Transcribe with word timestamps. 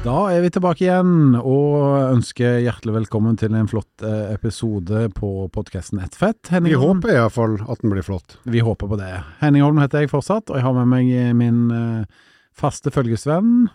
Da 0.00 0.14
er 0.32 0.40
vi 0.40 0.48
tilbake 0.48 0.86
igjen, 0.86 1.34
og 1.36 2.14
ønsker 2.14 2.62
hjertelig 2.64 2.94
velkommen 3.02 3.36
til 3.40 3.52
en 3.56 3.66
flott 3.68 4.00
eh, 4.06 4.30
episode 4.32 5.02
på 5.12 5.28
podkasten 5.52 6.00
Ett 6.00 6.16
fett. 6.16 6.40
Henning 6.48 6.72
Vi 6.72 6.78
Holm. 6.80 7.02
håper 7.02 7.12
iallfall 7.18 7.58
at 7.68 7.82
den 7.82 7.92
blir 7.92 8.06
flott. 8.06 8.38
Vi 8.48 8.62
håper 8.64 8.88
på 8.88 8.96
det. 9.00 9.10
Henning 9.42 9.66
Holm 9.66 9.80
heter 9.82 10.06
jeg 10.06 10.12
fortsatt, 10.14 10.48
og 10.48 10.56
jeg 10.56 10.64
har 10.64 10.78
med 10.78 10.88
meg 10.94 11.12
min 11.36 11.60
eh, 11.76 12.24
faste 12.56 12.88
følgesvenn. 12.94 13.68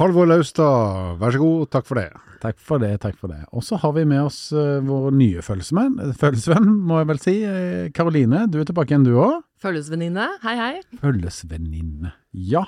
Halvor 0.00 0.26
Laustad, 0.28 1.14
vær 1.22 1.32
så 1.36 1.40
god, 1.44 1.62
takk 1.72 1.86
for 1.88 2.02
det. 2.02 2.08
Takk 2.42 2.58
for 2.62 2.82
det, 2.82 2.92
takk 3.06 3.16
for 3.22 3.30
det. 3.32 3.40
Og 3.54 3.62
så 3.66 3.78
har 3.82 3.94
vi 3.94 4.04
med 4.10 4.24
oss 4.26 4.40
eh, 4.50 4.82
vår 4.90 5.14
nye 5.22 5.42
følgesvenn, 5.46 6.68
må 6.82 6.98
jeg 7.04 7.12
vel 7.14 7.22
si. 7.22 7.36
Eh, 7.46 7.88
Karoline, 7.94 8.48
du 8.50 8.58
er 8.58 8.66
tilbake 8.68 8.90
igjen 8.96 9.06
du 9.06 9.14
òg. 9.22 9.38
Følgesvenninne, 9.62 10.32
hei 10.42 10.58
hei. 10.58 10.72
Følgesvenninne. 10.98 12.16
Ja. 12.34 12.66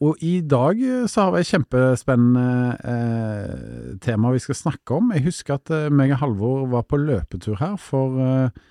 Og 0.00 0.16
i 0.24 0.38
dag 0.40 0.78
eh, 0.80 1.04
så 1.12 1.26
har 1.26 1.34
vi 1.34 1.42
et 1.42 1.50
kjempespennende 1.50 2.44
eh, 2.88 3.96
tema 4.00 4.32
vi 4.32 4.40
skal 4.40 4.56
snakke 4.56 4.96
om. 4.96 5.10
Jeg 5.12 5.26
husker 5.26 5.58
at 5.58 5.72
eh, 5.76 5.90
meg 5.92 6.14
og 6.14 6.22
Halvor 6.22 6.62
var 6.72 6.86
på 6.88 7.00
løpetur 7.00 7.58
her 7.60 7.76
for 7.80 8.16
eh, 8.24 8.62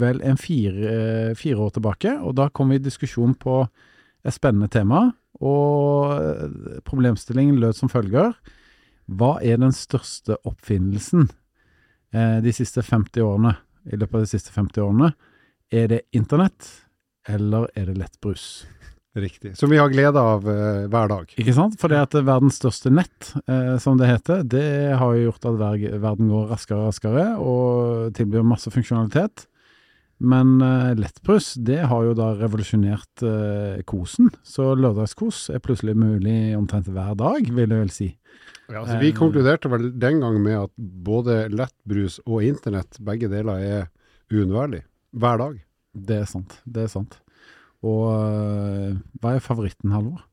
vel 0.00 0.22
en 0.24 0.40
fire, 0.40 0.94
eh, 0.94 1.34
fire 1.36 1.66
år 1.66 1.74
tilbake, 1.76 2.14
og 2.24 2.38
da 2.40 2.48
kom 2.48 2.72
vi 2.72 2.80
i 2.80 2.84
diskusjon 2.84 3.36
på 3.36 3.60
et 4.24 4.36
spennende 4.36 4.70
tema, 4.72 5.10
og 5.40 6.82
problemstillingen 6.84 7.56
lød 7.60 7.76
som 7.78 7.88
følger. 7.88 8.34
Hva 9.08 9.38
er 9.40 9.60
den 9.60 9.72
største 9.72 10.36
oppfinnelsen 10.44 11.30
de 12.12 12.52
siste 12.52 12.84
50 12.84 13.24
årene, 13.24 13.54
i 13.88 13.96
løpet 13.96 14.18
av 14.18 14.26
de 14.26 14.32
siste 14.34 14.52
50 14.52 14.84
årene? 14.84 15.08
Er 15.72 15.88
det 15.88 16.02
internett, 16.12 16.68
eller 17.24 17.70
er 17.72 17.88
det 17.88 17.96
lettbrus? 18.02 18.66
Riktig. 19.18 19.56
Som 19.58 19.72
vi 19.72 19.78
har 19.80 19.90
glede 19.90 20.20
av 20.22 20.44
eh, 20.46 20.84
hver 20.86 21.08
dag. 21.10 21.32
Ikke 21.34 21.54
sant? 21.56 21.74
For 21.80 21.90
det 21.90 21.98
at 21.98 22.14
verdens 22.14 22.60
største 22.60 22.92
nett, 22.94 23.32
eh, 23.50 23.74
som 23.82 23.98
det 23.98 24.06
heter, 24.06 24.44
det 24.46 24.66
har 25.00 25.16
jo 25.16 25.24
gjort 25.30 25.48
at 25.50 25.56
ver 25.58 25.96
verden 25.98 26.30
går 26.30 26.52
raskere 26.52 26.78
og 26.78 26.92
raskere 26.92 27.24
og 27.42 28.12
tilbyr 28.14 28.46
masse 28.46 28.70
funksjonalitet. 28.70 29.48
Men 30.20 30.60
eh, 30.60 30.92
lettbrus, 31.00 31.54
det 31.54 31.80
har 31.90 32.04
jo 32.04 32.12
da 32.14 32.28
revolusjonert 32.36 33.24
eh, 33.24 33.80
kosen. 33.88 34.28
Så 34.46 34.74
lørdagskos 34.76 35.46
er 35.50 35.62
plutselig 35.64 35.96
mulig 35.98 36.52
omtrent 36.58 36.90
hver 36.92 37.16
dag, 37.18 37.40
vil 37.40 37.64
jeg 37.64 37.86
vel 37.86 37.94
si. 37.94 38.10
Ja, 38.70 38.84
altså, 38.84 39.00
vi 39.00 39.10
konkluderte 39.16 39.72
vel 39.72 39.88
den 39.98 40.20
gang 40.22 40.36
med 40.44 40.58
at 40.60 40.74
både 40.78 41.48
lettbrus 41.50 42.20
og 42.28 42.44
internett, 42.46 43.00
begge 43.02 43.32
deler 43.32 43.64
er 43.64 43.88
uunnværlig. 44.30 44.84
Hver 45.18 45.40
dag. 45.40 45.58
Det 45.90 46.20
er 46.22 46.28
sant. 46.30 46.60
Det 46.68 46.84
er 46.84 46.92
sant. 46.92 47.18
Og 47.86 48.02
eh, 48.12 48.96
hva 49.22 49.34
er 49.36 49.44
favoritten, 49.44 49.92
Halvor? 49.94 50.24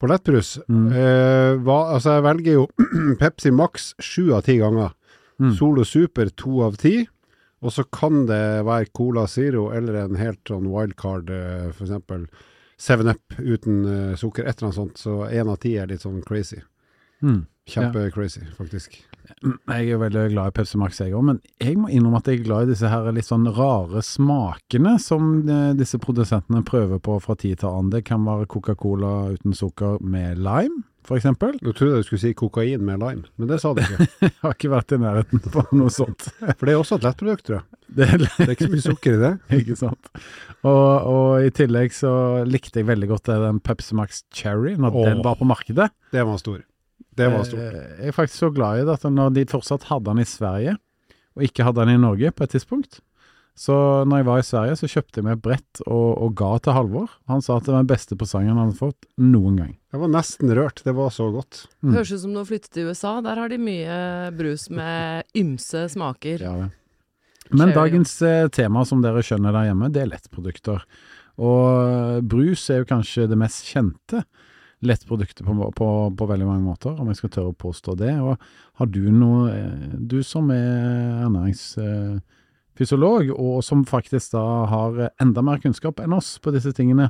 På 0.00 0.08
lettbrus 0.10 0.56
Mm. 0.68 0.88
eh, 0.92 1.54
hva, 1.62 1.94
Altså, 1.94 2.16
jeg 2.16 2.24
velger 2.26 2.52
jo 2.58 2.64
Pepsi 3.22 3.52
Max 3.54 3.92
sju 4.02 4.32
av 4.34 4.42
ti 4.48 4.58
ganger. 4.58 4.92
Mm. 5.40 5.52
Solo 5.58 5.84
Super 5.86 6.28
to 6.34 6.62
av 6.66 6.76
ti. 6.76 7.06
Og 7.64 7.72
så 7.72 7.84
kan 7.90 8.26
det 8.28 8.42
være 8.66 8.90
Cola 8.92 9.26
Zero 9.30 9.70
eller 9.72 10.02
en 10.02 10.18
helt 10.20 10.42
sånn 10.50 10.66
wildcard, 10.68 11.30
eh, 11.32 11.70
for 11.72 11.86
eksempel 11.86 12.26
7up 12.76 13.38
uten 13.38 13.78
eh, 13.88 14.16
sukker, 14.20 14.44
et 14.44 14.58
eller 14.58 14.68
annet 14.68 14.76
sånt. 14.80 14.98
Så 15.00 15.14
én 15.30 15.48
av 15.48 15.56
ti 15.62 15.76
er 15.80 15.86
litt 15.88 16.02
sånn 16.04 16.20
crazy. 16.26 16.58
Mm. 17.22 17.42
Kjempe-crazy, 17.70 18.42
faktisk. 18.58 18.98
Jeg 19.40 19.88
er 19.88 20.00
veldig 20.00 20.24
glad 20.34 20.50
i 20.50 20.54
Pepsi 20.58 20.78
Max, 20.80 20.98
jeg 21.00 21.14
òg, 21.16 21.22
men 21.30 21.38
jeg 21.62 21.78
må 21.80 21.88
innrømme 21.88 22.20
at 22.20 22.26
jeg 22.28 22.42
er 22.42 22.48
glad 22.48 22.66
i 22.66 22.74
disse 22.74 22.90
her 22.92 23.06
litt 23.16 23.28
sånn 23.28 23.46
rare 23.56 24.02
smakene 24.04 24.98
som 25.00 25.30
eh, 25.48 25.70
disse 25.78 25.96
produsentene 26.00 26.60
prøver 26.68 27.00
på 27.04 27.16
fra 27.24 27.36
tid 27.40 27.62
til 27.62 27.70
annen. 27.70 27.92
Det 27.94 28.02
kan 28.08 28.26
være 28.26 28.48
Coca-Cola 28.52 29.14
uten 29.32 29.56
sukker 29.56 29.96
med 30.04 30.42
lime, 30.44 30.84
eksempel. 31.14 31.56
Nå 31.64 31.72
trodde 31.76 32.02
du 32.02 32.06
skulle 32.06 32.20
si 32.20 32.34
kokain 32.36 32.84
med 32.84 33.00
lime, 33.00 33.24
men 33.40 33.48
det 33.48 33.62
sa 33.62 33.72
du 33.72 33.80
ikke. 33.80 34.10
Jeg 34.26 34.34
har 34.42 34.58
ikke 34.58 34.72
vært 34.72 34.94
i 34.96 35.00
nærheten 35.00 35.42
på 35.56 35.64
noe 35.72 35.92
sånt. 35.92 36.28
For 36.58 36.68
det 36.68 36.76
er 36.76 36.82
også 36.82 37.00
et 37.00 37.08
lettprodukt, 37.08 37.46
tror 37.48 37.60
jeg. 37.62 37.80
Det 37.94 38.06
er 38.10 38.22
Det 38.24 38.44
er 38.48 38.52
ikke 38.56 38.66
så 38.66 38.72
mye 38.72 38.82
sukker 38.82 39.16
i 39.16 39.18
det. 39.20 39.32
ikke 39.60 39.76
sant. 39.78 40.08
Og, 40.66 40.94
og 41.06 41.44
i 41.46 41.50
tillegg 41.54 41.92
så 41.94 42.12
likte 42.48 42.80
jeg 42.80 42.88
veldig 42.88 43.10
godt 43.12 43.30
den 43.30 43.60
Pepsi 43.62 43.94
Max 43.96 44.24
Cherry, 44.34 44.72
når 44.80 44.96
Åh. 44.96 45.10
den 45.12 45.20
var 45.24 45.36
på 45.38 45.46
markedet. 45.46 45.92
Det 46.10 46.24
var 46.26 46.40
stor. 46.42 46.64
Det 47.14 47.28
var 47.30 47.44
stort. 47.46 47.60
Eh, 47.60 47.96
Jeg 48.02 48.10
er 48.10 48.16
faktisk 48.16 48.40
så 48.42 48.52
glad 48.54 48.80
i 48.82 48.84
det 48.88 48.94
at 48.98 49.04
når 49.10 49.34
de 49.36 49.44
fortsatt 49.50 49.86
hadde 49.90 50.08
den 50.10 50.22
i 50.24 50.28
Sverige, 50.28 50.76
og 51.34 51.42
ikke 51.46 51.66
hadde 51.66 51.84
den 51.84 51.94
i 51.96 52.02
Norge 52.02 52.30
på 52.34 52.46
et 52.46 52.54
tidspunkt, 52.54 53.00
så 53.54 53.74
når 54.02 54.18
jeg 54.18 54.26
var 54.26 54.38
i 54.40 54.46
Sverige, 54.46 54.76
så 54.80 54.88
kjøpte 54.90 55.20
jeg 55.20 55.24
meg 55.28 55.36
et 55.36 55.42
brett 55.44 55.80
og, 55.86 56.08
og 56.26 56.32
ga 56.34 56.48
til 56.58 56.74
Halvor. 56.74 57.12
Han 57.30 57.42
sa 57.42 57.56
at 57.60 57.68
det 57.68 57.70
var 57.74 57.84
den 57.84 57.90
beste 57.92 58.16
presangen 58.18 58.50
han 58.56 58.64
hadde 58.64 58.80
fått 58.80 59.06
noen 59.22 59.60
gang. 59.60 59.72
Jeg 59.94 60.00
var 60.02 60.10
nesten 60.10 60.50
rørt. 60.58 60.82
Det 60.82 60.94
var 60.98 61.12
så 61.14 61.28
godt. 61.30 61.60
Mm. 61.86 61.92
Høres 61.94 62.10
ut 62.16 62.22
som 62.24 62.32
du 62.34 62.40
har 62.40 62.48
flyttet 62.48 62.72
til 62.74 62.90
USA. 62.90 63.12
Der 63.22 63.38
har 63.38 63.52
de 63.52 63.60
mye 63.62 63.98
brus 64.34 64.66
med 64.74 65.22
ymse 65.38 65.84
smaker. 65.94 66.42
Ja, 66.42 66.54
det. 66.64 66.72
Men 67.54 67.70
dagens 67.76 68.16
eh, 68.26 68.48
tema, 68.50 68.82
som 68.88 69.04
dere 69.04 69.22
skjønner 69.22 69.54
der 69.54 69.68
hjemme, 69.68 69.92
det 69.94 70.02
er 70.02 70.10
lettprodukter. 70.10 70.82
Og 71.38 72.26
brus 72.26 72.66
er 72.74 72.82
jo 72.82 72.88
kanskje 72.90 73.28
det 73.30 73.38
mest 73.38 73.66
kjente 73.70 74.24
lettproduktet 74.84 75.44
på, 75.46 75.52
på, 75.76 75.88
på 76.18 76.24
veldig 76.30 76.46
mange 76.48 76.66
måter, 76.66 76.92
om 76.98 77.08
jeg 77.10 77.18
skal 77.20 77.32
tørre 77.36 77.52
å 77.52 77.62
påstå 77.64 77.90
det. 78.00 78.14
Og 78.22 78.32
har 78.80 78.88
du 78.90 79.02
noe 79.12 79.40
eh, 79.52 79.84
Du 79.98 80.18
som 80.26 80.44
er 80.54 80.68
ernæringsfysiolog, 81.26 83.22
og 83.34 83.56
som 83.64 83.84
faktisk 83.88 84.26
da 84.34 84.44
har 84.72 84.90
eh, 85.06 85.14
enda 85.22 85.40
mer 85.46 85.58
kunnskap 85.62 85.96
enn 86.04 86.16
oss 86.16 86.28
på 86.42 86.48
disse 86.54 86.72
tingene, 86.76 87.06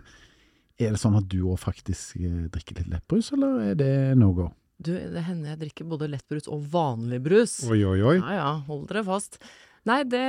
er 0.74 0.88
det 0.90 1.02
sånn 1.02 1.18
at 1.18 1.26
du 1.30 1.40
òg 1.46 1.58
faktisk 1.62 2.04
eh, 2.18 2.46
drikker 2.52 2.74
litt 2.80 2.90
lettbrus, 2.92 3.26
eller 3.36 3.50
er 3.70 3.74
det 3.78 3.94
no 4.20 4.28
go? 4.36 4.46
Du, 4.84 4.90
det 4.90 5.22
hender 5.22 5.48
jeg 5.54 5.60
drikker 5.60 5.84
både 5.88 6.10
lettbrus 6.10 6.46
og 6.50 6.58
vanlig 6.72 7.20
brus. 7.22 7.52
Oi, 7.70 7.80
oi, 7.86 8.00
oi. 8.02 8.16
Ja 8.18 8.32
ja, 8.40 8.50
hold 8.66 8.88
dere 8.90 9.04
fast. 9.06 9.38
Nei, 9.86 10.00
det 10.08 10.24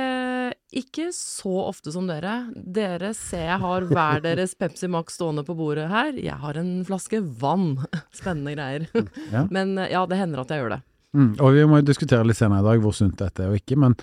ikke 0.74 1.10
så 1.14 1.52
ofte 1.68 1.92
som 1.94 2.08
dere. 2.08 2.48
Dere 2.54 3.12
ser 3.14 3.44
jeg 3.46 3.60
har 3.62 3.86
hver 3.86 4.22
deres 4.24 4.56
Pepsi 4.60 4.88
Max 4.90 5.18
stående 5.18 5.44
på 5.46 5.54
bordet 5.58 5.86
her. 5.92 6.12
Jeg 6.18 6.36
har 6.42 6.58
en 6.58 6.80
flaske 6.86 7.20
vann. 7.22 7.76
Spennende 8.18 8.56
greier. 8.56 8.88
Ja. 9.30 9.46
Men 9.50 9.76
eh, 9.78 9.92
ja, 9.94 10.04
det 10.10 10.18
hender 10.20 10.42
at 10.42 10.52
jeg 10.52 10.64
gjør 10.64 10.76
det. 10.76 10.82
Mm, 11.16 11.32
og 11.40 11.54
vi 11.54 11.64
må 11.68 11.80
jo 11.80 11.88
diskutere 11.88 12.26
litt 12.28 12.38
senere 12.38 12.60
i 12.60 12.66
dag 12.66 12.82
hvor 12.82 12.92
sunt 12.96 13.16
dette 13.20 13.44
er 13.44 13.52
og 13.52 13.60
ikke, 13.60 13.78
men, 13.80 13.94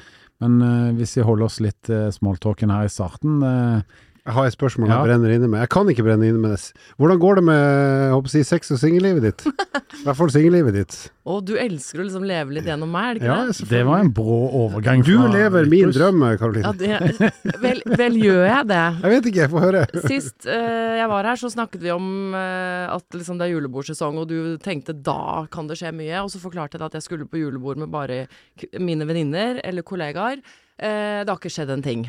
men 0.41 0.55
eh, 0.65 0.93
hvis 0.97 1.17
vi 1.19 1.27
holder 1.27 1.45
oss 1.45 1.59
litt 1.61 1.91
uh, 1.93 2.07
smalltalken 2.13 2.73
her 2.73 2.87
i 2.87 2.93
starten 2.93 3.43
eh, 3.45 3.99
Jeg 4.23 4.33
har 4.37 4.45
et 4.47 4.55
spørsmål 4.55 4.87
Ja. 4.87 4.97
jeg 5.01 5.09
brenner 5.09 5.31
inne 5.35 5.47
med. 5.51 5.59
Jeg 5.59 5.69
kan 5.73 5.89
ikke 5.91 6.03
brenne 6.05 6.23
inne 6.23 6.39
med 6.39 6.51
det. 6.55 6.71
Hvordan 6.95 7.19
går 7.19 7.35
det 7.35 7.43
med 7.43 8.11
håper 8.13 8.29
å 8.29 8.31
si, 8.31 8.43
sex 8.47 8.71
og 8.71 8.79
singellivet 8.79 9.25
ditt? 9.25 9.41
I 9.99 10.05
hvert 10.05 10.15
fall 10.15 10.31
singellivet 10.31 10.77
ditt. 10.77 10.95
Å, 11.27 11.41
du 11.43 11.51
elsker 11.59 11.99
å 11.99 12.05
liksom 12.07 12.23
leve 12.23 12.55
litt 12.55 12.69
gjennom 12.69 12.87
meg, 12.87 13.09
er 13.09 13.13
det 13.13 13.19
ikke 13.19 13.33
Ja, 13.33 13.49
det? 13.49 13.67
Det 13.73 13.81
var 13.89 13.99
en 13.99 14.13
brå 14.15 14.37
overgang. 14.61 15.03
Du 15.03 15.11
fra 15.17 15.27
lever 15.33 15.67
min 15.67 15.91
lettbrus. 15.91 15.99
drøm, 15.99 16.23
Karoline. 16.39 16.71
Ja, 16.71 16.71
det, 16.71 17.59
vel, 17.65 17.83
vel 17.99 18.17
gjør 18.21 18.47
jeg 18.47 18.69
det. 18.71 18.79
Jeg 19.03 19.15
vet 19.17 19.29
ikke, 19.33 19.41
jeg 19.43 19.51
får 19.51 19.65
høre. 19.67 19.83
Sist 20.13 20.47
uh, 20.47 20.95
jeg 21.01 21.11
var 21.11 21.27
her, 21.27 21.43
så 21.43 21.51
snakket 21.51 21.83
vi 21.83 21.91
om 21.91 22.07
uh, 22.31 22.95
at 22.95 23.19
liksom, 23.19 23.37
det 23.41 23.49
er 23.49 23.55
julebordsesong, 23.57 24.23
og 24.23 24.31
du 24.31 24.55
tenkte 24.63 24.95
da 24.95 25.43
kan 25.51 25.67
det 25.67 25.81
skje 25.83 25.91
mye. 25.99 26.23
Og 26.23 26.31
så 26.31 26.39
forklarte 26.39 26.77
jeg 26.77 26.85
deg 26.85 26.87
at 26.93 26.99
jeg 27.01 27.09
skulle 27.09 27.27
på 27.27 27.43
julebord 27.43 27.83
med 27.83 27.91
bare 27.91 28.23
k 28.55 28.71
mine 28.79 29.03
venninner 29.09 29.59
eller 29.67 29.83
kollegaer. 29.83 30.39
Uh, 30.79 31.21
det 31.23 31.27
har 31.27 31.39
ikke 31.39 31.51
skjedd 31.59 31.75
en 31.75 31.83
ting. 31.83 32.07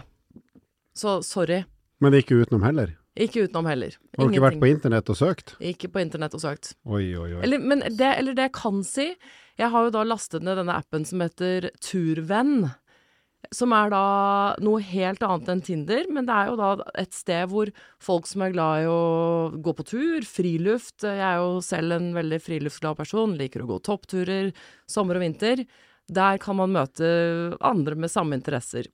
Så 0.94 1.18
sorry. 1.26 1.64
Men 2.04 2.18
ikke 2.18 2.36
utenom 2.42 2.64
heller. 2.66 2.94
Ikke 3.14 3.44
utenom 3.46 3.68
heller. 3.70 3.94
Har 4.16 4.26
du 4.26 4.34
ikke 4.34 4.44
vært 4.44 4.62
på 4.62 4.70
internett 4.72 5.10
og 5.12 5.18
søkt? 5.18 5.54
Ikke 5.62 5.90
på 5.92 6.02
internett 6.02 6.34
og 6.34 6.42
søkt. 6.42 6.72
Oi, 6.82 7.14
oi, 7.14 7.28
oi. 7.36 7.42
Eller, 7.46 7.62
men 7.62 7.84
det, 7.86 8.08
eller 8.10 8.34
det 8.34 8.48
jeg 8.48 8.56
kan 8.56 8.80
si 8.86 9.12
Jeg 9.54 9.70
har 9.70 9.84
jo 9.86 9.92
da 9.94 10.02
lastet 10.02 10.42
ned 10.42 10.58
denne 10.58 10.74
appen 10.74 11.06
som 11.06 11.22
heter 11.22 11.68
Turvenn. 11.84 12.72
Som 13.54 13.74
er 13.76 13.92
da 13.92 14.04
noe 14.64 14.82
helt 14.82 15.22
annet 15.22 15.50
enn 15.52 15.62
Tinder, 15.62 16.08
men 16.10 16.26
det 16.26 16.34
er 16.34 16.48
jo 16.50 16.56
da 16.58 16.70
et 16.98 17.14
sted 17.14 17.46
hvor 17.52 17.70
folk 18.02 18.26
som 18.26 18.42
er 18.42 18.54
glad 18.54 18.82
i 18.82 18.88
å 18.90 19.02
gå 19.62 19.74
på 19.78 19.84
tur, 19.86 20.26
friluft 20.26 21.04
Jeg 21.06 21.20
er 21.22 21.42
jo 21.42 21.60
selv 21.62 21.94
en 21.94 22.08
veldig 22.16 22.40
friluftsglad 22.42 22.98
person, 22.98 23.36
liker 23.38 23.62
å 23.62 23.68
gå 23.68 23.78
toppturer 23.84 24.50
sommer 24.90 25.20
og 25.20 25.26
vinter. 25.26 25.62
Der 26.10 26.40
kan 26.42 26.58
man 26.58 26.74
møte 26.74 27.06
andre 27.62 27.94
med 27.94 28.10
samme 28.10 28.40
interesser. 28.40 28.90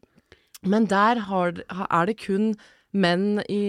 Men 0.61 0.91
der 0.91 1.25
har, 1.31 1.57
er 1.89 2.11
det 2.11 2.19
kun 2.21 2.53
menn 2.91 3.43
i 3.47 3.63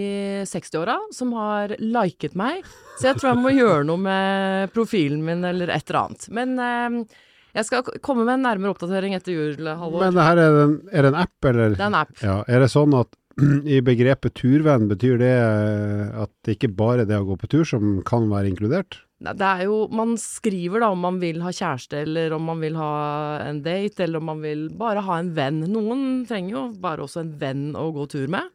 60-åra 0.48 0.96
som 1.14 1.32
har 1.38 1.76
liket 1.78 2.34
meg, 2.38 2.64
så 2.98 3.10
jeg 3.10 3.20
tror 3.20 3.32
jeg 3.32 3.42
må 3.44 3.52
gjøre 3.54 3.84
noe 3.86 4.02
med 4.02 4.72
profilen 4.74 5.22
min 5.26 5.44
eller 5.46 5.70
et 5.70 5.86
eller 5.86 6.00
annet. 6.04 6.26
Men 6.34 6.56
eh, 6.58 7.20
jeg 7.52 7.68
skal 7.68 7.86
komme 8.04 8.26
med 8.26 8.38
en 8.38 8.46
nærmere 8.48 8.74
oppdatering 8.74 9.16
etter 9.16 9.36
jul, 9.36 9.66
Halvor. 9.68 10.06
Men 10.06 10.20
her 10.24 10.40
er, 10.40 10.60
en, 10.64 10.78
er 10.90 11.04
det 11.04 11.12
en 11.12 11.20
app, 11.22 11.50
eller? 11.50 11.76
Det 11.76 11.84
er 11.84 11.90
en 11.90 12.00
app. 12.00 12.14
Ja, 12.24 12.38
er 12.48 12.64
det 12.64 12.70
sånn 12.72 12.96
at 12.98 13.12
i 13.76 13.78
begrepet 13.84 14.34
turvenn, 14.40 14.88
betyr 14.90 15.20
det 15.20 15.32
eh, 15.36 16.22
at 16.24 16.32
det 16.44 16.58
ikke 16.58 16.74
bare 16.76 17.04
er 17.04 17.10
det 17.10 17.20
å 17.20 17.28
gå 17.30 17.38
på 17.40 17.50
tur 17.52 17.66
som 17.68 17.98
kan 18.08 18.28
være 18.32 18.50
inkludert? 18.52 19.02
Det 19.22 19.46
er 19.46 19.68
jo 19.68 19.84
Man 19.94 20.16
skriver 20.18 20.82
da 20.82 20.88
om 20.90 21.04
man 21.04 21.20
vil 21.22 21.38
ha 21.44 21.52
kjæreste, 21.54 22.00
eller 22.02 22.34
om 22.34 22.48
man 22.50 22.58
vil 22.64 22.74
ha 22.80 22.94
en 23.44 23.60
date, 23.62 24.02
eller 24.02 24.18
om 24.18 24.32
man 24.32 24.42
vil 24.42 24.66
bare 24.74 25.04
ha 25.06 25.20
en 25.20 25.30
venn. 25.36 25.62
Noen 25.70 26.24
trenger 26.26 26.56
jo 26.56 26.64
bare 26.82 27.06
også 27.06 27.22
en 27.22 27.36
venn 27.38 27.68
å 27.78 27.86
gå 27.94 28.08
tur 28.10 28.26
med. 28.32 28.50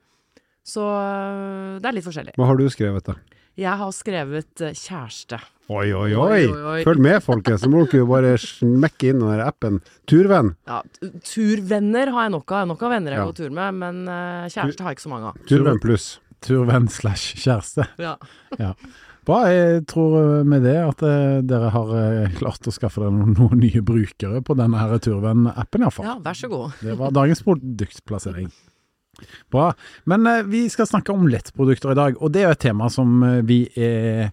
Så 0.68 0.84
øh, 0.84 1.78
det 1.80 1.88
er 1.88 1.96
litt 1.96 2.06
forskjellig. 2.08 2.34
Hva 2.36 2.48
har 2.50 2.58
du 2.60 2.66
skrevet, 2.74 3.06
da? 3.08 3.16
Jeg 3.58 3.74
har 3.80 3.94
skrevet 3.96 4.62
øh, 4.68 4.74
kjæreste. 4.78 5.40
Oi, 5.68 5.88
oi, 5.96 6.12
oi! 6.16 6.84
Følg 6.86 7.02
med, 7.04 7.18
folkens. 7.26 7.64
Så 7.64 7.70
må 7.72 7.82
dere 7.88 8.02
jo 8.04 8.08
bare 8.08 8.36
smekke 8.40 9.10
inn 9.14 9.24
den 9.24 9.42
appen. 9.44 9.80
Turvenn. 10.08 10.54
Ja, 10.70 10.82
turvenner 11.28 12.12
har 12.14 12.28
jeg 12.28 12.34
nok 12.38 12.52
av. 12.54 12.60
Jeg 12.62 12.66
har 12.68 12.70
nok 12.76 12.86
av 12.88 12.94
venner 12.94 13.16
jeg 13.16 13.20
Ja. 13.20 13.26
går 13.32 13.38
tur 13.42 13.50
med, 13.58 13.80
men 13.82 14.00
øh, 14.08 14.46
kjæreste 14.54 14.84
har 14.86 14.92
jeg 14.94 15.00
ikke 15.00 15.08
så 15.08 15.14
mange 15.16 15.32
av. 15.34 15.42
Turvenn 15.50 15.82
pluss. 15.84 16.08
Turvenn 16.46 16.88
slash 16.94 17.36
kjæreste. 17.42 17.88
Ja. 18.00 18.14
Bra. 19.28 19.42
Jeg 19.52 19.82
tror 19.92 20.44
med 20.48 20.64
det 20.64 20.78
at 20.86 21.02
dere 21.50 21.72
har 21.74 21.90
klart 22.38 22.70
å 22.70 22.72
skaffe 22.72 23.02
dere 23.04 23.12
noen, 23.12 23.34
noen 23.36 23.60
nye 23.60 23.82
brukere 23.84 24.40
på 24.46 24.56
denne 24.56 24.80
her 24.80 24.94
Turvenn-appen, 25.04 25.84
iallfall. 25.84 26.06
ja, 26.08 26.16
vær 26.24 26.38
så 26.38 26.48
god. 26.52 26.78
Det 26.80 26.96
var 27.02 27.12
dagens 27.18 27.42
produktplassering. 27.44 28.48
Bra. 29.54 29.72
Men 30.10 30.28
eh, 30.30 30.46
vi 30.48 30.68
skal 30.74 30.90
snakke 30.90 31.16
om 31.16 31.28
lettprodukter 31.32 31.94
i 31.94 32.00
dag, 32.00 32.22
og 32.22 32.34
det 32.34 32.44
er 32.44 32.50
jo 32.50 32.58
et 32.58 32.66
tema 32.68 32.92
som 32.94 33.20
eh, 33.26 33.42
vi 33.48 33.64
er 33.76 34.32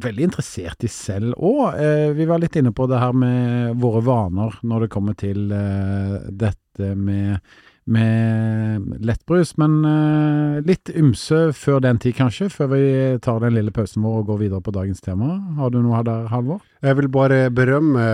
veldig 0.00 0.30
interessert 0.30 0.84
i 0.84 0.90
selv 0.90 1.34
òg. 1.36 1.76
Eh, 1.80 2.08
vi 2.16 2.26
var 2.28 2.42
litt 2.42 2.56
inne 2.56 2.72
på 2.74 2.86
det 2.90 3.00
her 3.00 3.14
med 3.16 3.76
våre 3.82 4.02
vaner 4.04 4.58
når 4.62 4.86
det 4.86 4.92
kommer 4.94 5.16
til 5.18 5.52
eh, 5.52 6.16
dette 6.30 6.94
med, 6.98 7.42
med 7.90 9.04
lettbrus, 9.04 9.54
men 9.60 9.76
eh, 9.88 10.62
litt 10.66 10.90
ymse 10.94 11.46
før 11.56 11.82
den 11.84 12.00
tid 12.02 12.16
kanskje, 12.18 12.50
før 12.52 12.72
vi 12.74 12.86
tar 13.24 13.42
den 13.44 13.56
lille 13.58 13.74
pausen 13.74 14.04
vår 14.04 14.22
og 14.22 14.32
går 14.32 14.42
videre 14.46 14.64
på 14.64 14.74
dagens 14.74 15.04
tema. 15.04 15.36
Har 15.58 15.74
du 15.74 15.80
noe 15.82 16.02
der, 16.06 16.28
Halvor? 16.32 16.64
Jeg 16.84 17.00
vil 17.00 17.12
bare 17.12 17.46
berømme 17.54 18.08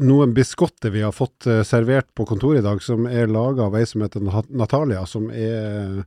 noen 0.00 0.34
biskotter 0.34 0.90
vi 0.90 1.02
har 1.04 1.12
fått 1.14 1.46
eh, 1.46 1.62
servert 1.66 2.10
på 2.14 2.26
kontoret 2.26 2.62
i 2.62 2.66
dag, 2.66 2.82
som 2.82 3.06
er 3.06 3.30
laga 3.30 3.68
av 3.68 3.76
ei 3.78 3.84
som 3.86 4.02
heter 4.04 4.24
Natalia, 4.24 5.04
som 5.06 5.28
er 5.30 6.02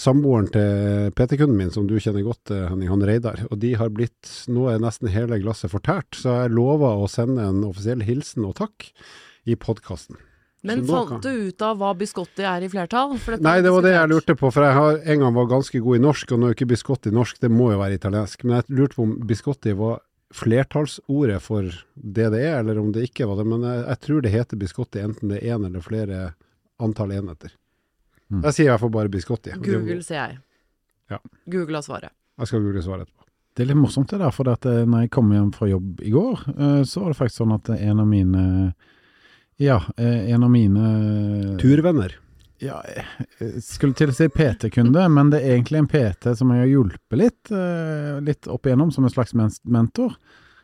samboeren 0.00 0.48
til 0.50 1.12
PT-kunden 1.16 1.58
min, 1.58 1.70
som 1.74 1.86
du 1.88 1.98
kjenner 2.00 2.24
godt, 2.26 2.50
eh, 2.54 2.66
Henning, 2.70 2.90
han 2.90 3.04
Reidar. 3.06 3.44
Og 3.50 3.60
de 3.62 3.74
har 3.78 3.92
blitt 3.94 4.32
Nå 4.50 4.70
er 4.72 4.82
nesten 4.82 5.12
hele 5.12 5.40
glasset 5.42 5.72
fortært, 5.72 6.16
så 6.16 6.42
jeg 6.42 6.56
lover 6.56 7.04
å 7.04 7.10
sende 7.10 7.46
en 7.46 7.62
offisiell 7.68 8.02
hilsen 8.06 8.48
og 8.48 8.56
takk 8.62 8.90
i 9.46 9.56
podkasten. 9.58 10.18
Men 10.66 10.82
fant 10.84 11.22
du 11.24 11.48
ut 11.48 11.62
av 11.64 11.78
hva 11.80 11.94
biscotti 11.96 12.44
er 12.44 12.66
i 12.66 12.68
flertall? 12.68 13.14
Nei, 13.40 13.60
det 13.64 13.70
var 13.72 13.84
det 13.86 13.94
jeg 13.94 14.10
lurte 14.10 14.36
på, 14.36 14.50
for 14.52 14.66
jeg 14.66 14.76
har 14.76 14.98
en 15.00 15.22
gang 15.24 15.36
var 15.38 15.48
ganske 15.48 15.80
god 15.80 15.96
i 15.96 16.02
norsk, 16.04 16.34
og 16.34 16.40
nå 16.40 16.50
er 16.50 16.56
ikke 16.56 16.68
biscotti 16.68 17.12
norsk, 17.16 17.38
det 17.40 17.48
må 17.52 17.70
jo 17.72 17.80
være 17.80 17.96
italiensk. 17.96 18.44
Men 18.44 18.58
jeg 18.58 18.76
lurte 18.76 18.98
på 18.98 19.06
om 19.06 19.14
biscotti 19.30 19.72
var 19.78 20.02
flertallsordet 20.34 21.40
for 21.42 21.66
det 21.94 22.28
det 22.34 22.42
er, 22.44 22.60
eller 22.60 22.78
om 22.78 22.92
det 22.94 23.08
ikke 23.08 23.26
var 23.28 23.40
det. 23.40 23.48
Men 23.50 23.64
jeg, 23.66 23.82
jeg 23.86 24.02
tror 24.06 24.22
det 24.24 24.34
heter 24.34 24.60
biscotti 24.60 25.02
enten 25.02 25.32
det 25.32 25.40
er 25.40 25.56
én 25.56 25.66
eller 25.66 25.84
flere 25.84 26.20
antall 26.80 27.16
enheter. 27.16 27.54
Mm. 28.30 28.44
Jeg 28.46 28.56
sier 28.56 28.68
i 28.68 28.70
hvert 28.70 28.84
fall 28.84 28.94
bare 28.94 29.12
biscotti. 29.12 29.56
Google, 29.58 30.00
sier 30.06 30.20
jeg. 30.22 30.38
Ja. 31.10 31.18
Google 31.50 31.80
har 31.80 31.86
svaret. 31.86 32.14
Jeg 32.40 32.50
skal 32.50 32.62
google 32.64 32.84
svaret 32.84 33.08
etterpå. 33.08 33.26
Det 33.56 33.64
er 33.64 33.72
litt 33.72 33.80
morsomt 33.80 34.12
det 34.12 34.20
der, 34.22 34.30
for 34.32 34.48
at 34.52 34.66
eh, 34.70 34.84
når 34.86 35.04
jeg 35.04 35.12
kom 35.16 35.32
hjem 35.34 35.50
fra 35.52 35.66
jobb 35.68 36.04
i 36.06 36.12
går, 36.14 36.44
eh, 36.54 36.80
så 36.86 37.02
var 37.02 37.12
det 37.12 37.18
faktisk 37.18 37.42
sånn 37.42 37.56
at 37.56 37.72
en 37.74 38.02
av 38.02 38.08
mine 38.08 38.44
Ja, 39.60 39.82
eh, 40.00 40.30
en 40.32 40.46
av 40.46 40.52
mine 40.52 40.90
Turvenner. 41.60 42.14
Ja, 42.60 42.82
jeg 43.40 43.62
skulle 43.64 43.96
til 43.96 44.10
å 44.12 44.14
si 44.14 44.26
PT-kunde, 44.28 45.06
men 45.08 45.30
det 45.32 45.40
er 45.40 45.54
egentlig 45.54 45.80
en 45.80 45.88
PT 45.88 46.34
som 46.36 46.50
jeg 46.52 46.60
har 46.60 46.68
hjulpet 46.68 47.16
litt, 47.16 47.52
eh, 47.56 48.18
litt 48.20 48.48
opp 48.52 48.68
igjennom, 48.68 48.90
som 48.92 49.06
en 49.06 49.12
slags 49.12 49.32
mentor. 49.64 50.18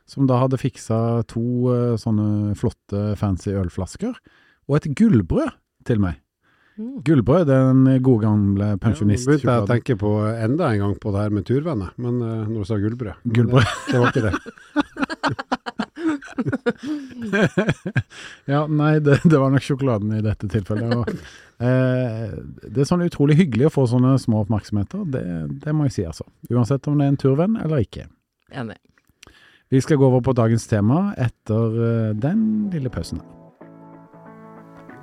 Som 0.07 0.29
da 0.29 0.37
hadde 0.43 0.61
fiksa 0.61 1.25
to 1.31 1.73
eh, 1.73 1.97
sånne 1.99 2.53
flotte, 2.59 3.17
fancy 3.19 3.57
ølflasker, 3.57 4.13
og 4.69 4.77
et 4.77 4.91
gullbrød 4.99 5.57
til 5.89 6.05
meg. 6.05 6.21
Mm. 6.77 7.01
Gullbrød, 7.07 7.47
den 7.49 7.79
gode 8.05 8.21
gamle 8.27 8.67
Ja, 8.75 8.77
nå 8.77 8.81
begynte 9.01 9.49
jeg 9.49 9.69
tenker 9.71 9.97
på 10.01 10.11
enda 10.29 10.65
en 10.75 10.83
gang 10.83 10.95
på 11.01 11.09
det 11.15 11.21
her 11.25 11.33
med 11.33 11.43
turvenner, 11.49 11.91
men 11.97 12.15
uh, 12.21 12.45
når 12.51 12.59
du 12.59 12.67
sa 12.69 12.77
gullbrød. 12.83 13.17
Gullbrød. 13.25 13.67
Det, 13.89 13.97
var 14.03 14.09
ikke 14.13 14.27
det. 14.27 14.35
ja, 18.53 18.67
nei, 18.67 18.99
det, 19.01 19.21
det 19.25 19.41
var 19.41 19.51
nok 19.55 19.65
sjokoladen 19.65 20.13
i 20.19 20.23
dette 20.25 20.49
tilfellet. 20.53 20.97
Og, 20.97 21.05
eh, 21.65 22.35
det 22.67 22.83
er 22.83 22.89
sånn 22.89 23.07
utrolig 23.07 23.39
hyggelig 23.41 23.71
å 23.71 23.75
få 23.79 23.87
sånne 23.91 24.13
små 24.23 24.37
oppmerksomheter, 24.45 25.07
det, 25.13 25.25
det 25.65 25.77
må 25.77 25.89
jeg 25.89 25.97
si, 25.97 26.05
altså. 26.09 26.27
Uansett 26.53 26.89
om 26.91 27.01
det 27.01 27.09
er 27.09 27.15
en 27.15 27.21
turvenn 27.21 27.57
eller 27.63 27.87
ikke. 27.87 28.05
Enig. 28.53 28.79
Vi 29.73 29.79
skal 29.83 29.99
gå 29.99 30.07
over 30.07 30.23
på 30.23 30.37
dagens 30.37 30.69
tema 30.71 31.09
etter 31.19 31.81
eh, 31.89 32.13
den 32.21 32.41
lille 32.75 32.93
pausen. 32.93 33.25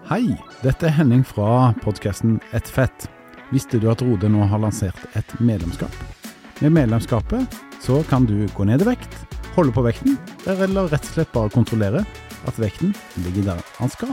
Hei, 0.03 0.33
dette 0.59 0.89
er 0.89 0.97
Henning 0.97 1.21
fra 1.23 1.69
podkasten 1.79 2.33
Et 2.51 2.67
fett. 2.67 3.05
Visste 3.55 3.79
du 3.79 3.85
at 3.88 4.01
Rode 4.03 4.27
nå 4.27 4.44
har 4.51 4.59
lansert 4.59 5.00
et 5.15 5.31
medlemskap? 5.39 5.95
Med 6.59 6.75
medlemskapet 6.75 7.55
så 7.79 8.01
kan 8.09 8.27
du 8.27 8.44
gå 8.51 8.67
ned 8.67 8.83
i 8.83 8.89
vekt, 8.89 9.15
holde 9.55 9.71
på 9.71 9.85
vekten, 9.88 10.19
eller 10.44 10.91
rett 10.91 11.07
og 11.07 11.15
slett 11.15 11.31
bare 11.31 11.55
kontrollere 11.55 12.03
at 12.44 12.59
vekten 12.59 12.91
ligger 13.23 13.53
der 13.53 13.65
han 13.79 13.95
skal. 13.95 14.11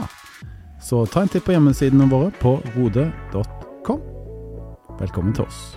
Så 0.79 1.03
ta 1.11 1.25
en 1.25 1.35
titt 1.35 1.43
på 1.43 1.57
hjemmesidene 1.57 2.07
våre 2.07 2.31
på 2.39 2.61
rode.com. 2.77 4.03
Velkommen 5.03 5.35
til 5.35 5.43
oss. 5.43 5.73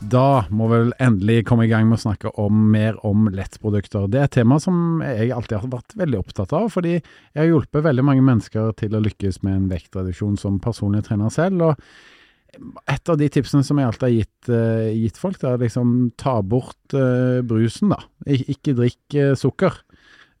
Da 0.00 0.46
må 0.48 0.64
vi 0.70 0.78
vel 0.80 0.94
endelig 1.02 1.42
komme 1.48 1.66
i 1.66 1.70
gang 1.70 1.84
med 1.88 1.98
å 1.98 2.04
snakke 2.06 2.30
om 2.40 2.62
mer 2.72 2.96
om 3.04 3.26
lettprodukter. 3.36 4.06
Det 4.08 4.20
er 4.20 4.30
et 4.30 4.36
tema 4.38 4.56
som 4.62 5.02
jeg 5.04 5.28
alltid 5.36 5.58
har 5.60 5.74
vært 5.74 5.96
veldig 6.00 6.22
opptatt 6.22 6.54
av, 6.56 6.70
fordi 6.72 6.94
jeg 6.96 7.36
har 7.36 7.50
hjulpet 7.50 7.84
veldig 7.84 8.04
mange 8.08 8.24
mennesker 8.24 8.72
til 8.80 8.96
å 8.96 9.02
lykkes 9.04 9.42
med 9.44 9.58
en 9.58 9.68
vektreduksjon 9.70 10.38
som 10.40 10.56
personlig 10.62 11.04
trener 11.10 11.28
selv. 11.34 11.68
og 11.68 12.80
et 12.90 13.12
av 13.12 13.18
de 13.20 13.28
tipsene 13.30 13.62
som 13.66 13.78
jeg 13.78 13.86
alltid 13.86 14.06
har 14.06 14.16
gitt, 14.16 14.48
eh, 14.50 14.88
gitt 15.04 15.20
folk, 15.20 15.38
det 15.38 15.50
er 15.50 15.60
liksom 15.60 15.92
ta 16.18 16.40
bort 16.42 16.96
uh, 16.96 17.44
brusen, 17.46 17.92
da. 17.92 18.00
Ik 18.26 18.48
ikke 18.56 18.74
drikk 18.80 19.16
uh, 19.20 19.34
sukker. 19.38 19.76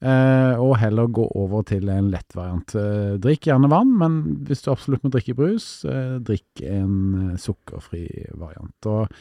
Uh, 0.00 0.56
og 0.56 0.78
heller 0.80 1.10
gå 1.12 1.26
over 1.36 1.62
til 1.68 1.84
en 1.92 2.08
lett 2.08 2.32
variant. 2.32 2.72
Eh, 2.72 3.18
drikk 3.20 3.50
gjerne 3.50 3.68
vann, 3.68 3.92
men 4.00 4.16
hvis 4.48 4.64
du 4.64 4.70
absolutt 4.72 5.04
må 5.04 5.12
drikke 5.12 5.36
brus, 5.36 5.84
drikk 6.24 6.62
en 6.64 7.36
sukkerfri 7.36 8.06
variant. 8.32 8.88
Og 8.88 9.12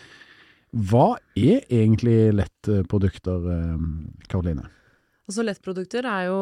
hva 0.74 1.18
er 1.36 1.64
egentlig 1.70 2.34
lettprodukter, 2.36 3.48
eh, 3.54 3.88
Karoline? 4.30 4.68
Altså 5.30 5.44
Lettprodukter 5.46 6.08
er 6.10 6.24
jo 6.26 6.38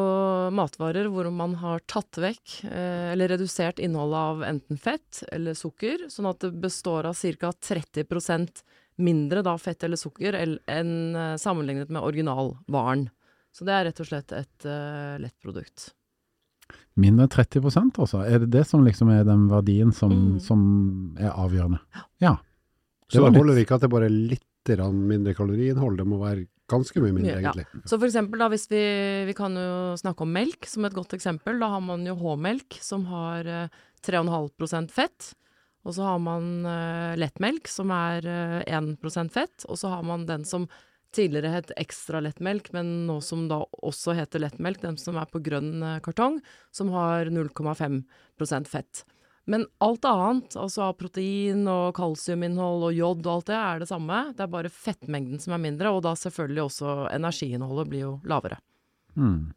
matvarer 0.56 1.10
hvor 1.12 1.28
man 1.30 1.58
har 1.60 1.82
tatt 1.84 2.16
vekk 2.24 2.64
eh, 2.70 3.10
eller 3.12 3.28
redusert 3.34 3.82
innholdet 3.84 4.16
av 4.16 4.44
enten 4.48 4.80
fett 4.80 5.20
eller 5.30 5.52
sukker, 5.52 6.06
sånn 6.08 6.30
at 6.30 6.40
det 6.40 6.54
består 6.62 7.04
av 7.10 7.14
ca. 7.20 7.52
30% 7.52 8.62
mindre 9.04 9.42
da 9.44 9.58
fett 9.60 9.84
eller 9.84 10.00
sukker 10.00 10.34
enn 10.40 10.94
eh, 11.16 11.36
sammenlignet 11.36 11.92
med 11.92 12.00
originalvaren. 12.00 13.10
Så 13.52 13.68
det 13.68 13.76
er 13.76 13.84
rett 13.90 14.00
og 14.00 14.08
slett 14.08 14.32
et 14.36 14.64
lettprodukt. 15.20 15.90
Mindre 17.00 17.26
30% 17.30 17.96
altså? 17.98 18.20
Er 18.26 18.42
det 18.44 18.50
det 18.52 18.64
som 18.68 18.84
liksom 18.84 19.10
er 19.12 19.24
den 19.24 19.48
verdien 19.50 19.92
som, 19.94 20.12
Mm. 20.12 20.40
som 20.40 20.60
er 21.18 21.30
avgjørende? 21.32 21.78
Ja. 22.20 22.36
Det 22.36 22.47
Så 23.08 23.24
det 23.24 23.40
holder 23.40 23.62
ikke 23.62 23.78
at 23.78 23.84
det 23.86 23.92
bare 23.92 24.08
er 24.10 24.14
litt 24.14 24.44
mindre 24.68 25.32
kaloriinnhold, 25.32 25.94
det 25.96 26.04
må 26.04 26.18
være 26.20 26.42
ganske 26.68 27.00
mye 27.00 27.14
mindre, 27.16 27.38
egentlig. 27.40 27.64
ja. 27.64 27.80
Så 27.88 27.96
for 27.96 28.04
eksempel 28.04 28.42
da, 28.42 28.50
hvis 28.52 28.66
vi, 28.68 28.82
vi 29.24 29.34
kan 29.36 29.54
jo 29.56 29.94
snakke 29.96 30.26
om 30.26 30.34
melk 30.34 30.68
som 30.68 30.84
et 30.84 30.96
godt 30.96 31.14
eksempel. 31.16 31.56
Da 31.62 31.70
har 31.72 31.80
man 31.80 32.04
jo 32.04 32.16
H-melk 32.20 32.76
som 32.84 33.06
har 33.08 33.48
eh, 33.48 33.78
3,5% 34.04 34.92
fett. 34.92 35.30
Og 35.88 35.94
så 35.96 36.04
har 36.04 36.18
man 36.20 36.66
uh, 36.66 37.14
lettmelk 37.16 37.70
som 37.70 37.88
er 37.94 38.26
uh, 38.28 38.60
1 38.66 39.30
fett. 39.32 39.64
Og 39.70 39.78
så 39.80 39.88
har 39.88 40.02
man 40.04 40.26
den 40.28 40.44
som 40.44 40.66
tidligere 41.14 41.52
het 41.54 41.72
ekstra 41.80 42.20
lettmelk, 42.20 42.70
men 42.76 43.06
nå 43.08 43.18
som 43.24 43.46
da 43.48 43.62
også 43.86 44.12
heter 44.18 44.42
lettmelk, 44.42 44.82
den 44.82 44.98
som 45.00 45.16
er 45.16 45.30
på 45.30 45.40
grønn 45.44 45.80
eh, 45.80 46.00
kartong, 46.04 46.36
som 46.74 46.90
har 46.92 47.30
0,5% 47.32 48.68
fett. 48.68 49.04
Men 49.48 49.64
alt 49.80 50.04
annet, 50.04 50.56
altså 50.60 50.90
protein 50.98 51.62
og 51.72 51.94
kalsiuminnhold 51.96 52.88
og 52.90 52.96
jod 52.96 53.22
og 53.24 53.30
alt 53.38 53.48
det, 53.48 53.58
er 53.58 53.82
det 53.82 53.88
samme. 53.88 54.18
Det 54.36 54.44
er 54.44 54.52
bare 54.52 54.72
fettmengden 54.72 55.40
som 55.40 55.54
er 55.56 55.62
mindre, 55.62 55.92
og 55.94 56.02
da 56.04 56.12
selvfølgelig 56.20 56.66
også 56.66 56.96
energiinnholdet 57.16 57.88
blir 57.88 58.04
jo 58.04 58.12
lavere. 58.28 58.60
Hmm. 59.16 59.54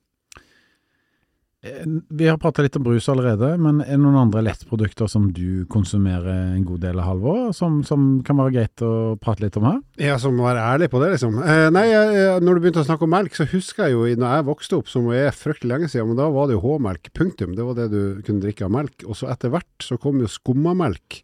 Eh, 1.63 1.85
Vi 2.09 2.27
har 2.27 2.39
pratet 2.41 2.63
litt 2.65 2.75
om 2.79 2.83
brus 2.83 3.05
allerede, 3.11 3.51
men 3.61 3.83
er 3.83 3.93
det 3.93 4.01
noen 4.01 4.17
andre 4.17 4.41
lettprodukter 4.47 5.09
som 5.11 5.27
du 5.35 5.65
konsumerer 5.69 6.55
en 6.55 6.63
god 6.65 6.81
del 6.81 6.97
av, 6.97 7.05
Halvor, 7.11 7.51
som, 7.53 7.83
som 7.85 8.07
kan 8.25 8.39
være 8.39 8.55
greit 8.55 8.81
å 8.85 8.91
prate 9.21 9.45
litt 9.45 9.59
om 9.61 9.67
her? 9.69 9.77
Ja, 10.01 10.15
som 10.21 10.33
må 10.39 10.47
være 10.47 10.63
ærlig 10.73 10.89
på 10.89 11.01
det, 11.03 11.11
liksom. 11.13 11.37
Eh, 11.45 11.67
nei, 11.73 11.85
jeg, 11.91 12.41
når 12.41 12.57
du 12.57 12.63
begynte 12.65 12.81
å 12.81 12.87
snakke 12.89 13.05
om 13.05 13.13
melk, 13.13 13.37
så 13.37 13.45
husker 13.51 13.87
jeg 13.91 13.97
jo 13.97 14.07
når 14.23 14.39
jeg 14.39 14.47
vokste 14.49 14.79
opp, 14.81 14.89
som 14.89 15.11
er 15.13 15.29
fryktelig 15.37 15.73
lenge 15.75 15.91
siden, 15.93 16.09
men 16.09 16.21
da 16.23 16.31
var 16.33 16.49
det 16.49 16.57
jo 16.57 16.63
H-melk, 16.65 17.11
punktum. 17.17 17.53
Det 17.57 17.67
var 17.69 17.77
det 17.77 17.89
du 17.93 18.01
kunne 18.25 18.41
drikke 18.41 18.65
av 18.65 18.73
melk. 18.79 19.05
Og 19.05 19.21
så 19.21 19.29
etter 19.29 19.53
hvert 19.53 19.85
så 19.85 19.99
kom 20.01 20.17
jo 20.23 20.31
skummamelk. 20.31 21.21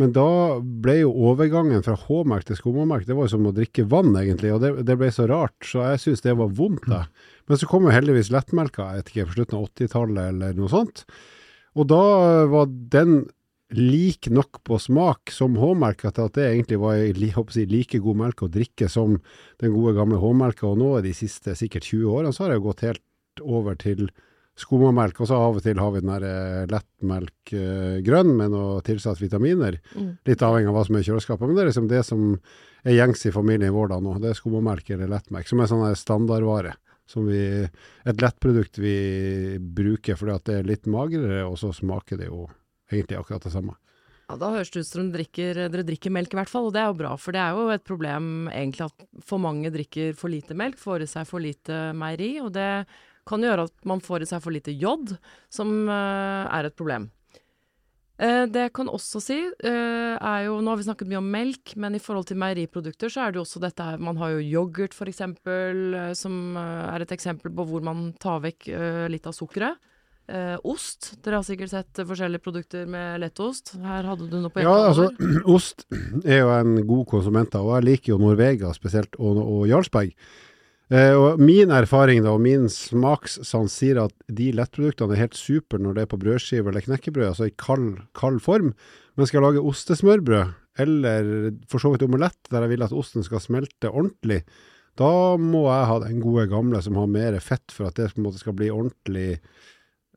Men 0.00 0.10
da 0.14 0.58
ble 0.60 0.96
jo 1.04 1.12
overgangen 1.30 1.84
fra 1.86 1.94
H-melk 1.94 2.48
til 2.48 2.58
skummamelk, 2.58 3.06
det 3.06 3.14
var 3.14 3.28
jo 3.28 3.34
som 3.36 3.46
å 3.46 3.54
drikke 3.54 3.86
vann, 3.90 4.10
egentlig. 4.18 4.50
Og 4.54 4.64
det, 4.64 4.72
det 4.88 4.96
ble 4.98 5.10
så 5.14 5.28
rart, 5.30 5.56
så 5.62 5.84
jeg 5.92 6.02
syns 6.02 6.24
det 6.24 6.34
var 6.40 6.50
vondt, 6.58 6.88
da. 6.90 7.04
Men 7.46 7.60
så 7.60 7.68
kom 7.70 7.86
jo 7.86 7.94
heldigvis 7.94 8.32
lettmelka, 8.34 8.88
jeg 8.96 9.06
ikke, 9.06 9.28
på 9.28 9.36
slutten 9.38 9.60
av 9.60 9.68
80-tallet 9.70 10.32
eller 10.32 10.58
noe 10.58 10.72
sånt. 10.72 11.04
Og 11.78 11.88
da 11.90 12.02
var 12.50 12.68
den 12.90 13.24
lik 13.74 14.28
nok 14.30 14.60
på 14.66 14.78
smak 14.82 15.32
som 15.34 15.56
H-melka 15.58 16.12
til 16.14 16.28
at 16.28 16.36
det 16.36 16.44
egentlig 16.50 16.78
var 16.82 16.98
jeg, 16.98 17.16
like 17.70 18.02
god 18.02 18.20
melk 18.20 18.44
å 18.44 18.50
drikke 18.52 18.90
som 18.90 19.16
den 19.62 19.74
gode 19.74 19.94
gamle 19.98 20.20
H-melka. 20.22 20.68
Og 20.70 20.78
nå 20.82 20.92
de 21.06 21.14
siste 21.16 21.56
sikkert 21.58 21.86
20 21.86 22.10
årene 22.10 22.34
så 22.34 22.46
har 22.46 22.54
jeg 22.54 22.66
gått 22.66 22.86
helt 22.86 23.42
over 23.42 23.78
til 23.78 24.08
skummamelk, 24.58 25.18
og 25.20 25.28
så 25.28 25.38
av 25.38 25.58
og 25.58 25.64
til 25.64 25.80
har 25.82 25.90
vi 25.94 26.02
den 26.02 26.12
der 26.12 26.26
eh, 26.28 26.66
lettmelk 26.70 27.52
eh, 27.56 27.98
grønn 28.06 28.30
med 28.38 28.54
noe 28.54 28.78
tilsatt 28.86 29.18
vitaminer. 29.22 29.80
Mm. 29.98 30.10
Litt 30.28 30.44
avhengig 30.46 30.70
av 30.70 30.78
hva 30.78 30.84
som 30.86 30.98
er 30.98 31.04
i 31.04 31.08
kjøleskapet. 31.08 31.46
Men 31.48 31.58
det 31.58 31.64
er 31.64 31.70
liksom 31.72 31.90
det 31.90 32.02
som 32.06 32.26
er 32.84 32.98
gjengs 32.98 33.26
i 33.26 33.34
familien 33.34 33.74
vår 33.74 33.94
da 33.94 34.00
nå. 34.04 34.16
Det 34.22 34.30
er 34.30 34.38
skummamelk 34.38 34.92
eller 34.94 35.10
lettmelk, 35.10 35.50
som 35.50 35.62
er 35.62 35.70
sånn 35.70 35.86
standardvare. 35.98 36.76
Som 37.10 37.26
vi, 37.28 37.40
et 38.08 38.22
lettprodukt 38.22 38.78
vi 38.80 38.96
bruker 39.58 40.16
fordi 40.16 40.36
at 40.38 40.44
det 40.48 40.60
er 40.60 40.68
litt 40.70 40.86
magrere, 40.88 41.42
og 41.44 41.58
så 41.60 41.68
smaker 41.74 42.16
det 42.22 42.30
jo 42.30 42.46
egentlig 42.88 43.18
akkurat 43.18 43.44
det 43.44 43.52
samme. 43.52 43.74
Ja, 44.24 44.38
Da 44.40 44.50
høres 44.54 44.70
det 44.72 44.84
ut 44.86 44.88
som 44.88 45.10
drikker, 45.12 45.66
dere 45.68 45.84
drikker 45.84 46.14
melk 46.14 46.32
i 46.32 46.38
hvert 46.38 46.48
fall, 46.48 46.70
og 46.70 46.76
det 46.76 46.80
er 46.80 46.88
jo 46.88 47.00
bra. 47.02 47.10
For 47.20 47.36
det 47.36 47.42
er 47.42 47.58
jo 47.58 47.66
et 47.74 47.84
problem 47.84 48.48
egentlig 48.48 48.86
at 48.86 49.04
for 49.26 49.42
mange 49.42 49.72
drikker 49.74 50.14
for 50.16 50.32
lite 50.32 50.56
melk, 50.56 50.78
får 50.80 51.04
i 51.04 51.10
seg 51.10 51.28
for 51.28 51.44
lite 51.44 51.90
meieri. 51.98 52.38
Og 52.40 52.54
det 52.54 52.86
kan 53.28 53.44
gjøre 53.44 53.68
at 53.68 53.74
man 53.88 54.02
får 54.04 54.24
i 54.24 54.30
seg 54.30 54.42
for 54.44 54.54
lite 54.54 54.74
jod, 54.74 55.14
som 55.52 55.70
eh, 55.88 56.48
er 56.48 56.68
et 56.68 56.76
problem. 56.76 57.08
Eh, 58.14 58.44
det 58.46 58.68
jeg 58.68 58.74
kan 58.76 58.90
også 58.92 59.20
si, 59.22 59.38
eh, 59.42 60.14
er 60.14 60.44
jo 60.46 60.60
Nå 60.62 60.70
har 60.70 60.78
vi 60.78 60.86
snakket 60.86 61.08
mye 61.10 61.22
om 61.22 61.32
melk, 61.34 61.74
men 61.82 61.96
i 61.98 62.02
forhold 62.02 62.28
til 62.28 62.38
meieriprodukter 62.38 63.10
så 63.10 63.24
er 63.24 63.32
det 63.32 63.40
jo 63.40 63.46
også 63.46 63.62
dette 63.64 63.82
her 63.88 63.98
Man 63.98 64.20
har 64.20 64.36
jo 64.36 64.44
yoghurt, 64.44 64.94
for 64.94 65.10
eksempel, 65.10 66.14
som 66.14 66.54
er 66.60 67.02
et 67.02 67.16
eksempel 67.16 67.50
på 67.50 67.66
hvor 67.66 67.82
man 67.82 68.12
tar 68.22 68.44
vekk 68.44 68.70
litt 69.10 69.26
av 69.26 69.34
sukkeret. 69.34 69.82
Eh, 70.24 70.56
ost. 70.64 71.10
Dere 71.20 71.36
har 71.36 71.44
sikkert 71.44 71.72
sett 71.74 72.00
forskjellige 72.08 72.40
produkter 72.40 72.86
med 72.88 73.20
lettost. 73.20 73.74
Her 73.76 74.06
hadde 74.08 74.30
du 74.30 74.38
noe 74.40 74.52
på 74.52 74.62
Ja, 74.64 74.72
altså, 74.88 75.10
ost 75.56 75.84
er 76.24 76.40
jo 76.40 76.52
en 76.54 76.78
god 76.88 77.04
konsument, 77.10 77.56
og 77.60 77.74
jeg 77.76 77.86
liker 77.90 78.14
jo 78.14 78.20
Norvega 78.22 78.72
spesielt, 78.76 79.18
og, 79.20 79.42
og 79.42 79.66
Jarlsberg. 79.68 80.14
Eh, 80.92 81.14
og 81.16 81.40
min 81.40 81.72
erfaring 81.72 82.20
da, 82.24 82.34
og 82.34 82.42
min 82.44 82.66
smakssans 82.68 83.72
sier 83.80 84.02
at 84.02 84.12
de 84.28 84.50
lettproduktene 84.52 85.16
er 85.16 85.22
helt 85.22 85.38
super 85.38 85.80
når 85.80 85.96
det 85.96 86.04
er 86.04 86.10
på 86.10 86.20
brødskive 86.20 86.68
eller 86.68 86.84
knekkebrød, 86.84 87.30
altså 87.30 87.48
i 87.48 87.56
kald, 87.56 88.02
kald 88.16 88.42
form. 88.44 88.74
Men 89.16 89.30
skal 89.30 89.40
jeg 89.40 89.46
lage 89.46 89.64
ostesmørbrød, 89.72 90.52
eller 90.84 91.50
for 91.70 91.80
så 91.80 91.94
vidt 91.94 92.04
omelett, 92.04 92.40
der 92.50 92.66
jeg 92.66 92.74
vil 92.74 92.84
at 92.84 92.96
osten 92.96 93.24
skal 93.24 93.40
smelte 93.40 93.92
ordentlig, 93.92 94.42
da 95.00 95.36
må 95.40 95.64
jeg 95.66 95.88
ha 95.90 96.00
den 96.04 96.20
gode 96.22 96.46
gamle 96.52 96.80
som 96.84 96.98
har 97.00 97.08
mer 97.10 97.38
fett 97.42 97.72
for 97.74 97.88
at 97.88 97.96
det 97.98 98.12
på 98.12 98.20
en 98.20 98.28
måte 98.28 98.42
skal 98.42 98.54
bli 98.54 98.68
ordentlig 98.70 99.40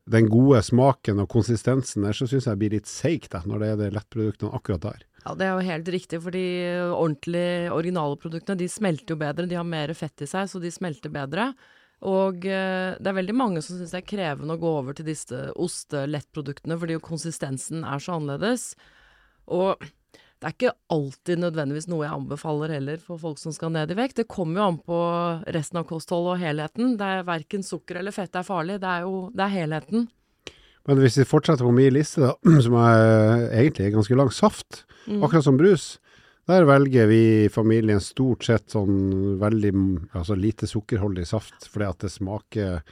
den 0.08 0.28
gode 0.30 0.60
smaken 0.64 1.24
og 1.24 1.30
konsistensen 1.32 2.06
der, 2.06 2.16
så 2.16 2.28
syns 2.28 2.46
jeg 2.48 2.60
blir 2.60 2.76
litt 2.76 2.88
seigt 2.88 3.34
når 3.44 3.62
det 3.64 3.70
er 3.72 3.80
de 3.80 3.90
lettproduktene 3.96 4.54
akkurat 4.56 4.86
der. 4.86 5.07
Ja, 5.24 5.34
det 5.34 5.48
er 5.48 5.56
jo 5.56 5.66
helt 5.66 5.88
riktig, 5.92 6.20
for 6.22 6.34
de 6.34 6.44
ordentlige, 6.94 7.72
originale 7.74 8.18
produktene 8.20 8.60
de 8.60 8.68
smelter 8.70 9.14
jo 9.14 9.20
bedre. 9.20 9.48
De 9.50 9.58
har 9.58 9.66
mer 9.66 9.92
fett 9.98 10.24
i 10.24 10.30
seg, 10.30 10.46
så 10.50 10.62
de 10.62 10.70
smelter 10.72 11.12
bedre. 11.12 11.50
Og 12.06 12.44
eh, 12.46 12.94
det 12.94 13.10
er 13.10 13.16
veldig 13.16 13.34
mange 13.34 13.62
som 13.64 13.74
syns 13.74 13.90
det 13.90 14.02
er 14.04 14.10
krevende 14.12 14.54
å 14.54 14.62
gå 14.62 14.70
over 14.80 14.94
til 14.94 15.08
disse 15.08 15.48
ostelettproduktene, 15.58 16.78
fordi 16.78 16.94
jo 16.94 17.02
konsistensen 17.02 17.82
er 17.82 18.02
så 18.02 18.18
annerledes. 18.20 18.70
Og 19.50 19.82
det 20.38 20.46
er 20.46 20.54
ikke 20.54 20.76
alltid 20.94 21.40
nødvendigvis 21.42 21.88
noe 21.90 22.04
jeg 22.04 22.14
anbefaler 22.14 22.76
heller 22.76 23.00
for 23.02 23.18
folk 23.18 23.40
som 23.42 23.54
skal 23.54 23.72
ned 23.74 23.90
i 23.90 23.96
vekt. 23.98 24.20
Det 24.20 24.28
kommer 24.30 24.60
jo 24.60 24.68
an 24.68 24.78
på 24.86 24.98
resten 25.56 25.80
av 25.80 25.88
kostholdet 25.88 26.36
og 26.36 26.44
helheten. 26.44 26.94
Det 27.00 27.08
er 27.16 27.26
Verken 27.26 27.66
sukker 27.66 27.98
eller 27.98 28.14
fett 28.14 28.38
er 28.38 28.46
farlig, 28.46 28.78
det 28.84 28.92
er 28.92 29.08
jo 29.08 29.24
det 29.34 29.48
er 29.48 29.56
helheten. 29.56 30.06
Men 30.88 31.00
hvis 31.02 31.18
vi 31.20 31.26
fortsetter 31.28 31.66
på 31.68 31.72
min 31.76 31.92
liste, 31.94 32.22
da, 32.24 32.34
som 32.64 32.76
er 32.80 33.48
egentlig 33.62 33.92
ganske 33.96 34.16
lang, 34.18 34.32
saft, 34.34 34.84
Mm. 35.08 35.22
akkurat 35.24 35.44
som 35.46 35.56
brus, 35.56 35.84
der 36.48 36.66
velger 36.68 37.06
vi 37.08 37.20
i 37.46 37.48
familien 37.48 38.00
stort 38.04 38.44
sett 38.44 38.66
sånn 38.74 39.38
veldig 39.40 39.70
altså 40.16 40.34
lite 40.36 40.68
sukkerholdig 40.68 41.24
saft, 41.30 41.64
fordi 41.72 41.86
at 41.88 42.02
det 42.04 42.10
smaker 42.12 42.82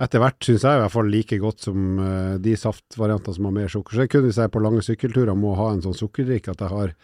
etter 0.00 0.22
hvert, 0.22 0.38
syns 0.46 0.62
jeg 0.62 0.78
i 0.78 0.82
hvert 0.84 0.94
fall, 0.94 1.10
like 1.10 1.38
godt 1.42 1.66
som 1.66 1.98
eh, 1.98 2.36
de 2.38 2.54
saftvariantene 2.56 3.34
som 3.34 3.48
har 3.50 3.56
mer 3.58 3.68
sukker. 3.72 3.96
Så 3.98 4.04
jeg 4.06 4.12
kunne 4.14 4.30
hvis 4.30 4.38
jeg 4.38 4.46
er 4.46 4.54
på 4.54 4.62
lange 4.62 4.84
sykkelturer 4.86 5.34
må 5.36 5.56
ha 5.58 5.72
en 5.74 5.82
sånn 5.84 5.98
sukkerdrikk 5.98 6.52
at 6.54 6.62
jeg 6.62 6.70
har 6.70 6.94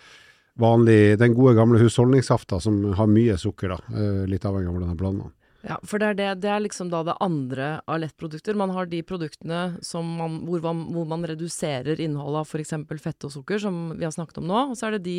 vanlig, 0.62 1.18
den 1.21 1.35
gode 1.37 1.56
gamle 1.59 1.83
husholdningssafta 1.83 2.61
som 2.62 2.78
har 2.97 3.11
mye 3.11 3.35
sukker, 3.42 3.75
da. 3.75 3.80
eh, 3.99 4.23
litt 4.30 4.47
avhengig 4.49 4.71
av 4.71 4.76
hvordan 4.78 4.95
jeg 4.95 5.00
blander 5.02 5.26
den. 5.28 5.36
Ja, 5.66 5.80
for 5.82 5.99
det 5.99 6.12
er, 6.12 6.14
det, 6.14 6.26
det 6.44 6.50
er 6.54 6.61
liksom 6.62 6.92
da 6.92 7.00
det 7.02 7.16
andre 7.23 7.80
av 7.90 7.99
lettprodukter. 7.99 8.54
Man 8.54 8.70
har 8.70 8.87
de 8.87 9.00
produktene 9.02 9.61
man, 10.06 10.37
hvor, 10.46 10.62
man, 10.62 10.85
hvor 10.94 11.08
man 11.11 11.26
reduserer 11.26 11.99
innholdet 12.02 12.44
av 12.44 12.52
f.eks. 12.52 12.75
fett 13.02 13.26
og 13.26 13.32
sukker, 13.35 13.58
som 13.64 13.80
vi 13.99 14.06
har 14.06 14.14
snakket 14.14 14.38
om 14.38 14.46
nå. 14.46 14.61
Og 14.70 14.78
så 14.78 14.87
er 14.87 14.96
det 14.96 15.08
de 15.08 15.16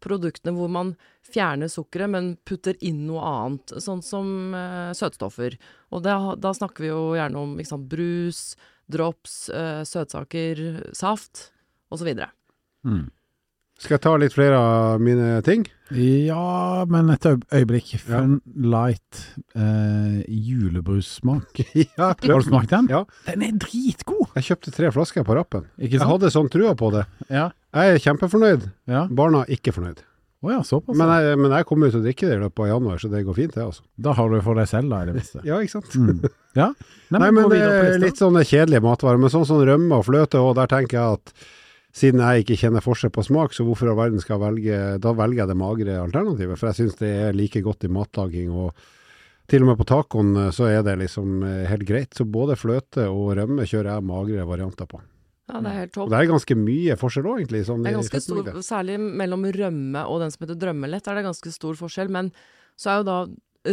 produktene 0.00 0.54
hvor 0.56 0.72
man 0.72 0.94
fjerner 1.28 1.68
sukkeret, 1.68 2.14
men 2.16 2.32
putter 2.48 2.80
inn 2.80 3.04
noe 3.10 3.26
annet. 3.28 3.76
Sånn 3.84 4.00
som 4.00 4.56
eh, 4.56 4.94
søtstoffer. 4.96 5.58
Og 5.92 6.06
det, 6.08 6.16
da 6.40 6.56
snakker 6.56 6.86
vi 6.86 6.92
jo 6.94 7.02
gjerne 7.20 7.44
om 7.44 7.54
sant, 7.68 7.88
brus, 7.92 8.44
drops, 8.88 9.36
eh, 9.52 9.82
søtsaker, 9.84 10.64
saft 10.96 11.50
osv. 11.92 12.14
Mm. 12.88 13.10
Skal 13.80 13.96
jeg 13.96 14.02
ta 14.04 14.10
litt 14.20 14.34
flere 14.36 14.58
av 14.60 15.00
mine 15.00 15.38
ting? 15.46 15.62
Ja, 15.90 16.84
men 16.86 17.08
et 17.10 17.24
øyeblikk. 17.26 17.48
øyeblikk. 17.56 17.88
Ja. 17.96 18.02
Fun 18.20 18.34
Light 18.70 19.22
eh, 19.56 20.18
julebrussmak. 20.28 21.62
ja, 21.96 22.10
Har 22.12 22.20
du 22.44 22.46
smakt 22.46 22.70
den? 22.74 22.90
Ja. 22.92 23.00
Den 23.26 23.42
er 23.46 23.56
dritgod! 23.62 24.28
Jeg 24.36 24.50
kjøpte 24.50 24.74
tre 24.76 24.90
flasker 24.94 25.24
på 25.26 25.34
rappen. 25.38 25.64
Jeg 25.80 25.96
hadde 26.04 26.30
sånn 26.30 26.50
trua 26.52 26.76
på 26.78 26.92
det. 26.94 27.06
Ja. 27.32 27.48
Jeg 27.74 27.96
er 27.96 28.04
kjempefornøyd. 28.04 28.68
ja. 28.90 29.06
Barna 29.10 29.46
ikke 29.48 29.72
fornøyd. 29.74 30.04
Oh 30.40 30.48
ja, 30.52 30.60
såpass. 30.64 30.96
Men 30.96 31.10
jeg, 31.12 31.36
men 31.36 31.52
jeg 31.52 31.66
kommer 31.68 31.88
jo 31.88 31.92
til 31.96 32.00
å 32.00 32.04
drikke 32.06 32.28
det 32.28 32.36
i 32.38 32.40
løpet 32.40 32.62
av 32.64 32.68
januar, 32.70 33.00
så 33.02 33.10
det 33.12 33.18
går 33.26 33.36
fint 33.36 33.56
det, 33.58 33.64
altså. 33.64 33.82
Da 34.00 34.14
har 34.16 34.28
du 34.30 34.36
det 34.38 34.44
for 34.46 34.56
deg 34.56 34.68
selv, 34.70 34.88
da, 34.92 35.00
i 35.02 35.08
det 35.10 35.16
minste. 35.18 35.40
Ja, 35.44 35.58
ikke 35.60 35.74
sant? 35.74 35.96
Mm. 36.00 36.22
Ja. 36.56 36.68
Nei, 37.16 37.26
men 37.32 37.42
gå 37.44 37.50
det 37.56 37.64
er 37.64 37.98
litt 38.00 38.20
sånne 38.20 38.44
kjedelige 38.48 38.84
matvarer. 38.84 39.20
Men 39.20 39.32
sånn 39.32 39.48
som 39.48 39.60
rømme 39.64 39.98
og 40.00 40.06
fløte, 40.08 40.40
og 40.40 40.54
der 40.60 40.70
tenker 40.72 40.96
jeg 41.00 41.18
at 41.18 41.34
siden 41.96 42.22
jeg 42.22 42.44
ikke 42.44 42.58
kjenner 42.60 42.84
forskjell 42.84 43.12
på 43.14 43.24
smak, 43.26 43.54
så 43.56 43.66
hvorfor 43.66 43.88
i 43.88 43.92
all 43.92 43.98
verden 43.98 44.22
skal 44.22 44.36
jeg 44.36 44.44
velge 44.44 44.80
Da 45.02 45.12
velger 45.18 45.42
jeg 45.42 45.50
det 45.50 45.58
magre 45.58 45.98
alternativet, 45.98 46.58
for 46.60 46.70
jeg 46.70 46.78
syns 46.78 46.98
det 47.00 47.10
er 47.26 47.36
like 47.36 47.62
godt 47.66 47.86
i 47.88 47.92
matlaging. 47.92 48.50
og 48.54 48.74
til 49.50 49.64
og 49.64 49.72
med 49.72 49.80
på 49.80 49.86
tacoen 49.88 50.28
eh, 50.38 50.52
så 50.54 50.68
er 50.70 50.84
det 50.86 50.98
liksom 51.00 51.42
eh, 51.42 51.64
helt 51.70 51.86
greit. 51.88 52.14
Så 52.14 52.26
både 52.28 52.58
fløte 52.58 53.08
og 53.10 53.32
rømme 53.38 53.66
kjører 53.66 53.96
jeg 53.96 54.06
magre 54.06 54.46
varianter 54.46 54.86
på. 54.90 55.00
Ja, 55.50 55.58
det 55.58 55.70
er 55.72 55.78
helt 55.80 55.94
topp. 55.96 56.06
Og 56.06 56.12
det 56.12 56.18
er 56.20 56.30
ganske 56.30 56.56
mye 56.58 56.96
forskjell 57.00 57.26
òg, 57.26 57.40
egentlig. 57.40 57.64
Sånn 57.66 57.82
Det 57.82 57.90
er 57.90 57.98
ganske 57.98 58.22
stor, 58.22 58.50
særlig 58.62 58.98
mellom 59.02 59.48
rømme 59.56 60.04
og 60.06 60.22
den 60.22 60.30
som 60.30 60.44
heter 60.46 60.60
drømmelett, 60.62 61.08
er 61.10 61.18
det 61.18 61.26
ganske 61.26 61.54
stor 61.56 61.78
forskjell. 61.80 62.12
Men 62.14 62.30
så 62.78 62.92
er 62.92 63.00
jo 63.00 63.08
da 63.08 63.18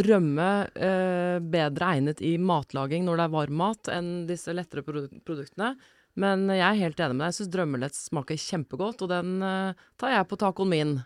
rømme 0.08 0.48
eh, 0.74 1.38
bedre 1.54 1.92
egnet 1.94 2.24
i 2.26 2.34
matlaging 2.42 3.06
når 3.06 3.20
det 3.20 3.28
er 3.28 3.36
varm 3.36 3.62
mat, 3.62 3.92
enn 3.94 4.10
disse 4.28 4.52
lettere 4.56 4.82
produktene. 4.84 5.76
Men 6.18 6.48
jeg 6.50 6.64
er 6.64 6.80
helt 6.80 7.00
enig 7.04 7.16
med 7.16 7.24
deg. 7.24 7.30
Jeg 7.32 7.38
syns 7.40 7.52
drømmelett 7.54 7.98
smaker 7.98 8.40
kjempegodt, 8.42 9.04
og 9.04 9.12
den 9.12 9.38
eh, 9.44 9.86
tar 10.00 10.14
jeg 10.16 10.28
på 10.30 10.38
tacoen 10.40 10.72
min. 10.72 10.98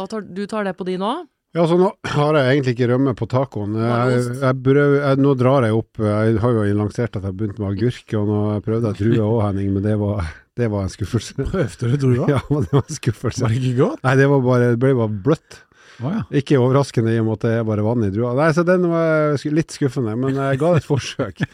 Tar, 0.00 0.22
du 0.24 0.44
tar 0.48 0.64
det 0.68 0.76
på 0.78 0.86
din 0.88 1.02
nå? 1.02 1.14
Ja, 1.56 1.64
så 1.66 1.74
nå 1.74 1.88
har 2.12 2.36
jeg 2.38 2.52
egentlig 2.52 2.76
ikke 2.76 2.88
rømme 2.92 3.12
på 3.18 3.26
tacoen. 3.30 3.72
Jeg, 3.74 4.20
jeg, 4.38 4.58
brød, 4.62 4.92
jeg, 5.00 5.18
nå 5.18 5.32
drar 5.34 5.64
jeg 5.66 5.74
opp 5.74 5.98
Jeg 5.98 6.36
har 6.44 6.52
jo 6.54 6.66
lansert 6.78 7.16
at 7.18 7.24
jeg 7.24 7.26
har 7.26 7.34
begynt 7.40 7.58
med 7.58 7.72
agurk, 7.72 8.14
og 8.20 8.28
nå 8.30 8.38
prøvde 8.62 8.92
jeg 8.92 9.00
drue 9.00 9.24
òg, 9.24 9.40
Henning, 9.48 9.72
men 9.74 9.82
det 9.82 9.96
var, 9.98 10.28
det 10.60 10.68
var 10.70 10.86
en 10.86 10.92
skuffelse. 10.94 11.34
Prøvde 11.40 11.90
du 11.90 12.04
drua? 12.04 12.28
Ja, 12.36 12.38
men 12.52 12.68
det 12.68 12.76
var 12.76 12.84
en 12.86 13.00
skuffelse. 13.00 13.42
Var 13.42 13.56
det 13.56 13.64
ikke 13.64 13.80
godt? 13.82 14.06
Nei, 14.06 14.14
det 14.22 14.30
var 14.30 14.46
bare, 14.46 14.70
det 14.76 14.80
ble 14.84 14.94
bare 15.00 15.18
bløtt. 15.26 15.58
Å 16.00 16.14
ja. 16.14 16.22
Ikke 16.40 16.58
overraskende 16.60 17.12
i 17.14 17.20
og 17.20 17.28
med 17.28 17.38
at 17.38 17.46
det 17.46 17.52
er 17.58 17.68
bare 17.68 17.84
vann 17.84 18.06
i 18.06 18.10
drua. 18.14 18.32
Nei, 18.38 18.50
så 18.56 18.64
den 18.66 18.88
var 18.90 19.36
litt 19.56 19.76
skuffende, 19.76 20.16
men 20.18 20.38
jeg 20.38 20.60
ga 20.60 20.72
det 20.74 20.82
et 20.82 20.90
forsøk. 20.94 21.44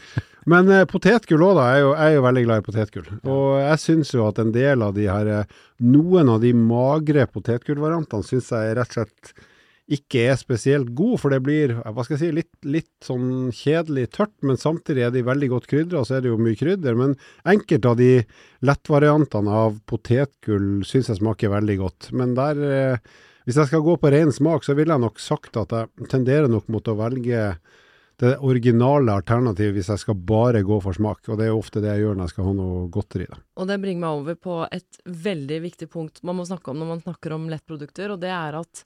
Men 0.47 0.71
eh, 0.71 0.85
potetgull 0.87 1.43
òg, 1.43 1.57
da. 1.59 1.67
Jeg 1.73 1.81
er, 1.81 1.83
jo, 1.83 1.91
jeg 1.97 2.07
er 2.07 2.15
jo 2.15 2.23
veldig 2.27 2.45
glad 2.47 2.61
i 2.61 2.65
potetgull. 2.69 3.11
Og 3.27 3.45
jeg 3.59 3.83
syns 3.83 4.13
jo 4.15 4.23
at 4.29 4.39
en 4.43 4.55
del 4.55 4.85
av 4.85 4.95
de 4.95 5.09
her 5.11 5.33
eh, 5.41 5.59
Noen 5.83 6.31
av 6.33 6.41
de 6.41 6.53
magre 6.57 7.27
potetgullvariantene 7.29 8.25
syns 8.25 8.49
jeg 8.55 8.77
rett 8.79 8.95
og 8.95 9.01
slett 9.01 9.35
ikke 9.87 10.25
er 10.27 10.35
spesielt 10.35 10.89
gode, 10.97 11.19
for 11.21 11.31
det 11.31 11.39
blir 11.45 11.71
eh, 11.77 11.91
hva 11.95 12.03
skal 12.03 12.17
jeg 12.17 12.23
si, 12.25 12.31
litt, 12.35 12.51
litt 12.67 13.05
sånn 13.05 13.53
kjedelig 13.55 14.09
tørt, 14.17 14.35
men 14.47 14.59
samtidig 14.59 15.05
er 15.05 15.13
de 15.15 15.23
veldig 15.27 15.51
godt 15.53 15.69
krydra, 15.71 16.01
og 16.01 16.09
så 16.09 16.17
er 16.17 16.25
det 16.25 16.33
jo 16.33 16.39
mye 16.41 16.59
krydder. 16.59 16.97
Men 16.99 17.15
enkelte 17.47 17.93
av 17.93 18.01
de 18.01 18.11
lettvariantene 18.67 19.61
av 19.63 19.79
potetgull 19.87 20.83
syns 20.87 21.11
jeg 21.11 21.21
smaker 21.21 21.53
veldig 21.55 21.77
godt. 21.83 22.11
Men 22.19 22.35
der, 22.39 22.63
eh, 22.67 23.23
hvis 23.47 23.55
jeg 23.61 23.69
skal 23.69 23.83
gå 23.85 23.93
på 23.95 24.09
ren 24.11 24.33
smak, 24.35 24.65
så 24.67 24.75
ville 24.75 24.91
jeg 24.91 25.05
nok 25.05 25.21
sagt 25.23 25.55
at 25.55 25.71
jeg 25.71 26.09
tenderer 26.11 26.51
nok 26.51 26.67
mot 26.67 26.89
å 26.91 26.97
velge 26.99 27.43
det 28.19 28.33
originale 28.43 29.13
alternativet 29.13 29.77
hvis 29.77 29.91
jeg 29.93 30.01
skal 30.01 30.17
bare 30.27 30.63
gå 30.67 30.79
for 30.83 30.97
smak. 30.97 31.21
Og 31.29 31.37
det 31.39 31.45
er 31.45 31.53
jo 31.53 31.61
ofte 31.61 31.79
det 31.79 31.93
jeg 31.93 32.03
gjør 32.03 32.17
når 32.17 32.27
jeg 32.27 32.33
skal 32.33 32.47
ha 32.49 32.53
noe 32.57 32.81
godteri. 32.91 33.27
Da. 33.29 33.39
Og 33.61 33.69
det 33.69 33.77
bringer 33.83 34.03
meg 34.03 34.21
over 34.21 34.39
på 34.49 34.57
et 34.67 34.99
veldig 35.27 35.59
viktig 35.63 35.87
punkt 35.93 36.19
man 36.27 36.39
må 36.41 36.47
snakke 36.49 36.73
om 36.73 36.81
når 36.81 36.91
man 36.91 37.03
snakker 37.05 37.37
om 37.37 37.47
lettprodukter, 37.53 38.11
og 38.11 38.19
det 38.25 38.33
er 38.35 38.59
at 38.59 38.83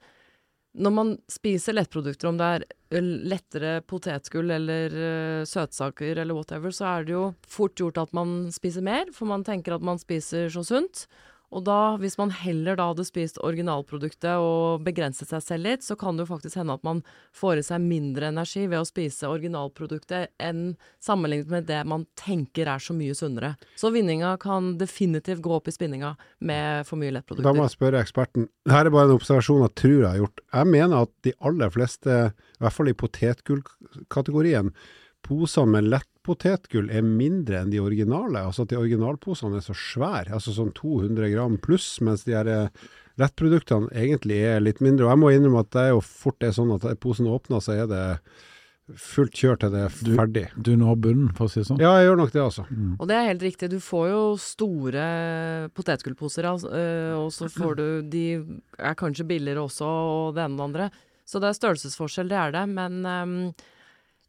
når 0.71 0.93
man 0.95 1.09
spiser 1.27 1.75
lettprodukter, 1.75 2.29
om 2.29 2.37
det 2.39 2.51
er 2.51 3.01
lettere 3.01 3.73
potetgull 3.83 4.53
eller 4.55 4.93
uh, 4.93 5.41
søtsaker 5.47 6.21
eller 6.21 6.37
whatever, 6.37 6.71
så 6.71 6.85
er 6.93 7.09
det 7.09 7.15
jo 7.17 7.25
fort 7.43 7.75
gjort 7.81 7.99
at 7.99 8.13
man 8.15 8.45
spiser 8.55 8.85
mer, 8.85 9.09
for 9.15 9.27
man 9.27 9.43
tenker 9.47 9.75
at 9.75 9.83
man 9.83 9.99
spiser 9.99 10.47
så 10.53 10.63
sunt. 10.63 11.07
Og 11.51 11.65
da, 11.67 11.97
hvis 11.99 12.15
man 12.19 12.31
heller 12.31 12.77
da 12.79 12.87
hadde 12.91 13.03
spist 13.03 13.39
originalproduktet 13.43 14.39
og 14.39 14.85
begrenset 14.85 15.31
seg 15.33 15.43
selv 15.43 15.67
litt, 15.67 15.83
så 15.83 15.97
kan 15.99 16.15
det 16.15 16.23
jo 16.23 16.31
faktisk 16.31 16.59
hende 16.61 16.77
at 16.77 16.85
man 16.87 17.01
får 17.35 17.59
i 17.59 17.65
seg 17.67 17.83
mindre 17.83 18.29
energi 18.31 18.63
ved 18.71 18.79
å 18.79 18.87
spise 18.87 19.27
originalproduktet 19.27 20.31
enn 20.39 20.77
sammenlignet 21.03 21.51
med 21.51 21.67
det 21.67 21.81
man 21.91 22.05
tenker 22.19 22.71
er 22.71 22.83
så 22.83 22.95
mye 22.95 23.17
sunnere. 23.17 23.53
Så 23.75 23.91
vinninga 23.91 24.37
kan 24.41 24.77
definitivt 24.79 25.43
gå 25.43 25.57
opp 25.57 25.67
i 25.67 25.75
spinninga 25.75 26.13
med 26.39 26.87
for 26.87 27.01
mye 27.01 27.17
lettprodukter. 27.17 27.49
Da 27.49 27.55
må 27.57 27.67
jeg 27.67 27.75
spørre 27.75 28.05
eksperten. 28.05 28.47
Dette 28.63 28.87
er 28.87 28.95
bare 28.95 29.11
en 29.11 29.19
observasjon 29.19 29.65
jeg 29.67 29.75
tror 29.83 29.97
jeg 29.97 30.07
har 30.07 30.23
gjort. 30.23 30.43
Jeg 30.55 30.71
mener 30.71 31.03
at 31.03 31.13
de 31.27 31.35
aller 31.51 31.75
fleste, 31.75 32.17
i 32.31 32.63
hvert 32.63 32.79
fall 32.79 32.91
i 32.93 32.97
potetgullkategorien, 33.03 34.71
poser 35.31 35.67
med 35.69 35.87
lettpotetgull 35.87 36.89
er 36.91 37.05
mindre 37.05 37.61
enn 37.61 37.71
de 37.71 37.79
originale. 37.83 38.43
Altså 38.43 38.65
at 38.65 38.73
de 38.73 38.79
originalposene 38.79 39.61
er 39.61 39.65
så 39.65 39.75
svære, 39.77 40.33
altså 40.35 40.55
sånn 40.55 40.73
200 40.77 41.31
gram 41.33 41.57
pluss, 41.63 41.93
mens 42.03 42.25
de 42.27 42.35
her 42.35 42.49
eh, 42.51 42.87
lettproduktene 43.21 43.91
egentlig 43.95 44.41
er 44.51 44.63
litt 44.63 44.81
mindre. 44.83 45.07
Og 45.07 45.13
jeg 45.13 45.23
må 45.23 45.33
innrømme 45.33 45.63
at 45.63 45.73
det 45.75 45.83
er 45.87 45.93
jo 45.95 46.05
fort 46.05 46.39
det 46.43 46.51
er 46.51 46.57
sånn 46.57 46.73
at 46.75 46.87
posen 47.03 47.29
åpner, 47.31 47.63
så 47.63 47.77
er 47.79 47.91
det 47.91 48.05
fullt 48.99 49.37
kjør 49.37 49.59
til 49.61 49.71
det 49.71 49.83
er 49.85 49.93
ferdig. 50.17 50.43
Du 50.59 50.73
når 50.75 50.97
bunnen, 51.05 51.29
for 51.37 51.47
å 51.47 51.51
si 51.51 51.61
det 51.61 51.67
sånn. 51.69 51.79
Ja, 51.79 51.93
jeg 51.99 52.09
gjør 52.09 52.17
nok 52.19 52.33
det, 52.33 52.41
altså. 52.43 52.65
Og 52.97 53.05
det 53.07 53.15
er 53.15 53.29
helt 53.29 53.45
riktig. 53.45 53.69
Du 53.71 53.77
får 53.83 54.09
jo 54.09 54.23
store 54.41 55.05
potetgullposer, 55.77 56.47
altså, 56.49 56.71
øh, 56.75 57.13
og 57.21 57.29
så 57.35 57.47
får 57.53 57.77
du 57.79 57.85
De 58.11 58.25
er 58.75 58.97
kanskje 58.99 59.27
billigere 59.29 59.63
også, 59.63 59.87
og 59.87 60.35
det 60.35 60.43
ene 60.43 60.57
og 60.57 60.59
det 60.59 60.67
andre. 60.67 60.89
Så 61.23 61.39
det 61.39 61.51
er 61.51 61.59
størrelsesforskjell, 61.59 62.31
det 62.31 62.39
er 62.41 62.55
det. 62.57 62.65
Men 62.73 62.99
øhm, 63.07 63.37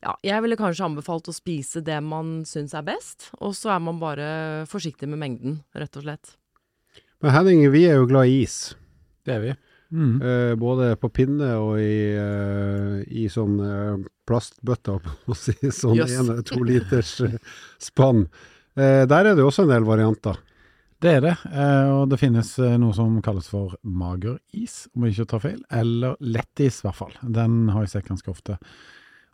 ja, 0.02 0.14
jeg 0.26 0.44
ville 0.44 0.58
kanskje 0.58 0.86
anbefalt 0.88 1.30
å 1.30 1.34
spise 1.34 1.82
det 1.84 1.98
man 2.04 2.42
syns 2.48 2.74
er 2.74 2.86
best, 2.86 3.30
og 3.40 3.56
så 3.58 3.74
er 3.76 3.82
man 3.84 4.00
bare 4.02 4.28
forsiktig 4.70 5.08
med 5.10 5.22
mengden, 5.22 5.60
rett 5.78 5.98
og 5.98 6.06
slett. 6.06 6.36
Men 7.22 7.36
Henning, 7.36 7.66
vi 7.70 7.86
er 7.86 8.00
jo 8.00 8.08
glad 8.10 8.30
i 8.30 8.42
is. 8.42 8.74
Det 9.22 9.36
er 9.36 9.44
vi. 9.44 9.52
Mm. 9.92 10.14
Uh, 10.24 10.52
både 10.56 10.94
på 10.98 11.10
pinne 11.12 11.50
og 11.60 11.76
i, 11.78 12.16
uh, 12.16 13.02
i 13.12 13.26
sånn 13.30 13.58
uh, 13.60 14.06
på 14.32 15.32
å 15.32 15.36
si. 15.36 15.54
Sånn 15.70 16.00
eller 16.00 16.40
to 16.46 16.62
liters 16.64 17.18
eh, 17.26 17.36
spann. 17.82 18.24
Eh, 18.78 19.04
der 19.08 19.28
er 19.28 19.36
det 19.36 19.44
også 19.44 19.66
en 19.66 19.72
del 19.74 19.84
varianter. 19.84 20.38
Det 21.02 21.16
er 21.16 21.22
det, 21.24 21.34
eh, 21.50 21.88
og 21.90 22.12
det 22.12 22.20
finnes 22.20 22.52
eh, 22.62 22.76
noe 22.78 22.94
som 22.94 23.16
kalles 23.24 23.48
for 23.50 23.74
mageris, 23.82 24.86
om 24.94 25.04
jeg 25.04 25.16
ikke 25.16 25.30
tar 25.32 25.42
feil, 25.42 25.60
eller 25.74 26.14
lettis 26.22 26.78
i 26.80 26.86
hvert 26.86 27.00
fall. 27.00 27.16
Den 27.26 27.64
har 27.74 27.82
jeg 27.82 27.96
sett 27.96 28.10
ganske 28.12 28.30
ofte. 28.30 28.58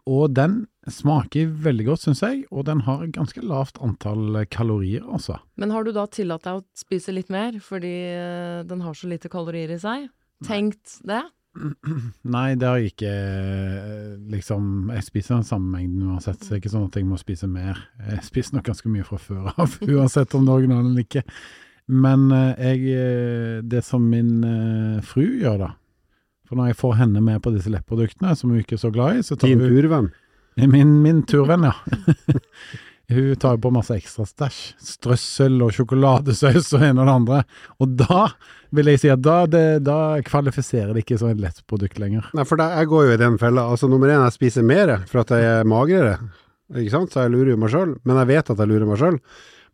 Og 0.08 0.32
den 0.32 0.62
smaker 0.88 1.50
veldig 1.64 1.84
godt, 1.90 2.06
syns 2.06 2.22
jeg, 2.24 2.44
og 2.48 2.64
den 2.68 2.80
har 2.86 3.04
ganske 3.12 3.42
lavt 3.44 3.80
antall 3.84 4.40
kalorier, 4.48 5.04
altså. 5.04 5.36
Men 5.60 5.74
har 5.74 5.84
du 5.84 5.92
da 5.92 6.06
tillatt 6.08 6.46
deg 6.46 6.60
å 6.62 6.64
spise 6.78 7.12
litt 7.12 7.32
mer, 7.32 7.58
fordi 7.60 7.96
øh, 8.14 8.62
den 8.68 8.84
har 8.86 8.96
så 8.96 9.10
lite 9.10 9.28
kalorier 9.32 9.74
i 9.74 9.80
seg? 9.82 10.08
Tenkt 10.46 10.96
det? 11.06 11.26
Nei, 12.34 12.48
det 12.58 12.68
har 12.68 12.78
jeg 12.78 12.92
ikke 12.92 13.10
eh, 13.10 14.10
liksom 14.30 14.90
Jeg 14.92 15.06
spiser 15.06 15.38
den 15.38 15.48
samme 15.48 15.72
mengden 15.72 16.12
uansett, 16.12 16.42
så 16.42 16.52
det 16.52 16.58
er 16.58 16.62
ikke 16.62 16.74
sånn 16.74 16.88
at 16.88 16.98
jeg 16.98 17.08
må 17.08 17.18
spise 17.20 17.48
mer. 17.50 17.80
Jeg 18.06 18.26
spiser 18.26 18.58
nok 18.58 18.68
ganske 18.68 18.92
mye 18.92 19.06
fra 19.08 19.18
før 19.22 19.50
av, 19.54 19.78
uansett 19.96 20.36
om 20.38 20.46
det 20.46 20.52
er 20.52 20.62
originalen 20.62 20.92
eller 20.92 21.08
ikke. 21.08 21.24
Men 21.88 22.28
eh, 22.36 22.64
jeg 22.68 22.94
eh, 22.94 23.58
Det 23.64 23.82
som 23.84 24.04
min 24.04 24.44
eh, 24.44 25.04
fru 25.04 25.24
gjør, 25.40 25.60
da 25.66 25.74
For 26.48 26.58
når 26.58 26.72
jeg 26.72 26.80
får 26.80 26.98
henne 27.02 27.22
med 27.24 27.42
på 27.44 27.52
disse 27.52 27.70
lettproduktene, 27.72 28.34
som 28.36 28.52
hun 28.52 28.62
ikke 28.62 28.78
er 28.78 28.84
så 28.84 28.92
glad 28.94 29.20
i, 29.20 29.24
så 29.26 29.36
tar 29.36 29.50
Din 29.50 29.60
hun 29.60 29.78
urvenn. 29.78 30.12
Min, 30.58 31.00
min 31.04 31.22
turvenn, 31.28 31.68
ja. 31.68 31.74
Hun 33.08 33.36
tar 33.40 33.54
jo 33.56 33.60
på 33.64 33.70
masse 33.72 33.94
ekstra 33.96 34.26
stæsj. 34.28 34.56
Strøssel 34.84 35.54
og 35.64 35.70
sjokoladesaus 35.72 36.66
og 36.76 36.82
en 36.84 36.98
og 37.00 37.06
det 37.08 37.14
andre. 37.14 37.38
Og 37.80 37.94
da 37.96 38.24
vil 38.76 38.90
jeg 38.92 39.00
si 39.00 39.08
at 39.08 39.22
da, 39.24 39.38
det, 39.48 39.62
da 39.86 40.18
kvalifiserer 40.26 40.92
det 40.92 41.06
ikke 41.06 41.16
som 41.22 41.30
et 41.32 41.40
lett 41.40 41.62
produkt 41.70 41.96
lenger. 42.02 42.26
Nei, 42.36 42.44
for 42.48 42.60
da, 42.60 42.66
jeg 42.76 42.90
går 42.90 43.06
jo 43.06 43.14
i 43.14 43.22
den 43.22 43.38
fella. 43.40 43.64
Altså, 43.64 43.88
nummer 43.88 44.12
én, 44.12 44.20
jeg 44.26 44.36
spiser 44.36 44.66
mer 44.66 44.92
for 45.08 45.22
at 45.22 45.32
jeg 45.32 45.46
er 45.54 45.70
magrere. 45.72 46.18
Ikke 46.76 46.92
sant? 46.92 47.14
Så 47.14 47.24
jeg 47.24 47.32
lurer 47.32 47.54
jo 47.54 47.62
meg 47.62 47.72
sjøl. 47.72 47.96
Men 48.04 48.20
jeg 48.20 48.30
vet 48.34 48.52
at 48.52 48.60
jeg 48.60 48.72
lurer 48.74 48.90
meg 48.90 49.00
sjøl. 49.00 49.16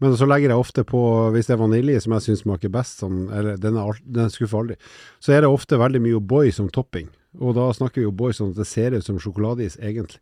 Men 0.04 0.16
så 0.20 0.28
legger 0.28 0.52
jeg 0.52 0.60
ofte 0.60 0.84
på, 0.84 1.00
hvis 1.34 1.48
det 1.48 1.56
er 1.56 1.62
vanilje 1.64 2.04
som 2.04 2.14
jeg 2.18 2.26
syns 2.28 2.44
smaker 2.44 2.72
best, 2.74 3.00
sånn, 3.00 3.24
eller 3.32 3.56
den, 3.62 3.80
er, 3.80 3.88
alt- 3.94 4.04
den 4.20 4.30
skuffer 4.34 4.60
aldri, 4.60 4.76
så 5.24 5.32
er 5.32 5.44
det 5.46 5.52
ofte 5.54 5.80
veldig 5.80 6.04
mye 6.04 6.20
O'boy 6.20 6.52
som 6.52 6.68
topping. 6.68 7.08
Og 7.40 7.56
da 7.56 7.70
snakker 7.74 8.02
vi 8.04 8.08
O'boy 8.12 8.36
sånn 8.36 8.52
at 8.52 8.60
det 8.60 8.68
ser 8.70 8.94
ut 8.98 9.06
som 9.08 9.16
sjokoladeis, 9.22 9.80
egentlig. 9.80 10.20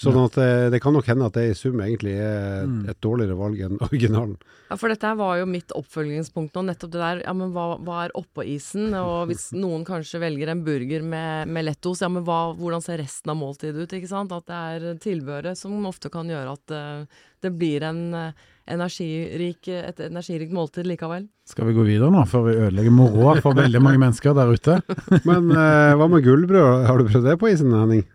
Sånn 0.00 0.16
at 0.16 0.32
det, 0.32 0.70
det 0.72 0.78
kan 0.80 0.94
nok 0.96 1.04
hende 1.10 1.26
at 1.28 1.34
det 1.36 1.42
i 1.50 1.56
sum 1.58 1.76
egentlig 1.84 2.14
er 2.16 2.62
Mm. 2.64 2.86
et 2.88 2.96
dårligere 3.04 3.36
valg 3.36 3.58
enn 3.66 3.76
originalen. 3.86 4.38
Ja, 4.70 4.76
for 4.80 4.88
dette 4.88 5.10
var 5.18 5.34
jo 5.42 5.44
mitt 5.50 5.74
oppfølgingspunkt 5.76 6.54
nå, 6.56 6.62
nettopp 6.70 6.92
det 6.94 7.02
der, 7.02 7.20
ja, 7.26 7.34
men 7.36 7.52
hva, 7.52 7.66
hva 7.84 7.98
er 8.06 8.14
oppå 8.16 8.40
isen? 8.48 8.94
Og 8.96 9.28
hvis 9.28 9.50
noen 9.60 9.84
kanskje 9.84 10.22
velger 10.22 10.54
en 10.54 10.62
burger 10.64 11.04
med, 11.04 11.52
med 11.52 11.66
lettos, 11.68 12.00
ja, 12.00 12.08
men 12.08 12.24
hva, 12.24 12.38
hvordan 12.56 12.80
ser 12.86 13.02
resten 13.02 13.34
av 13.34 13.36
måltidet 13.42 13.84
ut, 13.84 13.92
ikke 13.98 14.08
sant? 14.08 14.32
At 14.32 14.48
det 14.48 14.62
er 14.70 14.96
tilbehøret 15.04 15.60
som 15.60 15.76
ofte 15.92 16.08
kan 16.16 16.32
gjøre 16.32 16.56
at 16.56 16.74
eh, 16.78 17.20
det 17.44 17.52
blir 17.60 17.84
en 17.90 18.00
eh, 18.16 18.48
energirik, 18.70 19.68
et 19.68 20.00
energirikt 20.06 20.54
måltid 20.54 20.88
likevel. 20.88 21.26
Skal 21.48 21.68
vi 21.68 21.74
gå 21.76 21.84
videre 21.88 22.12
nå, 22.14 22.22
før 22.30 22.46
vi 22.46 22.56
ødelegger 22.56 22.94
moroa 22.94 23.36
for 23.42 23.58
veldig 23.58 23.82
mange 23.82 24.00
mennesker 24.02 24.36
der 24.38 24.54
ute? 24.54 24.78
Men 25.28 25.50
eh, 25.50 25.92
hva 25.98 26.08
med 26.10 26.24
gullbrød? 26.26 26.86
Har 26.86 27.00
du 27.00 27.10
prøvd 27.10 27.30
det 27.30 27.36
på 27.42 27.50
isen, 27.50 27.74
Henning? 27.74 28.06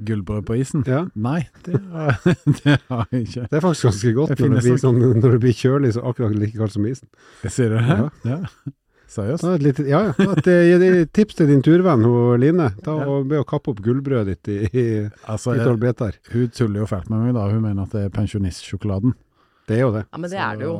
Gullbrød 0.00 0.46
på 0.48 0.56
isen? 0.56 0.84
Ja. 0.88 1.04
Nei, 1.14 1.44
det 1.66 1.78
har, 1.92 2.20
det 2.62 2.76
har 2.88 3.06
jeg 3.12 3.26
ikke. 3.28 3.46
Det 3.46 3.60
er 3.60 3.64
faktisk 3.66 3.90
ganske 3.90 4.12
godt 4.16 4.36
når 4.36 4.54
det, 4.56 4.66
blir 4.66 4.82
sånn, 4.82 5.00
når 5.20 5.36
det 5.36 5.40
blir 5.44 5.56
kjølig, 5.56 5.94
så 5.96 6.04
akkurat 6.08 6.36
like 6.40 6.56
kaldt 6.56 6.76
som 6.76 6.86
isen. 6.88 7.10
Jeg 7.44 7.56
Sier 7.56 7.74
du 7.74 7.80
det? 7.80 7.98
Ja. 8.00 8.36
Ja. 8.36 8.74
Seriøst? 9.10 9.46
Litt, 9.58 9.80
ja, 9.90 10.04
ja. 10.06 10.26
Et, 10.36 10.46
eh, 10.46 10.84
et 11.02 11.10
tips 11.10 11.40
til 11.40 11.48
din 11.50 11.64
turvenn 11.66 12.04
hun, 12.06 12.38
Line. 12.38 12.68
Ta 12.84 12.94
og 13.10 13.26
Be 13.30 13.40
å 13.42 13.46
kappe 13.48 13.72
opp 13.72 13.80
gullbrødet 13.82 14.38
ditt 14.38 14.50
i, 14.52 14.58
i, 14.70 14.84
Altså, 15.26 15.56
i 15.58 15.64
hun 15.64 16.52
tuller 16.54 16.84
jo 16.84 16.86
fælt 16.86 17.10
med 17.10 17.26
meg 17.26 17.34
da. 17.34 17.48
Hun 17.50 17.64
mener 17.64 17.88
at 17.88 17.96
det 17.96 18.04
er 18.06 18.14
pensjonistsjokoladen. 18.14 19.16
Det 19.70 19.78
er 19.78 19.84
jo 19.86 19.92
det. 19.94 20.04
Ja, 20.10 20.18
men 20.18 20.30
det 20.32 20.40
er 20.42 20.60
det 20.60 20.66
jo. 20.68 20.76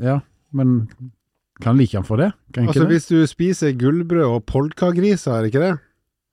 Ja, 0.00 0.16
men 0.56 0.74
kan 1.60 1.76
like 1.76 1.98
han 1.98 2.06
for 2.08 2.16
det? 2.22 2.30
Kan 2.54 2.64
ikke 2.64 2.72
Altså 2.76 2.86
det? 2.86 2.94
Hvis 2.94 3.08
du 3.10 3.18
spiser 3.28 3.74
gullbrød 3.76 4.24
og 4.30 4.44
polkagriser, 4.48 5.34
er 5.36 5.44
det 5.44 5.50
ikke 5.52 5.64
det? 5.66 5.72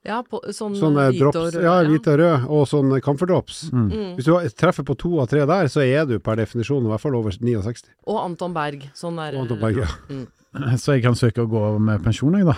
Ja, 0.08 0.22
på, 0.24 0.40
sånn 0.56 0.78
Sånne 0.80 1.10
hvite 1.10 1.20
drops, 1.26 1.36
og 1.42 1.48
røde. 1.52 1.64
ja, 1.66 1.74
hvite 1.84 2.14
og 2.14 2.20
rød, 2.22 2.46
og 2.56 2.62
sånne 2.72 3.00
camferdrops. 3.04 3.58
Mm. 3.74 3.88
Mm. 3.92 4.12
Hvis 4.16 4.30
du 4.30 4.32
treffer 4.62 4.86
på 4.88 4.96
to 5.02 5.18
av 5.20 5.28
tre 5.28 5.42
der, 5.50 5.68
så 5.74 5.84
er 5.84 6.06
du 6.08 6.16
per 6.24 6.38
definisjon 6.40 6.86
i 6.88 6.92
hvert 6.94 7.04
fall 7.04 7.18
over 7.20 7.36
69. 7.36 7.90
Og 8.08 8.22
Anton 8.22 8.56
Berg. 8.56 8.86
Sånn 8.96 9.20
der, 9.20 9.36
Anton 9.42 9.60
Berg, 9.60 9.82
ja. 9.84 9.90
Så 10.82 10.96
jeg 10.96 11.04
kan 11.04 11.18
søke 11.20 11.44
å 11.44 11.50
gå 11.52 11.64
med 11.84 12.06
pensjon, 12.06 12.38
jeg 12.40 12.48
da. 12.48 12.56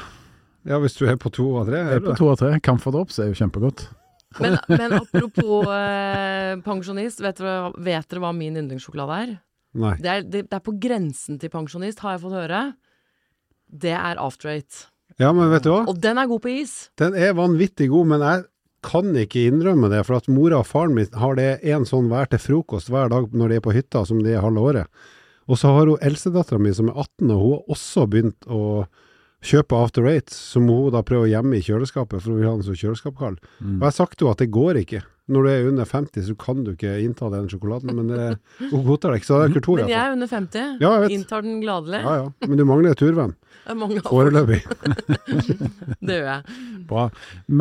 ja, 0.69 0.77
hvis 0.83 0.93
du 0.99 1.07
er 1.09 1.17
på 1.17 1.31
to 1.33 1.47
av 1.57 1.71
tre. 1.71 1.79
Jeg 1.81 1.95
Er 1.95 2.03
er 2.03 2.05
på 2.05 2.13
to 2.19 2.29
av 2.29 2.37
tre. 2.43 2.51
Camphor 2.61 2.93
Drops 2.99 3.17
er 3.23 3.31
jo 3.31 3.39
kjempegodt. 3.41 3.87
Men, 4.37 4.59
men 4.69 4.93
apropos 4.99 5.71
eh, 5.73 6.59
pensjonist, 6.65 7.21
vet 7.25 7.39
dere, 7.41 7.71
vet 7.81 8.05
dere 8.11 8.21
hva 8.21 8.29
min 8.35 8.59
yndlingssjokolade 8.61 9.17
er? 9.23 9.33
Nei. 9.79 9.95
Det 10.01 10.11
er, 10.11 10.21
det, 10.25 10.43
det 10.49 10.59
er 10.59 10.63
på 10.65 10.75
grensen 10.81 11.39
til 11.41 11.51
pensjonist, 11.53 12.03
har 12.05 12.15
jeg 12.15 12.23
fått 12.25 12.37
høre. 12.37 12.61
Det 13.69 13.95
er 13.97 14.21
After 14.21 14.51
Eight. 14.53 14.85
Ja, 15.21 15.33
men 15.35 15.49
vet 15.51 15.65
du 15.65 15.73
hva? 15.73 15.83
Og 15.89 15.97
den 16.01 16.21
er 16.21 16.29
god 16.29 16.43
på 16.45 16.53
is. 16.61 16.77
Den 17.01 17.17
er 17.17 17.35
vanvittig 17.37 17.89
god, 17.91 18.13
men 18.13 18.25
jeg 18.25 18.45
kan 18.85 19.11
ikke 19.17 19.49
innrømme 19.49 19.89
det, 19.91 20.05
for 20.07 20.19
at 20.19 20.29
mora 20.31 20.61
og 20.61 20.69
faren 20.69 20.95
min 20.95 21.19
har 21.19 21.35
det 21.35 21.49
en 21.73 21.85
sånn 21.87 22.07
hver 22.11 22.29
til 22.31 22.41
frokost 22.41 22.91
hver 22.93 23.11
dag 23.11 23.33
når 23.35 23.51
de 23.51 23.59
er 23.59 23.65
på 23.65 23.73
hytta, 23.75 24.05
som 24.07 24.21
de 24.23 24.33
er 24.35 24.45
halve 24.45 24.63
året. 24.71 25.01
Og 25.49 25.57
så 25.59 25.73
har 25.73 25.89
hun 25.89 26.05
eldstedattera 26.05 26.61
mi 26.61 26.71
som 26.77 26.91
er 26.91 26.97
18, 27.01 27.31
og 27.33 27.41
hun 27.41 27.53
har 27.57 27.75
også 27.75 28.05
begynt 28.09 28.47
å 28.47 28.61
kjøpe 29.45 29.77
After 29.77 30.07
Eight, 30.09 30.33
som 30.33 30.67
hun 30.67 30.91
da 30.93 31.03
prøver 31.05 31.27
å 31.27 31.31
gjemme 31.31 31.59
i 31.59 31.63
kjøleskapet, 31.63 32.19
for 32.19 32.33
hun 32.33 32.41
vil 32.41 32.49
ha 32.49 32.57
den 32.57 32.67
som 32.67 32.77
kjøleskapskald. 32.79 33.39
Mm. 33.59 33.77
Og 33.77 33.79
jeg 33.79 33.87
har 33.87 33.95
sagt 33.95 34.23
jo 34.23 34.31
at 34.31 34.43
det 34.43 34.51
går 34.53 34.81
ikke. 34.83 35.05
Når 35.29 35.45
du 35.45 35.49
er 35.51 35.67
under 35.69 35.85
50, 35.85 36.23
så 36.25 36.33
kan 36.41 36.63
du 36.65 36.71
ikke 36.73 36.95
innta 37.03 37.27
den 37.29 37.45
sjokoladen, 37.51 37.91
men 37.93 38.07
det, 38.09 38.29
hun 38.71 38.81
godtar 38.87 39.13
det 39.13 39.19
ikke. 39.19 39.27
Så 39.27 39.37
det 39.37 39.49
er 39.49 39.53
kultur, 39.59 39.75
Men 39.83 39.91
jeg 39.91 40.01
er 40.01 40.15
under 40.15 40.31
50. 40.31 40.71
Ja, 40.81 40.89
jeg 40.95 41.03
vet. 41.03 41.13
Inntar 41.19 41.45
den 41.45 41.59
gladelig. 41.61 41.99
Ja, 42.01 42.15
ja. 42.23 42.47
Men 42.49 42.57
du 42.57 42.65
mangler 42.65 42.95
en 42.95 42.99
turvenn. 42.99 43.35
Foreløpig. 44.09 44.63
Det 46.07 46.17
gjør 46.17 46.29
jeg. 46.31 46.57
Bra. 46.89 47.05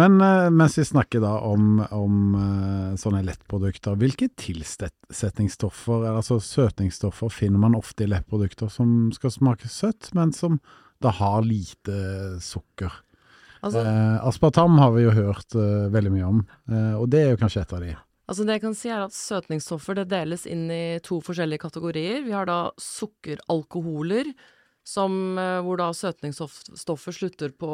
Men 0.00 0.16
eh, 0.24 0.48
mens 0.54 0.78
vi 0.80 0.86
snakker 0.88 1.20
da 1.20 1.34
om, 1.44 1.82
om 1.92 2.38
eh, 2.40 2.96
sånne 3.00 3.20
lettprodukter, 3.26 3.98
hvilke 4.00 4.30
tilsetningsstoffer, 4.40 6.08
altså 6.14 6.40
søtningsstoffer, 6.40 7.28
finner 7.28 7.60
man 7.60 7.76
ofte 7.76 8.06
i 8.06 8.12
lettprodukter 8.14 8.72
som 8.72 9.10
skal 9.12 9.34
smake 9.34 9.68
søtt, 9.68 10.08
men 10.16 10.32
som 10.32 10.56
da 11.02 11.12
har 11.14 11.44
lite 11.46 11.98
sukker? 12.42 12.92
Altså, 13.62 13.82
Eh, 13.82 14.26
aspartam 14.26 14.78
har 14.78 14.92
vi 14.94 15.02
jo 15.02 15.14
hørt 15.14 15.54
eh, 15.58 15.88
veldig 15.90 16.12
mye 16.14 16.28
om, 16.28 16.44
eh, 16.70 16.94
og 16.94 17.08
det 17.10 17.24
er 17.24 17.30
jo 17.32 17.40
kanskje 17.40 17.64
et 17.64 17.72
av 17.74 17.82
de. 17.82 17.96
Altså 18.28 18.44
det 18.44 18.58
jeg 18.58 18.62
kan 18.66 18.76
si 18.76 18.90
er 18.92 19.02
at 19.06 19.16
Søtningsstoffer 19.16 19.96
det 19.96 20.10
deles 20.10 20.44
inn 20.46 20.66
i 20.70 21.00
to 21.00 21.16
forskjellige 21.24 21.62
kategorier. 21.64 22.20
Vi 22.26 22.34
har 22.36 22.46
da 22.46 22.70
sukkeralkoholer, 22.76 24.34
som, 24.84 25.38
eh, 25.38 25.60
hvor 25.64 25.80
da 25.80 25.90
søtningsstoffer 25.92 27.12
slutter 27.12 27.52
på 27.56 27.72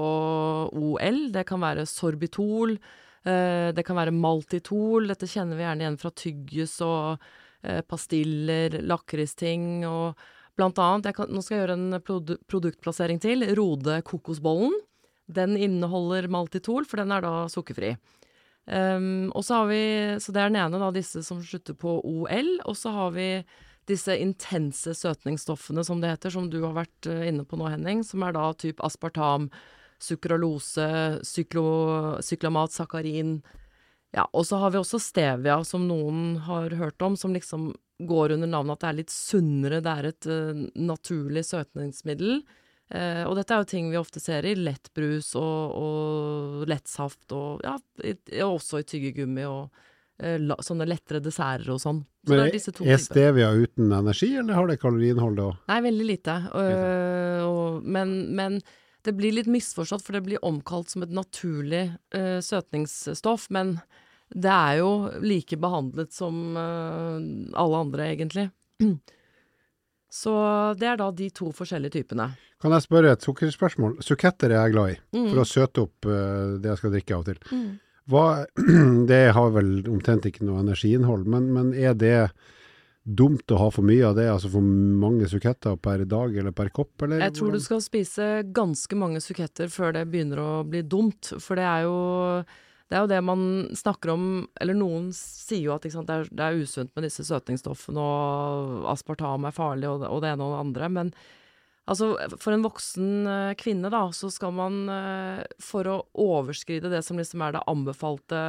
OL. 0.72 1.30
Det 1.34 1.44
kan 1.46 1.60
være 1.60 1.86
sorbitol, 1.86 2.78
eh, 3.26 3.72
det 3.72 3.84
kan 3.84 3.96
være 3.96 4.14
maltitol. 4.14 5.08
Dette 5.08 5.26
kjenner 5.26 5.56
vi 5.56 5.62
gjerne 5.66 5.84
igjen 5.84 5.98
fra 6.00 6.10
tyggis 6.10 6.80
og 6.82 7.18
eh, 7.62 7.82
pastiller, 7.82 8.80
lakristing 8.82 9.84
og 9.86 10.16
blant 10.58 10.78
annet 10.78 11.14
kan, 11.16 11.30
Nå 11.30 11.42
skal 11.42 11.56
jeg 11.56 11.64
gjøre 11.64 11.78
en 11.78 12.00
produ 12.04 12.34
produktplassering 12.50 13.20
til. 13.22 13.46
Rode 13.58 14.00
kokosbollen. 14.06 14.74
Den 15.26 15.56
inneholder 15.56 16.28
maltitol, 16.28 16.84
for 16.88 17.00
den 17.00 17.14
er 17.14 17.24
da 17.24 17.34
sukkerfri. 17.52 17.94
Um, 18.64 19.28
og 19.36 19.44
så 19.44 19.60
har 19.60 19.68
vi, 19.68 19.84
så 20.20 20.32
det 20.32 20.40
er 20.40 20.52
den 20.52 20.60
ene, 20.60 20.80
da, 20.80 20.90
disse 20.92 21.22
som 21.24 21.40
slutter 21.44 21.76
på 21.76 21.98
OL. 22.00 22.50
Og 22.64 22.76
så 22.76 22.92
har 22.94 23.14
vi 23.16 23.28
disse 23.88 24.16
intense 24.16 24.94
søtningsstoffene, 24.96 25.84
som 25.84 26.00
det 26.00 26.14
heter, 26.14 26.32
som 26.32 26.48
du 26.52 26.60
har 26.64 26.76
vært 26.76 27.08
uh, 27.10 27.24
inne 27.28 27.44
på 27.48 27.60
nå, 27.60 27.68
Henning. 27.72 28.04
Som 28.06 28.24
er 28.24 28.36
da 28.36 28.50
typ 28.60 28.80
aspartam, 28.84 29.50
sukralose, 30.02 30.88
syklo, 31.24 31.66
syklamat, 32.24 32.76
sakarin. 32.76 33.38
Ja, 34.14 34.28
og 34.30 34.46
så 34.46 34.60
har 34.62 34.70
vi 34.70 34.78
også 34.78 35.00
stevia, 35.02 35.58
som 35.66 35.88
noen 35.88 36.36
har 36.46 36.76
hørt 36.78 37.02
om, 37.02 37.16
som 37.18 37.34
liksom 37.34 37.72
går 37.98 38.34
under 38.34 38.50
navnet 38.50 38.76
at 38.76 38.82
det 38.82 38.90
er 38.90 38.98
litt 39.02 39.14
sunnere. 39.14 39.80
Det 39.84 39.94
er 39.94 40.10
et 40.10 40.28
uh, 40.30 40.66
naturlig 40.82 41.44
søtningsmiddel. 41.46 42.42
Uh, 42.92 43.24
og 43.28 43.38
dette 43.38 43.54
er 43.54 43.62
jo 43.62 43.70
ting 43.70 43.88
vi 43.92 44.00
ofte 44.00 44.20
ser 44.22 44.46
i 44.46 44.54
lettbrus 44.58 45.32
og, 45.40 45.78
og 45.78 46.68
lettsaft, 46.70 47.24
og 47.32 47.64
ja, 47.64 47.78
i, 48.04 48.16
også 48.44 48.82
i 48.82 48.88
tyggegummi 48.90 49.46
og 49.48 49.70
uh, 49.70 50.36
la, 50.42 50.58
sånne 50.62 50.88
lettere 50.90 51.22
desserter 51.24 51.74
og 51.76 51.82
sånn. 51.82 52.02
Så 52.24 52.34
Men 52.34 52.46
er 52.46 52.94
er 52.94 53.02
stevia 53.02 53.50
uten 53.52 53.92
energi, 53.92 54.30
eller 54.40 54.56
har 54.58 54.70
det 54.70 54.80
kaloriinnhold 54.82 55.36
da? 55.36 55.50
Nei, 55.68 55.82
veldig 55.84 56.06
lite. 56.08 56.38
Og, 57.44 57.84
men, 57.84 58.14
men 58.32 58.56
det 59.04 59.12
blir 59.12 59.34
litt 59.36 59.50
misforstått, 59.52 60.00
for 60.06 60.16
det 60.16 60.22
blir 60.24 60.40
omkalt 60.40 60.88
som 60.88 61.04
et 61.04 61.12
naturlig 61.12 61.82
søtningsstoff. 62.40 63.50
Men 63.52 63.74
det 64.32 64.50
er 64.50 64.78
jo 64.80 64.90
like 65.22 65.56
behandlet 65.60 66.12
som 66.14 66.56
uh, 66.56 67.18
alle 67.60 67.82
andre, 67.84 68.08
egentlig. 68.14 68.48
Så 70.14 70.32
det 70.78 70.86
er 70.86 70.98
da 71.00 71.08
de 71.10 71.26
to 71.34 71.48
forskjellige 71.54 71.96
typene. 71.98 72.28
Kan 72.62 72.70
jeg 72.76 72.84
spørre 72.84 73.12
et 73.16 73.24
sukkerspørsmål? 73.26 73.96
Suketter 74.04 74.52
er 74.54 74.60
jeg 74.62 74.74
glad 74.76 74.92
i, 74.92 74.98
Mm. 75.16 75.30
for 75.32 75.40
å 75.42 75.46
søte 75.48 75.82
opp 75.88 76.06
eh, 76.06 76.52
det 76.62 76.70
jeg 76.70 76.78
skal 76.80 76.92
drikke 76.94 77.14
av 77.16 77.24
og 77.24 77.26
til. 77.26 77.40
Hva, 78.08 78.24
det 79.10 79.22
har 79.34 79.50
vel 79.56 79.72
omtrent 79.90 80.28
ikke 80.30 80.46
noe 80.46 80.62
energiinnhold, 80.62 81.26
men, 81.26 81.50
men 81.52 81.72
er 81.74 81.94
det 81.98 82.30
dumt 83.04 83.50
å 83.52 83.58
ha 83.60 83.66
for 83.74 83.84
mye 83.84 84.06
av 84.06 84.14
det, 84.16 84.28
altså 84.32 84.48
for 84.54 84.62
mange 84.64 85.26
suketter 85.28 85.74
per 85.82 86.06
dag 86.08 86.36
eller 86.40 86.54
per 86.56 86.70
kopp, 86.72 86.94
eller? 87.02 87.18
Jeg 87.26 87.34
tror 87.36 87.52
du 87.52 87.60
skal 87.60 87.82
spise 87.84 88.28
ganske 88.54 88.96
mange 88.96 89.20
suketter 89.20 89.68
før 89.68 89.92
det 89.98 90.06
begynner 90.14 90.40
å 90.40 90.52
bli 90.64 90.80
dumt, 90.86 91.34
for 91.42 91.58
det 91.58 91.66
er 91.68 91.88
jo 91.88 91.98
det 92.90 92.98
er 92.98 93.04
jo 93.04 93.10
det 93.10 93.20
man 93.24 93.44
snakker 93.76 94.12
om 94.12 94.26
Eller 94.60 94.76
noen 94.76 95.08
sier 95.16 95.70
jo 95.70 95.76
at 95.76 95.86
sant, 95.92 96.08
det, 96.08 96.16
er, 96.16 96.28
det 96.28 96.44
er 96.44 96.60
usunt 96.64 96.92
med 96.94 97.06
disse 97.06 97.24
søtningsstoffene, 97.26 98.00
og 98.00 98.84
aspartam 98.92 99.48
er 99.48 99.56
farlig, 99.56 99.88
og 99.88 100.04
det, 100.04 100.10
og 100.12 100.20
det 100.22 100.34
ene 100.34 100.44
og 100.44 100.54
det 100.54 100.60
andre. 100.60 100.90
Men 100.92 101.12
altså, 101.90 102.12
for 102.36 102.54
en 102.54 102.64
voksen 102.66 103.30
eh, 103.30 103.54
kvinne, 103.60 103.90
da, 103.92 104.04
så 104.12 104.30
skal 104.32 104.54
man 104.56 104.80
eh, 104.92 105.42
For 105.64 105.88
å 105.90 105.98
overskride 106.26 106.92
det 106.92 107.02
som 107.06 107.20
liksom 107.20 107.44
er 107.46 107.56
det 107.56 107.64
anbefalte 107.72 108.40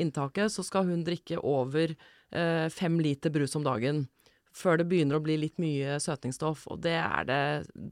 inntaket, 0.00 0.54
så 0.54 0.66
skal 0.66 0.86
hun 0.90 1.04
drikke 1.06 1.42
over 1.42 1.96
eh, 1.96 2.68
fem 2.70 3.00
liter 3.02 3.34
brus 3.34 3.58
om 3.58 3.66
dagen. 3.66 4.06
Før 4.54 4.78
det 4.78 4.86
begynner 4.86 5.18
å 5.18 5.24
bli 5.24 5.34
litt 5.42 5.58
mye 5.58 5.98
søtningsstoff. 5.98 6.68
Og 6.70 6.78
det 6.86 6.94
er 7.02 7.26
det 7.26 7.42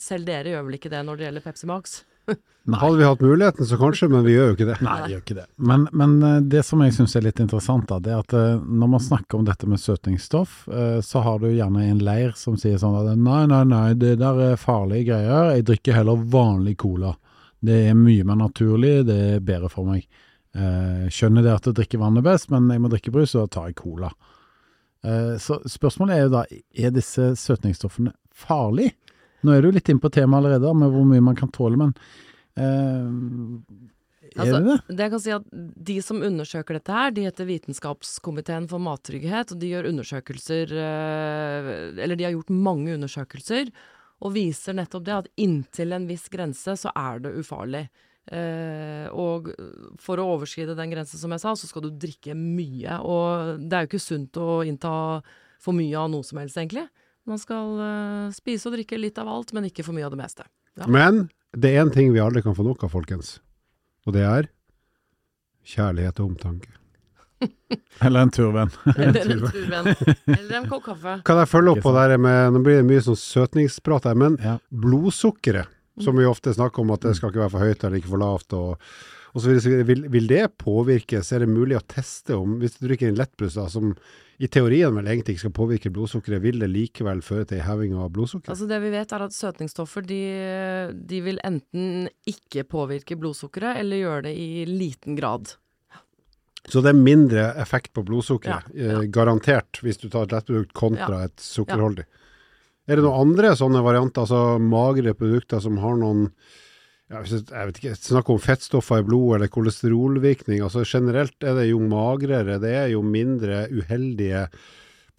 Selv 0.03 0.31
dere 0.31 0.55
gjør 0.55 0.69
vel 0.69 0.79
ikke 0.79 0.93
det 0.95 1.03
når 1.03 1.19
det 1.19 1.27
gjelder 1.27 1.47
Pepsi 1.51 1.67
Max? 1.67 2.03
Hadde 2.71 2.97
vi 2.97 3.05
hatt 3.05 3.21
muligheten, 3.21 3.67
så 3.67 3.77
kanskje, 3.79 4.07
men 4.09 4.23
vi 4.25 4.37
gjør 4.37 4.53
jo 4.53 4.55
ikke 4.55 4.67
det. 4.69 4.77
Nei, 4.87 4.99
vi 5.03 5.13
gjør 5.13 5.23
ikke 5.25 5.35
det. 5.35 5.47
Men, 5.57 5.87
men 5.99 6.13
eh, 6.23 6.37
det 6.55 6.63
som 6.67 6.83
jeg 6.85 6.95
syns 6.95 7.17
er 7.19 7.25
litt 7.27 7.41
interessant, 7.43 7.89
da, 7.91 7.99
det 7.99 8.13
er 8.15 8.21
at 8.23 8.35
eh, 8.39 8.61
når 8.63 8.93
man 8.93 9.03
snakker 9.03 9.41
om 9.41 9.49
dette 9.49 9.67
med 9.67 9.83
søtningsstoff, 9.83 10.69
eh, 10.71 11.01
så 11.03 11.25
har 11.27 11.43
du 11.43 11.49
gjerne 11.51 11.89
en 11.89 12.05
leir 12.07 12.37
som 12.39 12.55
sier 12.61 12.79
sånn 12.79 12.95
at 13.01 13.19
nei, 13.19 13.41
nei, 13.51 13.65
nei, 13.67 13.89
det 13.99 14.15
der 14.23 14.39
er 14.47 14.63
farlige 14.63 15.11
greier, 15.11 15.51
jeg 15.57 15.67
drikker 15.73 15.99
heller 15.99 16.23
vanlig 16.37 16.77
cola. 16.85 17.17
Det 17.63 17.81
er 17.89 17.99
mye 17.99 18.27
mer 18.31 18.39
naturlig, 18.45 18.95
det 19.11 19.19
er 19.33 19.43
bedre 19.43 19.71
for 19.71 19.87
meg. 19.87 20.07
Skjønner 20.53 21.45
det 21.47 21.53
at 21.55 21.69
å 21.71 21.75
drikke 21.75 21.99
vann 22.01 22.19
er 22.19 22.25
best, 22.27 22.51
men 22.53 22.67
jeg 22.75 22.83
må 22.83 22.91
drikke 22.91 23.13
brus, 23.15 23.37
så 23.37 23.45
tar 23.47 23.71
jeg 23.71 23.79
cola. 23.79 24.11
Så 25.39 25.61
spørsmålet 25.71 26.17
er 26.17 26.25
jo 26.25 26.33
da, 26.35 26.43
er 26.75 26.91
disse 26.95 27.29
søtningsstoffene 27.39 28.11
farlige? 28.35 28.97
Nå 29.43 29.55
er 29.55 29.65
du 29.65 29.73
litt 29.75 29.89
inne 29.91 30.03
på 30.03 30.13
temaet 30.13 30.43
allerede, 30.43 30.75
med 30.79 30.93
hvor 30.95 31.09
mye 31.09 31.25
man 31.25 31.39
kan 31.39 31.51
tåle, 31.55 31.79
men 31.81 31.95
eh, 32.59 33.89
er 34.33 34.45
Altså, 34.45 34.61
det 34.61 34.69
det? 34.69 34.97
Det 34.97 35.05
jeg 35.05 35.13
kan 35.13 35.23
si 35.23 35.33
at 35.35 35.49
De 35.91 35.97
som 36.05 36.23
undersøker 36.25 36.79
dette 36.79 36.95
her, 36.97 37.11
de 37.13 37.27
heter 37.27 37.49
Vitenskapskomiteen 37.49 38.69
for 38.71 38.83
mattrygghet, 38.83 39.53
og 39.53 39.61
de 39.61 39.73
gjør 39.73 39.91
undersøkelser 39.91 40.73
eh, 40.73 41.73
Eller 41.99 42.17
de 42.17 42.29
har 42.29 42.37
gjort 42.37 42.55
mange 42.55 42.95
undersøkelser, 42.97 43.73
og 44.23 44.35
viser 44.37 44.79
nettopp 44.79 45.05
det 45.05 45.19
at 45.19 45.31
inntil 45.43 45.93
en 45.97 46.09
viss 46.09 46.29
grense 46.33 46.77
så 46.79 46.93
er 46.95 47.23
det 47.25 47.35
ufarlig. 47.43 47.89
Eh, 48.31 49.09
og 49.11 49.49
for 50.01 50.23
å 50.23 50.29
overskride 50.37 50.77
den 50.79 50.93
grensen, 50.95 51.19
som 51.19 51.35
jeg 51.35 51.43
sa, 51.43 51.55
så 51.59 51.67
skal 51.67 51.89
du 51.89 51.91
drikke 51.91 52.37
mye. 52.39 53.01
Og 53.03 53.59
det 53.67 53.75
er 53.75 53.83
jo 53.83 53.91
ikke 53.91 54.05
sunt 54.05 54.39
å 54.39 54.63
innta 54.63 54.93
for 55.63 55.75
mye 55.75 55.99
av 55.99 56.13
noe 56.13 56.27
som 56.27 56.39
helst, 56.39 56.61
egentlig. 56.61 56.87
Man 57.29 57.39
skal 57.39 57.79
eh, 57.79 58.33
spise 58.35 58.69
og 58.71 58.75
drikke 58.77 58.99
litt 58.99 59.19
av 59.23 59.29
alt, 59.31 59.53
men 59.55 59.69
ikke 59.69 59.85
for 59.87 59.95
mye 59.97 60.07
av 60.09 60.15
det 60.15 60.21
meste. 60.23 60.47
Ja. 60.81 60.89
Men 60.91 61.29
det 61.55 61.71
er 61.75 61.85
én 61.85 61.93
ting 61.95 62.13
vi 62.15 62.21
aldri 62.23 62.43
kan 62.43 62.57
få 62.57 62.65
nok 62.67 62.83
av, 62.87 62.91
folkens. 62.95 63.37
Og 64.07 64.17
det 64.17 64.25
er 64.27 64.49
kjærlighet 65.69 66.19
og 66.23 66.33
omtanke. 66.33 66.73
Eller 68.07 68.25
en 68.27 68.31
turvenn. 68.35 68.71
Eller 68.97 69.31
en 69.37 69.47
turvenn. 69.51 69.93
Eller 70.27 70.57
en 70.61 70.69
kopp 70.71 70.85
kaffe. 70.89 71.17
Kan 71.27 71.39
jeg 71.43 71.51
følge 71.51 71.75
opp 71.77 71.83
på 71.85 71.93
det 71.95 72.05
her 72.07 72.21
med 72.23 72.55
Nå 72.57 72.63
blir 72.67 72.81
det 72.81 72.87
mye 72.89 73.03
sånn 73.07 73.19
søtningsprat 73.19 74.07
her, 74.11 74.19
men 74.19 74.39
Ja. 74.43 74.57
blodsukkeret, 74.71 75.71
som 76.03 76.17
vi 76.19 76.27
ofte 76.27 76.55
snakker 76.55 76.83
om 76.83 76.91
at 76.95 77.03
det 77.07 77.15
skal 77.19 77.31
ikke 77.33 77.43
være 77.45 77.55
for 77.55 77.67
høyt 77.67 77.83
eller 77.85 77.99
ikke 78.01 78.13
for 78.15 78.23
lavt, 78.23 78.55
og, 78.59 78.93
og 79.33 79.41
så 79.41 79.55
så 79.65 79.71
vil, 79.89 80.03
vil 80.13 80.27
det 80.29 80.43
påvirkes? 80.61 81.33
Er 81.33 81.45
det 81.45 81.49
mulig 81.49 81.79
å 81.79 81.87
teste 81.89 82.37
om 82.37 82.59
Hvis 82.61 82.75
du 82.79 82.85
drikker 82.87 83.09
en 83.09 83.17
lettbrus 83.17 83.55
da, 83.57 83.65
som 83.73 83.95
i 84.43 84.49
teorien 84.51 84.93
vel 84.97 85.07
egentlig 85.07 85.37
ikke 85.37 85.45
skal 85.47 85.55
påvirke 85.57 85.91
blodsukkeret, 85.95 86.43
vil 86.43 86.59
det 86.61 86.69
likevel 86.69 87.21
føre 87.23 87.47
til 87.49 87.61
heving 87.63 87.95
av 87.95 88.11
blodsukkeret? 88.13 88.51
Altså 88.53 88.67
Det 88.69 88.81
vi 88.83 88.91
vet 88.93 89.13
er 89.15 89.25
at 89.25 89.37
søtningsstoffer 89.37 90.05
de, 90.09 90.21
de 91.09 91.21
vil 91.25 91.39
enten 91.47 92.09
ikke 92.29 92.65
påvirke 92.69 93.17
blodsukkeret, 93.21 93.79
eller 93.81 94.03
gjøre 94.03 94.25
det 94.27 94.33
i 94.37 94.65
liten 94.67 95.17
grad. 95.17 95.55
Så 96.69 96.83
det 96.83 96.93
er 96.93 96.99
mindre 96.99 97.45
effekt 97.63 97.93
på 97.95 98.05
blodsukkeret, 98.07 98.69
Ja, 98.75 98.83
ja. 98.83 98.99
eh, 99.01 99.07
garantert, 99.15 99.81
hvis 99.83 99.99
du 100.03 100.09
tar 100.11 100.27
et 100.29 100.35
lettprodukt 100.37 100.75
kontra 100.79 101.23
Ja. 101.23 101.31
et 101.31 101.41
sukkerholdig. 101.43 102.05
Er 102.89 102.97
det 102.99 103.05
noen 103.07 103.29
andre 103.29 103.55
sånne 103.59 103.83
varianter, 103.83 104.23
altså 104.27 104.59
magre 104.59 105.15
produkter 105.15 105.61
som 105.63 105.79
har 105.79 105.97
noen 105.97 106.29
jeg 107.11 107.67
vet 107.69 107.81
ikke, 107.81 107.97
snakk 107.99 108.31
om 108.33 108.39
fettstoffer 108.41 109.03
i 109.03 109.07
blodet 109.07 109.39
eller 109.39 109.51
kolesterolvirkning. 109.53 110.63
altså 110.65 110.85
Generelt 110.87 111.45
er 111.45 111.59
det 111.59 111.67
jo 111.69 111.81
magrere, 111.85 112.61
det 112.63 112.73
er 112.73 112.87
jo 112.95 113.03
mindre 113.05 113.67
uheldige 113.69 114.47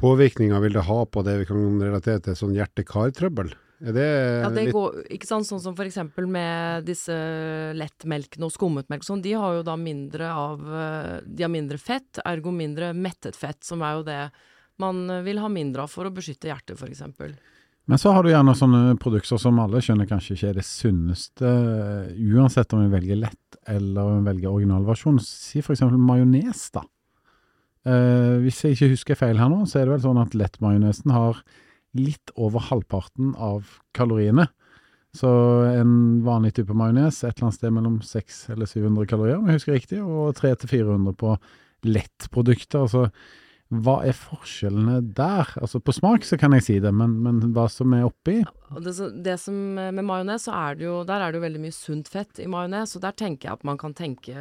påvirkninger 0.01 0.63
vil 0.63 0.79
det 0.79 0.87
ha 0.87 1.03
på 1.05 1.21
det 1.25 1.35
vi 1.43 1.49
kan 1.51 1.77
relatere 1.81 2.23
til 2.23 2.37
sånn 2.39 2.55
hjerte-kar-trøbbel. 2.57 3.53
Er 3.83 3.93
det, 3.93 4.07
Ja, 4.41 4.49
det 4.53 4.65
litt 4.69 4.75
går, 4.77 4.99
ikke 5.11 5.27
sant, 5.27 5.47
Sånn 5.49 5.59
som 5.59 5.75
eksempel 5.75 6.27
med 6.31 6.85
disse 6.87 7.13
lettmelkene 7.75 8.47
og 8.47 8.53
skummet 8.55 8.87
melk 8.89 9.03
sånn, 9.03 9.21
de 9.21 9.33
har 9.35 9.57
jo 9.57 9.63
da 9.67 9.75
mindre 9.75 10.29
av 10.31 10.61
De 11.27 11.43
har 11.43 11.51
mindre 11.51 11.77
fett, 11.81 12.21
ergo 12.23 12.53
mindre 12.55 12.93
mettet 12.95 13.35
fett, 13.35 13.59
som 13.65 13.83
er 13.83 13.99
jo 13.99 14.05
det 14.07 14.21
man 14.81 15.05
vil 15.25 15.37
ha 15.37 15.49
mindre 15.51 15.83
av 15.83 15.91
for 15.91 16.07
å 16.07 16.13
beskytte 16.13 16.49
hjertet, 16.49 16.79
eksempel. 16.89 17.35
Men 17.91 17.99
så 17.99 18.13
har 18.15 18.23
du 18.23 18.31
gjerne 18.31 18.55
sånne 18.55 18.95
produkter 19.01 19.39
som 19.41 19.57
alle 19.59 19.81
skjønner 19.83 20.07
kanskje 20.07 20.37
ikke 20.37 20.51
er 20.53 20.59
det 20.59 20.63
sunneste, 20.67 21.49
uansett 22.15 22.75
om 22.75 22.85
en 22.85 22.93
velger 22.93 23.19
lett 23.19 23.57
eller 23.67 24.07
om 24.07 24.21
en 24.21 24.27
velger 24.29 24.53
originalversjon. 24.53 25.19
Si 25.23 25.59
for 25.63 25.75
eksempel 25.75 25.99
majones, 25.99 26.63
da. 26.75 26.85
Eh, 27.83 28.39
hvis 28.43 28.61
jeg 28.63 28.77
ikke 28.77 28.91
husker 28.93 29.19
feil 29.19 29.39
her 29.41 29.51
nå, 29.51 29.65
så 29.67 29.81
er 29.81 29.87
det 29.87 29.97
vel 29.97 30.05
sånn 30.05 30.21
at 30.21 30.35
lettmajonesen 30.39 31.11
har 31.11 31.43
litt 31.99 32.31
over 32.39 32.63
halvparten 32.69 33.35
av 33.35 33.67
kaloriene. 33.95 34.47
Så 35.13 35.29
en 35.69 36.23
vanlig 36.25 36.55
type 36.57 36.73
majones, 36.73 37.19
et 37.21 37.35
eller 37.35 37.49
annet 37.49 37.59
sted 37.59 37.75
mellom 37.75 37.99
600 38.01 38.55
eller 38.55 38.71
700 38.71 39.09
kalorier, 39.11 39.37
om 39.37 39.51
jeg 39.51 39.59
husker 39.59 39.75
riktig, 39.77 39.99
og 40.01 40.33
300-400 40.39 41.17
på 41.19 41.35
lettprodukter. 41.85 42.87
Altså, 42.87 43.09
hva 43.83 43.95
er 44.07 44.15
forskjellene 44.17 44.99
der? 45.17 45.49
Altså 45.59 45.81
På 45.83 45.95
smak 45.95 46.27
så 46.27 46.37
kan 46.39 46.55
jeg 46.57 46.65
si 46.65 46.77
det, 46.83 46.91
men, 46.95 47.15
men 47.25 47.41
hva 47.55 47.65
som 47.71 47.93
er 47.97 48.05
oppi? 48.07 48.41
Det, 48.73 48.93
det 49.25 49.37
som 49.41 49.77
eh, 49.79 49.91
med 49.95 50.05
majones, 50.07 50.47
så 50.47 50.55
er 50.57 50.79
det 50.79 50.87
jo 50.87 50.99
Der 51.07 51.21
er 51.21 51.31
det 51.31 51.39
jo 51.39 51.45
veldig 51.45 51.63
mye 51.65 51.75
sunt 51.75 52.11
fett 52.11 52.41
i 52.43 52.49
majones, 52.49 52.95
og 52.97 53.05
der 53.05 53.17
tenker 53.17 53.49
jeg 53.49 53.59
at 53.59 53.67
man 53.67 53.79
kan 53.81 53.95
tenke 53.97 54.33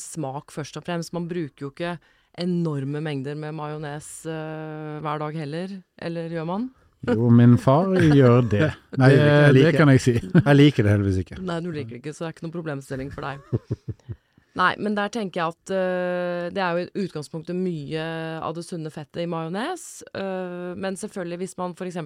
smak 0.00 0.54
først 0.54 0.78
og 0.80 0.86
fremst. 0.86 1.14
Man 1.16 1.28
bruker 1.30 1.68
jo 1.68 1.72
ikke 1.74 1.96
enorme 2.36 3.00
mengder 3.00 3.36
med 3.38 3.54
majones 3.56 4.08
uh, 4.28 4.98
hver 5.00 5.22
dag 5.22 5.38
heller, 5.40 5.78
eller 6.04 6.34
gjør 6.36 6.50
man? 6.50 6.68
Jo, 7.06 7.30
min 7.30 7.56
far 7.60 7.94
gjør 7.96 8.44
det. 8.50 8.68
Nei, 9.00 9.10
det, 9.14 9.56
det 9.56 9.72
kan 9.76 9.92
jeg 9.94 10.02
si. 10.02 10.14
Jeg 10.18 10.56
liker 10.58 10.86
det 10.86 10.94
heldigvis 10.96 11.22
ikke. 11.22 11.40
Nei, 11.40 11.58
du 11.64 11.70
liker 11.70 11.94
det 11.94 12.02
ikke, 12.02 12.14
så 12.16 12.24
det 12.24 12.28
er 12.28 12.36
ikke 12.36 12.46
noen 12.48 12.56
problemstilling 12.58 13.12
for 13.14 13.28
deg. 13.28 14.16
Nei, 14.56 14.72
men 14.80 14.94
der 14.96 15.10
tenker 15.12 15.42
jeg 15.42 15.52
at 15.52 15.72
uh, 15.74 16.46
det 16.54 16.62
er 16.64 16.78
jo 16.78 16.84
i 16.86 17.06
utgangspunktet 17.06 17.56
mye 17.58 18.04
av 18.40 18.54
det 18.56 18.64
sunne 18.64 18.92
fettet 18.92 19.26
i 19.26 19.28
majones. 19.28 20.00
Uh, 20.16 20.72
men 20.80 20.96
selvfølgelig 20.96 21.42
hvis 21.42 21.58
man 21.60 21.76
f.eks. 21.76 21.98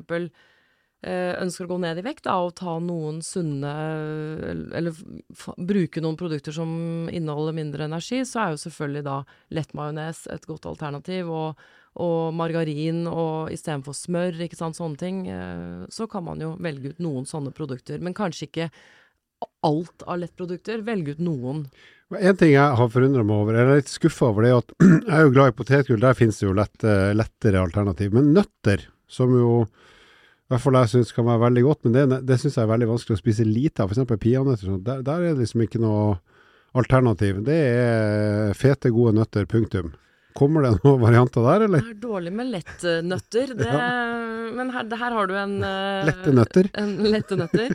Uh, 1.00 1.32
ønsker 1.40 1.64
å 1.64 1.70
gå 1.70 1.78
ned 1.80 2.00
i 2.00 2.04
vekt 2.04 2.26
da, 2.26 2.34
og 2.44 2.58
ta 2.58 2.74
noen 2.84 3.22
sunne 3.24 3.70
Eller 4.76 4.98
bruke 5.56 6.02
noen 6.04 6.18
produkter 6.20 6.52
som 6.52 7.08
inneholder 7.08 7.56
mindre 7.56 7.86
energi, 7.86 8.18
så 8.28 8.42
er 8.42 8.52
jo 8.52 8.64
selvfølgelig 8.66 9.06
da 9.06 9.20
lettmajones 9.56 10.26
et 10.34 10.48
godt 10.50 10.66
alternativ. 10.68 11.30
Og, 11.30 11.62
og 12.02 12.34
margarin 12.36 13.06
og 13.08 13.54
istedenfor 13.54 13.96
smør, 13.96 14.42
ikke 14.44 14.58
sant, 14.58 14.76
sånne 14.76 15.00
ting. 15.00 15.22
eh, 15.30 15.86
så 15.88 16.06
kan 16.10 16.26
man 16.26 16.42
jo 16.42 16.52
velge 16.60 16.92
ut 16.92 17.00
noen 17.00 17.24
sånne 17.26 17.54
produkter. 17.56 18.02
Men 18.02 18.14
kanskje 18.14 18.50
ikke 18.50 18.68
alt 19.66 20.04
av 20.04 20.20
lettprodukter. 20.20 20.84
Velge 20.86 21.16
ut 21.16 21.24
noen. 21.24 21.64
En 22.18 22.38
ting 22.38 22.56
jeg 22.56 22.78
har 22.78 22.88
forundra 22.90 23.22
meg 23.22 23.36
over, 23.36 23.54
eller 23.54 23.76
er 23.76 23.82
litt 23.84 23.92
skuffa 23.92 24.32
over, 24.32 24.42
det 24.42 24.50
er 24.50 24.58
at 24.58 24.72
jeg 24.82 25.14
er 25.14 25.26
jo 25.26 25.34
glad 25.34 25.52
i 25.52 25.56
potetgull, 25.60 26.00
der 26.02 26.16
finnes 26.18 26.40
det 26.40 26.48
jo 26.48 26.56
lett, 26.58 26.82
eh, 26.82 27.12
lettere 27.14 27.62
alternativ. 27.62 28.16
Men 28.16 28.32
nøtter, 28.34 28.82
som 29.10 29.30
jo 29.36 29.52
i 29.60 30.50
hvert 30.50 30.64
fall 30.64 30.80
jeg 30.80 30.90
syns 30.90 31.14
kan 31.14 31.28
være 31.28 31.44
veldig 31.44 31.62
godt, 31.62 31.84
men 31.86 31.94
det, 31.94 32.18
det 32.26 32.40
syns 32.42 32.56
jeg 32.58 32.64
er 32.64 32.72
veldig 32.72 32.88
vanskelig 32.90 33.14
å 33.14 33.20
spise 33.20 33.46
lite 33.46 33.84
av. 33.84 33.92
F.eks. 33.94 34.18
peanøtter, 34.18 34.80
der, 34.82 35.04
der 35.06 35.22
er 35.22 35.36
det 35.36 35.44
liksom 35.44 35.62
ikke 35.62 35.78
noe 35.78 36.16
alternativ. 36.74 37.38
Det 37.46 37.58
er 37.68 38.58
fete, 38.58 38.90
gode 38.94 39.14
nøtter, 39.14 39.46
punktum. 39.50 39.92
Kommer 40.40 40.64
det 40.64 40.70
noen 40.80 41.02
varianter 41.04 41.44
der, 41.44 41.64
eller? 41.68 41.84
Det 41.84 41.92
er 41.92 42.00
dårlig 42.00 42.30
med 42.32 42.48
lettnøtter. 42.54 43.50
Det, 43.60 43.70
Men 44.56 44.70
her, 44.74 44.86
det- 44.88 44.98
her 44.98 45.12
har 45.14 45.28
du 45.30 45.34
en 45.38 45.52
eh, 45.62 46.08
Lette 46.08 46.32
nøtter? 46.34 46.70
En 46.80 46.94
lette 47.12 47.36
nøtter. 47.38 47.74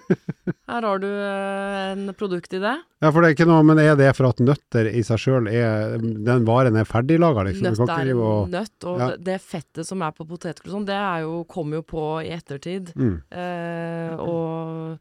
Her 0.65 0.87
har 0.89 0.99
du 1.03 1.07
eh, 1.07 1.91
en 1.93 2.09
produkt 2.17 2.55
i 2.57 2.59
det. 2.63 2.73
Ja, 3.05 3.11
for 3.13 3.21
det 3.21 3.29
er 3.29 3.35
ikke 3.37 3.47
noe, 3.47 3.61
men 3.67 3.79
er 3.83 3.93
det 3.99 4.09
for 4.17 4.27
at 4.31 4.41
nøtter 4.43 4.89
i 4.89 5.03
seg 5.05 5.21
sjøl 5.21 5.47
er 5.51 5.95
Den 6.01 6.45
varen 6.47 6.75
er 6.81 6.87
ferdiglaga, 6.89 7.45
liksom? 7.47 7.69
Nøtt 7.77 7.93
er 7.95 8.09
en 8.15 8.23
og 8.25 8.49
nøtt, 8.51 8.87
og 8.89 8.99
Ja. 9.03 9.09
det, 9.29 9.37
fettet 9.45 9.85
som 9.87 10.01
er 10.01 10.15
på 10.17 10.25
potetgull 10.27 10.73
sånn, 10.79 10.87
det 10.89 10.97
jo, 11.23 11.43
kommer 11.47 11.79
jo 11.83 11.85
på 11.93 12.05
i 12.25 12.31
ettertid. 12.35 12.91
mm. 12.97 13.15
Eh, 13.29 14.15
og 14.25 14.97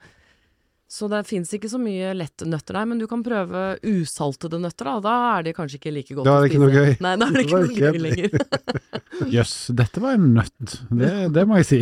så 0.94 1.08
det 1.10 1.24
fins 1.26 1.50
ikke 1.56 1.66
så 1.66 1.78
mye 1.82 2.12
lette 2.14 2.46
nøtter 2.46 2.76
der, 2.78 2.86
men 2.86 3.00
du 3.02 3.08
kan 3.10 3.22
prøve 3.26 3.62
usaltede 3.82 4.60
nøtter, 4.62 4.86
da. 4.86 5.00
Da 5.02 5.14
er 5.32 5.46
det 5.48 5.54
kanskje 5.56 5.80
ikke 5.80 5.92
like 5.96 6.14
godt 6.14 6.22
å 6.22 6.22
spise. 6.22 6.30
Da 6.30 6.36
er 6.36 6.44
det 6.44 6.52
ikke 6.52 6.62
noe 6.62 6.74
gøy. 6.74 6.92
Nei, 7.02 7.14
da 7.18 7.26
er 7.26 7.34
det 7.34 7.42
ikke 7.42 7.62
noe 7.64 7.78
gøy 7.80 7.98
lenger. 8.04 8.36
Jøss, 9.34 9.54
dette 9.74 10.02
var 10.04 10.14
en 10.14 10.28
nøtt. 10.36 10.76
Det, 10.94 11.10
det 11.34 11.44
må 11.50 11.58
jeg 11.58 11.66
si. 11.72 11.80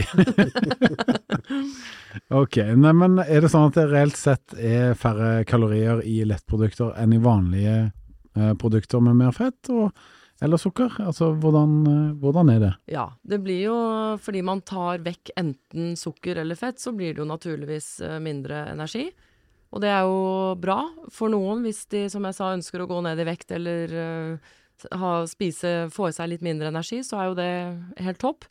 ok, 2.40 2.58
nei, 2.72 2.94
men 3.02 3.20
er 3.26 3.44
det 3.44 3.52
sånn 3.52 3.68
at 3.68 3.76
det 3.82 3.86
reelt 3.90 4.16
sett 4.16 4.56
er 4.56 4.96
færre 4.96 5.34
kalorier 5.48 6.00
i 6.08 6.22
lettprodukter 6.28 6.96
enn 7.02 7.12
i 7.12 7.20
vanlige 7.20 7.76
eh, 7.84 8.54
produkter 8.64 9.04
med 9.04 9.20
mer 9.20 9.36
fett 9.36 9.68
og, 9.76 9.92
eller 10.42 10.60
sukker? 10.60 10.96
Altså, 11.02 11.32
hvordan, 11.38 11.74
eh, 11.86 12.14
hvordan 12.22 12.50
er 12.52 12.62
det? 12.62 12.72
Ja, 12.92 13.06
det 13.22 13.40
blir 13.44 13.60
jo 13.68 13.76
fordi 14.22 14.42
man 14.44 14.62
tar 14.66 15.02
vekk 15.04 15.34
enten 15.38 15.94
sukker 15.98 16.40
eller 16.42 16.58
fett, 16.58 16.80
så 16.82 16.92
blir 16.96 17.14
det 17.14 17.22
jo 17.22 17.28
naturligvis 17.28 18.00
eh, 18.02 18.18
mindre 18.22 18.66
energi. 18.72 19.10
Og 19.72 19.80
det 19.80 19.88
er 19.88 20.02
jo 20.04 20.56
bra 20.60 20.82
for 21.14 21.32
noen 21.32 21.62
hvis 21.64 21.86
de, 21.94 22.04
som 22.12 22.26
jeg 22.28 22.36
sa, 22.36 22.50
ønsker 22.56 22.82
å 22.82 22.88
gå 22.90 22.98
ned 23.06 23.22
i 23.22 23.28
vekt 23.28 23.54
eller 23.56 23.94
eh, 24.02 24.50
ha, 24.98 25.14
spise, 25.30 25.88
få 25.94 26.10
i 26.10 26.16
seg 26.16 26.34
litt 26.34 26.44
mindre 26.44 26.72
energi, 26.72 27.00
så 27.06 27.20
er 27.20 27.30
jo 27.30 27.38
det 27.38 27.52
helt 28.02 28.20
topp. 28.20 28.50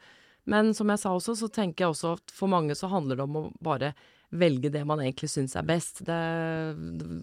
Men 0.49 0.73
som 0.73 0.89
jeg 0.89 1.03
sa 1.03 1.13
også, 1.13 1.35
så 1.37 1.51
tenker 1.53 1.85
jeg 1.85 1.93
også 1.93 2.15
at 2.17 2.33
for 2.33 2.49
mange 2.49 2.75
så 2.77 2.89
handler 2.89 3.19
det 3.19 3.27
om 3.27 3.37
å 3.37 3.45
bare 3.61 3.93
velge 4.31 4.71
det 4.71 4.81
man 4.87 5.01
egentlig 5.03 5.29
syns 5.29 5.57
er 5.59 5.67
best. 5.67 6.01
Det, 6.07 6.19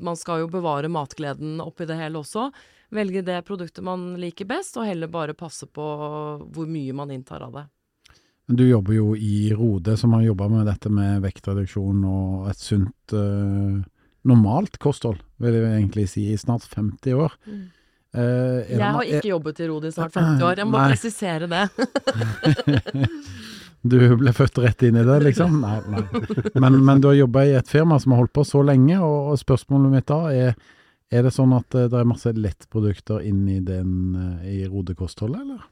man 0.04 0.18
skal 0.18 0.44
jo 0.44 0.52
bevare 0.52 0.90
matgleden 0.92 1.58
oppi 1.64 1.88
det 1.88 1.96
hele 1.98 2.20
også. 2.20 2.50
Velge 2.90 3.20
det 3.22 3.42
produktet 3.44 3.84
man 3.84 4.14
liker 4.20 4.46
best, 4.48 4.76
og 4.80 4.86
heller 4.88 5.10
bare 5.12 5.34
passe 5.36 5.66
på 5.68 5.84
hvor 6.54 6.66
mye 6.70 6.94
man 6.96 7.10
inntar 7.12 7.42
av 7.44 7.52
det. 7.58 7.66
Du 8.48 8.62
jobber 8.64 8.94
jo 8.96 9.10
i 9.16 9.50
Rode, 9.52 9.96
som 10.00 10.14
har 10.16 10.22
jobba 10.24 10.46
med 10.48 10.64
dette 10.70 10.88
med 10.88 11.20
vektreduksjon 11.20 11.98
og 12.08 12.46
et 12.48 12.56
sunt, 12.64 13.12
eh, 13.12 13.82
normalt 14.24 14.78
kosthold, 14.80 15.20
vil 15.36 15.58
jeg 15.58 15.74
egentlig 15.82 16.06
si, 16.08 16.24
i 16.32 16.36
snart 16.40 16.64
50 16.72 17.12
år. 17.12 17.34
Eh, 18.14 18.20
er 18.22 18.78
Jeg 18.78 18.80
har 18.80 19.02
er- 19.04 19.18
ikke 19.20 19.28
jobbet 19.34 19.60
i 19.60 19.68
Rode 19.68 19.88
i 19.88 19.90
snart 19.92 20.12
50 20.16 20.42
år, 20.48 20.56
jeg 20.56 20.66
må 20.66 20.78
Nei. 20.80 20.88
presisere 20.94 21.46
det. 21.46 21.68
Du 23.88 23.94
ble 24.18 24.32
født 24.34 24.58
rett 24.58 24.82
inn 24.88 24.96
i 24.98 25.04
det, 25.06 25.18
liksom? 25.22 25.60
Nei. 25.62 25.76
nei. 25.92 26.02
Men, 26.58 26.80
men 26.84 27.00
du 27.00 27.06
har 27.12 27.14
jobba 27.14 27.44
i 27.46 27.52
et 27.54 27.68
firma 27.70 27.98
som 28.02 28.12
har 28.12 28.24
holdt 28.24 28.32
på 28.34 28.42
så 28.44 28.64
lenge, 28.66 28.96
og, 28.98 29.28
og 29.32 29.38
spørsmålet 29.38 29.92
mitt 29.92 30.08
da 30.10 30.18
er 30.34 30.56
er 31.10 31.24
det 31.24 31.32
sånn 31.34 31.54
at 31.56 31.74
eh, 31.76 31.88
det 31.90 31.98
er 31.98 32.08
masse 32.08 32.32
lettprodukter 32.36 33.24
inni 33.26 33.58
den, 33.64 33.92
eh, 34.18 34.46
i 34.52 34.60
rodekostholdet, 34.68 35.42
eller? 35.44 35.66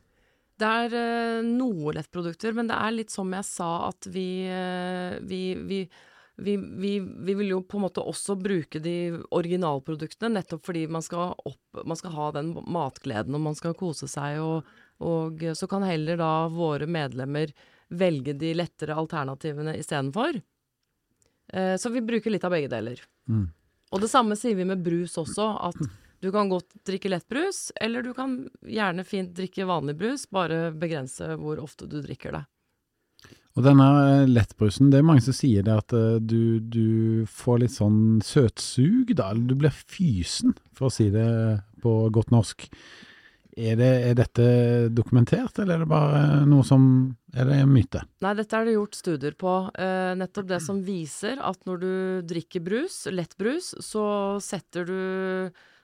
Det 0.57 0.72
er 0.83 0.96
eh, 0.96 1.46
noe 1.46 1.92
lettprodukter, 1.96 2.57
men 2.57 2.70
det 2.70 2.79
er 2.81 2.94
litt 2.94 3.12
som 3.12 3.33
jeg 3.37 3.44
sa, 3.49 3.70
at 3.90 4.09
vi, 4.09 4.29
vi, 5.29 5.42
vi, 5.68 5.83
vi, 6.40 6.57
vi, 6.57 6.94
vi 7.01 7.37
vil 7.42 7.53
jo 7.53 7.61
på 7.68 7.77
en 7.77 7.87
måte 7.87 8.05
også 8.05 8.38
bruke 8.40 8.81
de 8.81 8.96
originalproduktene, 9.37 10.38
nettopp 10.38 10.64
fordi 10.70 10.87
man 10.88 11.05
skal, 11.05 11.37
opp, 11.37 11.85
man 11.85 12.01
skal 12.01 12.16
ha 12.16 12.33
den 12.38 12.55
matgleden, 12.64 13.37
og 13.37 13.46
man 13.51 13.59
skal 13.59 13.77
kose 13.77 14.09
seg, 14.09 14.40
og, 14.40 14.77
og 15.05 15.44
så 15.57 15.68
kan 15.68 15.85
heller 15.85 16.20
da 16.20 16.33
våre 16.53 16.88
medlemmer 16.88 17.53
velge 17.92 18.33
de 18.35 18.55
lettere 18.57 18.96
alternativene 18.96 19.77
istedenfor. 19.79 20.40
Eh, 21.53 21.77
så 21.77 21.92
vi 21.92 22.03
bruker 22.03 22.33
litt 22.33 22.44
av 22.44 22.55
begge 22.57 22.70
deler. 22.72 23.03
Mm. 23.31 23.46
Og 23.94 24.03
det 24.03 24.11
samme 24.11 24.37
sier 24.38 24.57
vi 24.59 24.66
med 24.66 24.83
brus 24.83 25.14
også, 25.20 25.46
at 25.68 25.79
du 26.25 26.31
kan 26.35 26.49
godt 26.51 26.79
drikke 26.88 27.11
lettbrus, 27.12 27.70
eller 27.81 28.03
du 28.03 28.12
kan 28.16 28.38
gjerne 28.66 29.05
fint 29.07 29.35
drikke 29.37 29.68
vanlig 29.68 29.96
brus, 30.01 30.27
bare 30.33 30.72
begrense 30.75 31.37
hvor 31.38 31.61
ofte 31.62 31.88
du 31.90 32.01
drikker 32.03 32.38
det. 32.38 32.44
Og 33.57 33.64
denne 33.64 33.87
eh, 34.03 34.29
lettbrusen, 34.29 34.90
det 34.92 35.01
er 35.01 35.07
mange 35.09 35.25
som 35.25 35.37
sier 35.37 35.64
det 35.64 35.72
at 35.72 35.94
eh, 35.96 36.18
du, 36.20 36.61
du 36.61 37.25
får 37.31 37.62
litt 37.62 37.72
sånn 37.72 38.01
søtsug, 38.25 39.14
da. 39.16 39.31
eller 39.33 39.49
Du 39.49 39.57
blir 39.62 39.72
fysen, 39.72 40.57
for 40.77 40.90
å 40.90 40.92
si 40.92 41.09
det 41.14 41.29
på 41.85 41.94
godt 42.12 42.35
norsk. 42.35 42.68
Er, 43.57 43.77
det, 43.81 43.92
er 44.05 44.16
dette 44.19 44.47
dokumentert, 44.92 45.57
eller 45.62 45.79
er 45.79 45.85
det 45.85 45.88
bare 45.88 46.19
noe 46.45 46.64
som 46.66 46.83
Er 47.33 47.49
det 47.49 47.61
en 47.62 47.73
myte? 47.73 48.03
Nei, 48.25 48.35
dette 48.37 48.59
er 48.59 48.69
det 48.69 48.75
gjort 48.75 48.99
studier 48.99 49.37
på. 49.37 49.55
Eh, 49.81 50.12
nettopp 50.16 50.51
det 50.51 50.61
som 50.64 50.83
viser 50.85 51.40
at 51.40 51.64
når 51.69 51.81
du 51.81 51.92
drikker 52.29 52.64
brus, 52.64 53.07
lettbrus, 53.12 53.73
så 53.85 54.05
setter 54.45 54.85
du 54.88 55.01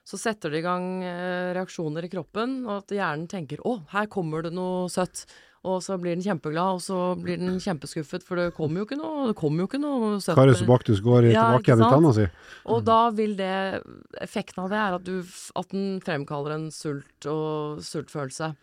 så 0.03 0.19
setter 0.19 0.51
det 0.51 0.59
i 0.59 0.65
gang 0.65 0.85
eh, 1.07 1.53
reaksjoner 1.55 2.05
i 2.05 2.11
kroppen, 2.11 2.57
og 2.67 2.81
at 2.81 2.93
hjernen 2.97 3.29
tenker 3.31 3.61
'Å, 3.63 3.77
her 3.93 4.09
kommer 4.11 4.43
det 4.43 4.51
noe 4.53 4.89
søtt'. 4.91 5.25
Og 5.63 5.77
så 5.79 5.95
blir 5.95 6.17
den 6.17 6.23
kjempeglad, 6.25 6.75
og 6.75 6.81
så 6.83 6.95
blir 7.15 7.37
den 7.39 7.55
kjempeskuffet, 7.63 8.23
for 8.27 8.35
det 8.35 8.49
kommer 8.57 8.81
jo 8.81 8.85
ikke 8.85 8.97
noe, 8.99 9.29
det 9.29 9.35
kommer 9.39 9.63
jo 9.63 9.67
ikke 9.69 9.79
noe 9.79 10.17
søtt. 10.19 10.35
Karius 10.35 10.61
og 10.65 10.67
Baktus 10.67 10.99
går 10.99 11.29
i- 11.29 11.31
Ja, 11.31 11.45
tilbake 11.53 11.71
igjen 11.71 11.85
i 11.85 11.89
tanna 11.93 12.11
si. 12.13 12.25
Og 12.65 12.83
da 12.83 12.97
vil 13.11 13.35
det 13.39 13.81
Effekten 14.19 14.63
av 14.65 14.69
det 14.69 14.77
er 14.81 14.93
at, 14.99 15.03
du, 15.07 15.23
at 15.55 15.69
den 15.69 16.01
fremkaller 16.03 16.55
en 16.57 16.67
sult 16.69 17.25
og 17.31 17.79
sultfølelse. 17.79 18.55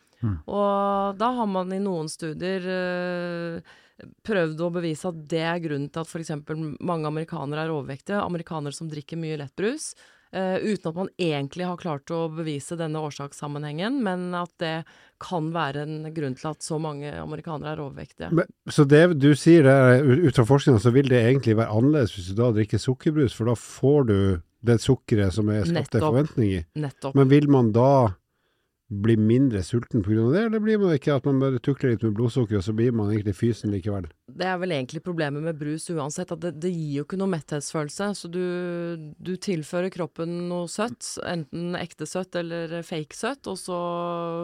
Og 0.46 1.16
da 1.16 1.30
har 1.32 1.46
man 1.48 1.72
i 1.72 1.78
noen 1.80 2.04
studier 2.12 2.60
eh, 2.68 3.60
prøvd 4.22 4.60
å 4.60 4.68
bevise 4.72 5.08
at 5.08 5.26
det 5.28 5.40
er 5.40 5.58
grunnen 5.64 5.88
til 5.90 6.00
at 6.02 6.06
f.eks. 6.06 6.30
mange 6.84 7.08
amerikanere 7.08 7.64
er 7.64 7.72
overvektige. 7.72 8.20
Amerikanere 8.20 8.74
som 8.76 8.90
drikker 8.92 9.16
mye 9.16 9.38
lettbrus. 9.40 9.94
Eh, 10.32 10.56
uten 10.62 10.90
at 10.90 10.96
man 10.96 11.10
egentlig 11.20 11.66
har 11.68 11.80
klart 11.80 12.12
å 12.14 12.24
bevise 12.32 12.78
denne 12.78 13.02
årsakssammenhengen, 13.06 14.00
men 14.04 14.30
at 14.38 14.52
det 14.62 14.74
kan 15.20 15.50
være 15.54 15.84
en 15.84 16.12
grunn 16.16 16.36
til 16.38 16.52
at 16.52 16.64
så 16.64 16.78
mange 16.80 17.12
amerikanere 17.12 17.74
er 17.74 17.82
overvektige. 17.84 18.30
Men, 18.36 18.50
så 18.70 18.86
det 18.88 19.02
du 19.20 19.32
sier 19.38 19.66
der, 19.66 20.04
ut 20.04 20.38
fra 20.38 20.46
forskninga, 20.48 20.82
så 20.82 20.94
vil 20.94 21.10
det 21.12 21.24
egentlig 21.24 21.58
være 21.60 21.74
annerledes 21.74 22.16
hvis 22.16 22.30
du 22.32 22.38
da 22.40 22.52
drikker 22.56 22.80
sukkerbrus, 22.80 23.36
for 23.36 23.50
da 23.50 23.58
får 23.58 24.08
du 24.10 24.16
det 24.60 24.76
sukkeret 24.82 25.32
som 25.32 25.48
er 25.52 25.64
skapt 25.68 25.96
en 25.96 26.04
forventning 26.04 26.50
i. 26.58 26.64
Nettopp. 26.80 27.16
Men 27.16 27.30
vil 27.30 27.48
man 27.52 27.70
da 27.76 27.92
bli 28.90 29.14
mindre 29.16 29.62
sulten 29.62 30.02
pga. 30.02 30.24
det, 30.32 30.40
eller 30.48 30.62
blir 30.62 30.78
man 30.82 30.94
ikke 30.96 31.14
at 31.14 31.26
man 31.28 31.38
bare 31.38 31.60
tukler 31.62 31.92
litt 31.92 32.02
med 32.02 32.16
blodsukker, 32.18 32.58
og 32.58 32.64
så 32.66 32.74
blir 32.74 32.90
man 32.96 33.12
egentlig 33.12 33.36
fysen 33.38 33.70
likevel? 33.70 34.08
Det 34.26 34.48
er 34.50 34.58
vel 34.58 34.74
egentlig 34.74 35.02
problemet 35.06 35.44
med 35.44 35.58
brus 35.60 35.86
uansett, 35.94 36.32
at 36.34 36.42
det, 36.42 36.56
det 36.62 36.72
gir 36.74 36.98
jo 36.98 37.06
ikke 37.06 37.20
noe 37.20 37.30
metthetsfølelse. 37.30 38.10
Så 38.18 38.30
du, 38.34 38.42
du 39.14 39.32
tilfører 39.38 39.94
kroppen 39.94 40.48
noe 40.50 40.66
søtt, 40.70 41.06
enten 41.22 41.78
ekte 41.78 42.08
søtt 42.10 42.34
eller 42.40 42.80
fake 42.86 43.14
søtt, 43.14 43.46
og 43.50 43.60
så 43.62 43.80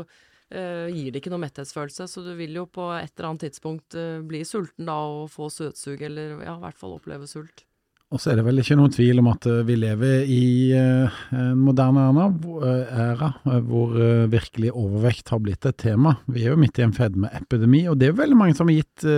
øh, 0.06 0.86
gir 0.94 1.10
det 1.10 1.22
ikke 1.22 1.34
noe 1.34 1.42
metthetsfølelse. 1.42 2.06
Så 2.10 2.22
du 2.22 2.36
vil 2.38 2.54
jo 2.54 2.68
på 2.70 2.92
et 3.00 3.10
eller 3.16 3.32
annet 3.32 3.48
tidspunkt 3.48 3.98
øh, 3.98 4.20
bli 4.26 4.44
sulten 4.46 4.86
da 4.86 5.00
og 5.10 5.32
få 5.34 5.50
søtsug, 5.50 6.06
eller 6.06 6.38
ja, 6.46 6.54
i 6.54 6.62
hvert 6.68 6.78
fall 6.78 6.94
oppleve 7.00 7.26
sult. 7.30 7.66
Og 8.14 8.20
så 8.22 8.30
er 8.30 8.38
det 8.38 8.44
vel 8.46 8.62
ikke 8.62 8.76
noen 8.78 8.92
tvil 8.94 9.18
om 9.18 9.32
at 9.32 9.48
eh, 9.50 9.64
vi 9.66 9.74
lever 9.82 10.28
i 10.30 10.42
eh, 10.78 11.16
en 11.34 11.58
moderne 11.58 12.04
eh, 12.06 13.00
æra 13.02 13.32
hvor 13.66 13.96
virkelig 14.30 14.70
overvekt 14.70 15.32
har 15.34 15.42
blitt 15.42 15.66
et 15.66 15.78
tema. 15.82 16.14
Vi 16.30 16.44
er 16.44 16.54
jo 16.54 16.60
midt 16.60 16.78
i 16.78 16.84
en 16.86 16.94
fedmeepidemi, 16.94 17.82
og 17.90 17.98
det 17.98 18.06
er 18.06 18.14
jo 18.14 18.20
veldig 18.22 18.38
mange 18.38 18.54
som 18.58 18.70
har 18.70 18.78
gitt 18.78 19.08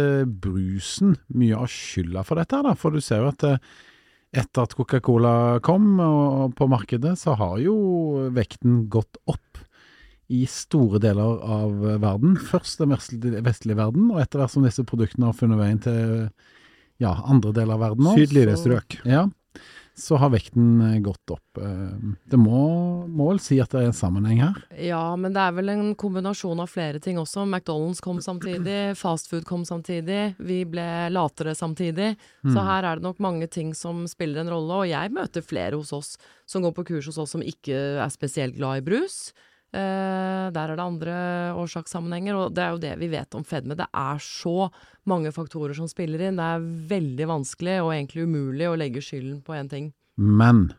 brusen 0.40 1.18
mye 1.36 1.60
av 1.60 1.68
skylda 1.72 2.24
for 2.24 2.40
dette. 2.40 2.62
da, 2.64 2.74
For 2.78 2.94
du 2.94 3.04
ser 3.04 3.26
jo 3.26 3.30
at 3.34 3.44
etter 4.38 4.64
at 4.64 4.76
Coca-Cola 4.76 5.34
kom 5.64 6.00
på 6.56 6.68
markedet, 6.68 7.14
så 7.20 7.36
har 7.40 7.56
jo 7.60 8.28
vekten 8.36 8.86
gått 8.92 9.20
opp 9.28 9.60
i 10.32 10.42
store 10.48 11.00
deler 11.00 11.40
av 11.44 11.76
verden. 12.00 12.36
Først 12.40 12.80
den 12.80 12.92
vestlige 12.92 13.78
verden, 13.80 14.10
og 14.12 14.20
etter 14.20 14.40
hvert 14.40 14.52
som 14.52 14.64
disse 14.64 14.84
produktene 14.88 15.28
har 15.28 15.36
funnet 15.36 15.60
veien 15.60 15.80
til 15.84 16.28
ja, 16.98 17.16
andre 17.24 17.52
deler 17.56 17.74
av 17.78 17.84
verden 17.88 18.06
òg. 18.12 18.18
Sydligere 18.20 18.56
strøk. 18.58 18.98
Ja, 19.08 19.26
så 19.98 20.14
har 20.22 20.30
vekten 20.30 20.76
eh, 20.84 20.98
gått 21.02 21.32
opp. 21.34 21.58
Eh, 21.58 22.12
Det 22.30 22.38
må, 22.38 22.60
må 23.10 23.30
vel 23.32 23.40
si 23.42 23.56
at 23.58 23.72
det 23.74 23.80
er 23.80 23.88
en 23.90 23.96
sammenheng 23.98 24.38
her. 24.44 24.60
Ja, 24.78 25.00
men 25.18 25.34
det 25.34 25.42
er 25.42 25.56
vel 25.56 25.72
en 25.72 25.88
kombinasjon 25.98 26.60
av 26.62 26.70
flere 26.70 27.00
ting 27.02 27.18
også. 27.18 27.42
McDonald's 27.48 27.98
kom 28.04 28.20
samtidig, 28.22 28.94
fastfood 29.00 29.42
kom 29.48 29.64
samtidig, 29.66 30.36
vi 30.38 30.60
ble 30.70 30.86
latere 31.10 31.56
samtidig. 31.58 32.12
Så 32.46 32.62
her 32.62 32.86
er 32.86 33.00
det 33.00 33.08
nok 33.08 33.18
mange 33.24 33.50
ting 33.50 33.74
som 33.74 34.04
spiller 34.06 34.44
en 34.44 34.52
rolle, 34.54 34.84
og 34.84 34.86
jeg 34.92 35.10
møter 35.18 35.42
flere 35.42 35.74
hos 35.80 35.90
oss 35.96 36.14
som 36.46 36.62
går 36.62 36.76
på 36.78 36.86
kurs 36.92 37.10
hos 37.10 37.18
oss 37.18 37.34
som 37.34 37.42
ikke 37.42 37.82
er 37.98 38.14
spesielt 38.14 38.54
glad 38.58 38.78
i 38.84 38.86
brus. 38.86 39.32
Eh, 39.68 40.46
der 40.54 40.70
er 40.72 40.78
det 40.78 40.84
andre 40.84 41.16
årsakssammenhenger, 41.60 42.36
og 42.38 42.54
det 42.56 42.62
er 42.64 42.72
jo 42.72 42.80
det 42.80 42.94
vi 43.02 43.10
vet 43.12 43.36
om 43.36 43.44
fedme. 43.44 43.76
Det 43.76 43.88
er 43.92 44.22
så 44.24 44.70
mange 45.08 45.32
faktorer 45.34 45.76
som 45.76 45.90
spiller 45.90 46.24
inn. 46.24 46.40
Det 46.40 46.46
er 46.54 46.68
veldig 46.94 47.28
vanskelig 47.28 47.76
og 47.82 47.92
egentlig 47.92 48.24
umulig 48.24 48.68
å 48.68 48.78
legge 48.80 49.04
skylden 49.04 49.42
på 49.44 49.58
én 49.58 49.68
ting. 49.68 49.92
Men 50.16 50.70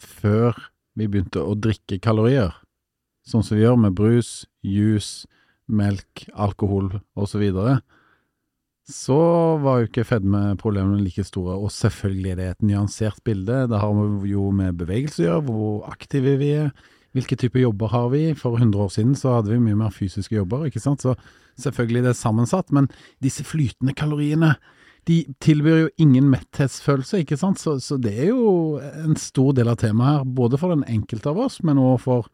før 0.00 0.56
vi 0.98 1.10
begynte 1.10 1.44
å 1.44 1.58
drikke 1.58 2.00
kalorier, 2.02 2.56
sånn 3.28 3.44
som 3.44 3.58
vi 3.58 3.66
gjør 3.66 3.78
med 3.84 3.98
brus, 3.98 4.48
juice, 4.64 5.28
melk, 5.68 6.24
alkohol 6.32 6.94
osv., 7.12 7.34
så, 7.34 7.42
videre, 7.42 7.78
så 8.88 9.20
var 9.60 9.82
jo 9.82 9.90
ikke 9.90 10.06
fedmeproblemene 10.08 11.02
like 11.04 11.26
store. 11.28 11.58
Og 11.60 11.68
selvfølgelig 11.74 12.30
er 12.32 12.38
det 12.40 12.46
et 12.54 12.68
nyansert 12.70 13.20
bilde. 13.28 13.66
Det 13.68 13.82
har 13.82 13.98
jo 14.24 14.46
med 14.56 14.78
bevegelse 14.80 15.20
å 15.20 15.26
gjøre, 15.26 15.44
hvor 15.50 15.90
aktive 15.92 16.38
vi 16.40 16.54
er. 16.64 16.70
Hvilke 17.16 17.38
typer 17.40 17.62
jobber 17.62 17.92
har 17.92 18.08
vi? 18.12 18.24
For 18.38 18.58
100 18.58 18.82
år 18.84 18.90
siden 18.92 19.14
så 19.18 19.38
hadde 19.38 19.52
vi 19.52 19.60
mye 19.62 19.78
mer 19.78 19.94
fysiske 19.94 20.36
jobber, 20.36 20.66
ikke 20.68 20.82
sant. 20.82 21.04
Så 21.04 21.14
selvfølgelig 21.58 22.04
det 22.04 22.12
er 22.12 22.18
sammensatt, 22.18 22.72
men 22.74 22.90
disse 23.24 23.46
flytende 23.46 23.94
kaloriene, 23.98 24.56
de 25.08 25.22
tilbyr 25.40 25.78
jo 25.80 25.88
ingen 26.04 26.28
metthetsfølelse, 26.28 27.22
ikke 27.22 27.38
sant. 27.40 27.62
Så, 27.62 27.78
så 27.80 27.96
det 27.96 28.12
er 28.12 28.30
jo 28.32 28.76
en 28.78 29.16
stor 29.18 29.54
del 29.56 29.70
av 29.72 29.80
temaet 29.80 30.18
her, 30.18 30.30
både 30.36 30.60
for 30.60 30.74
den 30.74 30.84
enkelte 30.84 31.32
av 31.32 31.40
oss, 31.46 31.62
men 31.64 31.80
også 31.80 32.04
for 32.04 32.30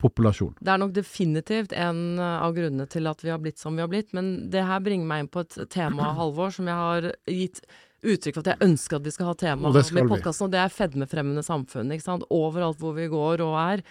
populasjon. 0.00 0.54
Det 0.64 0.72
er 0.72 0.80
nok 0.80 0.94
definitivt 0.96 1.74
en 1.76 2.16
av 2.16 2.54
grunnene 2.56 2.86
til 2.88 3.10
at 3.10 3.20
vi 3.20 3.28
har 3.28 3.42
blitt 3.42 3.60
som 3.60 3.76
vi 3.76 3.84
har 3.84 3.90
blitt, 3.92 4.14
men 4.16 4.48
det 4.50 4.64
her 4.64 4.80
bringer 4.80 5.10
meg 5.10 5.24
inn 5.24 5.32
på 5.34 5.44
et 5.44 5.58
tema, 5.68 6.14
Halvor, 6.18 6.54
som 6.54 6.70
jeg 6.70 6.80
har 6.80 7.10
gitt 7.28 7.60
uttrykk 8.04 8.38
for 8.38 8.44
at 8.44 8.50
jeg 8.54 8.68
ønsker 8.70 8.98
at 8.98 9.06
vi 9.06 9.12
skal 9.14 9.30
ha 9.30 9.36
tema 9.40 9.70
med 9.72 10.10
podkasten, 10.10 10.48
og 10.48 10.52
det 10.54 10.60
er 10.60 10.72
fedmefremmende 10.72 11.44
samfunn. 11.44 11.92
ikke 11.92 12.06
sant? 12.06 12.26
Overalt 12.32 12.80
hvor 12.80 12.96
vi 12.96 13.08
går 13.12 13.44
og 13.44 13.56
er, 13.60 13.84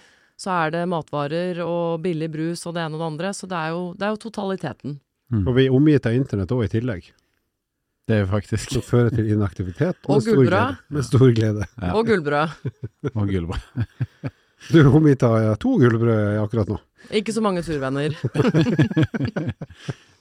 så 0.43 0.51
er 0.65 0.73
det 0.75 0.83
matvarer 0.91 1.61
og 1.63 2.01
billig 2.03 2.29
brus 2.33 2.65
og 2.67 2.75
det 2.75 2.83
ene 2.83 2.97
og 2.97 3.01
det 3.03 3.09
andre. 3.13 3.33
Så 3.37 3.47
det 3.49 3.59
er 3.59 3.73
jo, 3.75 3.83
det 3.95 4.07
er 4.07 4.15
jo 4.15 4.23
totaliteten. 4.25 4.97
Og 5.43 5.51
vi 5.55 5.65
er 5.65 5.73
omgitt 5.73 6.05
av 6.05 6.13
internett 6.17 6.51
òg 6.53 6.65
i 6.67 6.73
tillegg, 6.75 7.03
Det 8.03 8.17
er 8.19 8.25
faktisk 8.27 8.73
som 8.75 8.83
fører 8.83 9.09
til 9.15 9.29
inaktivitet. 9.31 9.95
Og 10.05 10.17
og 10.17 10.21
stor 10.25 10.35
gullbrød. 10.35 10.51
glede. 10.51 10.77
Med 10.89 11.03
stor 11.07 11.29
glede. 11.31 11.67
Ja. 11.81 11.93
Og 11.95 12.05
gullbrød. 12.05 12.49
Og 13.15 13.27
gullbrød. 13.27 14.31
Du 14.71 14.77
er 14.79 14.87
omgitt 14.87 15.23
av 15.27 15.57
to 15.59 15.73
gullbrød 15.75 16.37
akkurat 16.39 16.69
nå. 16.71 16.77
Ikke 17.11 17.33
så 17.35 17.41
mange 17.43 17.59
turvenner. 17.65 18.13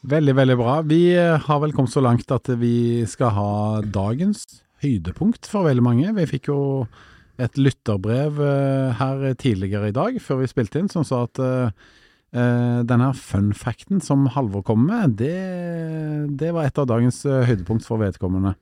Veldig, 0.03 0.33
veldig 0.35 0.57
bra. 0.59 0.81
Vi 0.83 1.13
eh, 1.15 1.37
har 1.39 1.61
vel 1.63 1.71
kommet 1.77 1.93
så 1.93 2.01
langt 2.03 2.27
at 2.35 2.49
vi 2.59 3.05
skal 3.07 3.31
ha 3.37 3.51
dagens 3.87 4.41
høydepunkt 4.83 5.47
for 5.47 5.63
veldig 5.69 5.85
mange. 5.87 6.11
Vi 6.17 6.25
fikk 6.27 6.49
jo 6.51 6.57
et 7.43 7.59
lytterbrev 7.59 8.39
eh, 8.43 8.93
her 8.99 9.25
tidligere 9.41 9.91
i 9.91 9.97
dag, 9.97 10.19
før 10.23 10.43
vi 10.43 10.51
spilte 10.51 10.83
inn, 10.83 10.91
som 10.93 11.07
sa 11.07 11.25
at 11.27 11.43
uh, 11.43 11.91
denne 12.33 13.11
fun 13.19 13.51
facten 13.53 14.01
som 14.01 14.25
Halvor 14.33 14.63
kom 14.65 14.87
med, 14.89 15.19
det, 15.21 15.35
det 16.41 16.55
var 16.57 16.65
et 16.65 16.79
av 16.81 16.87
dagens 16.89 17.19
høydepunkt 17.29 17.85
for 17.85 18.01
vedkommende. 18.01 18.55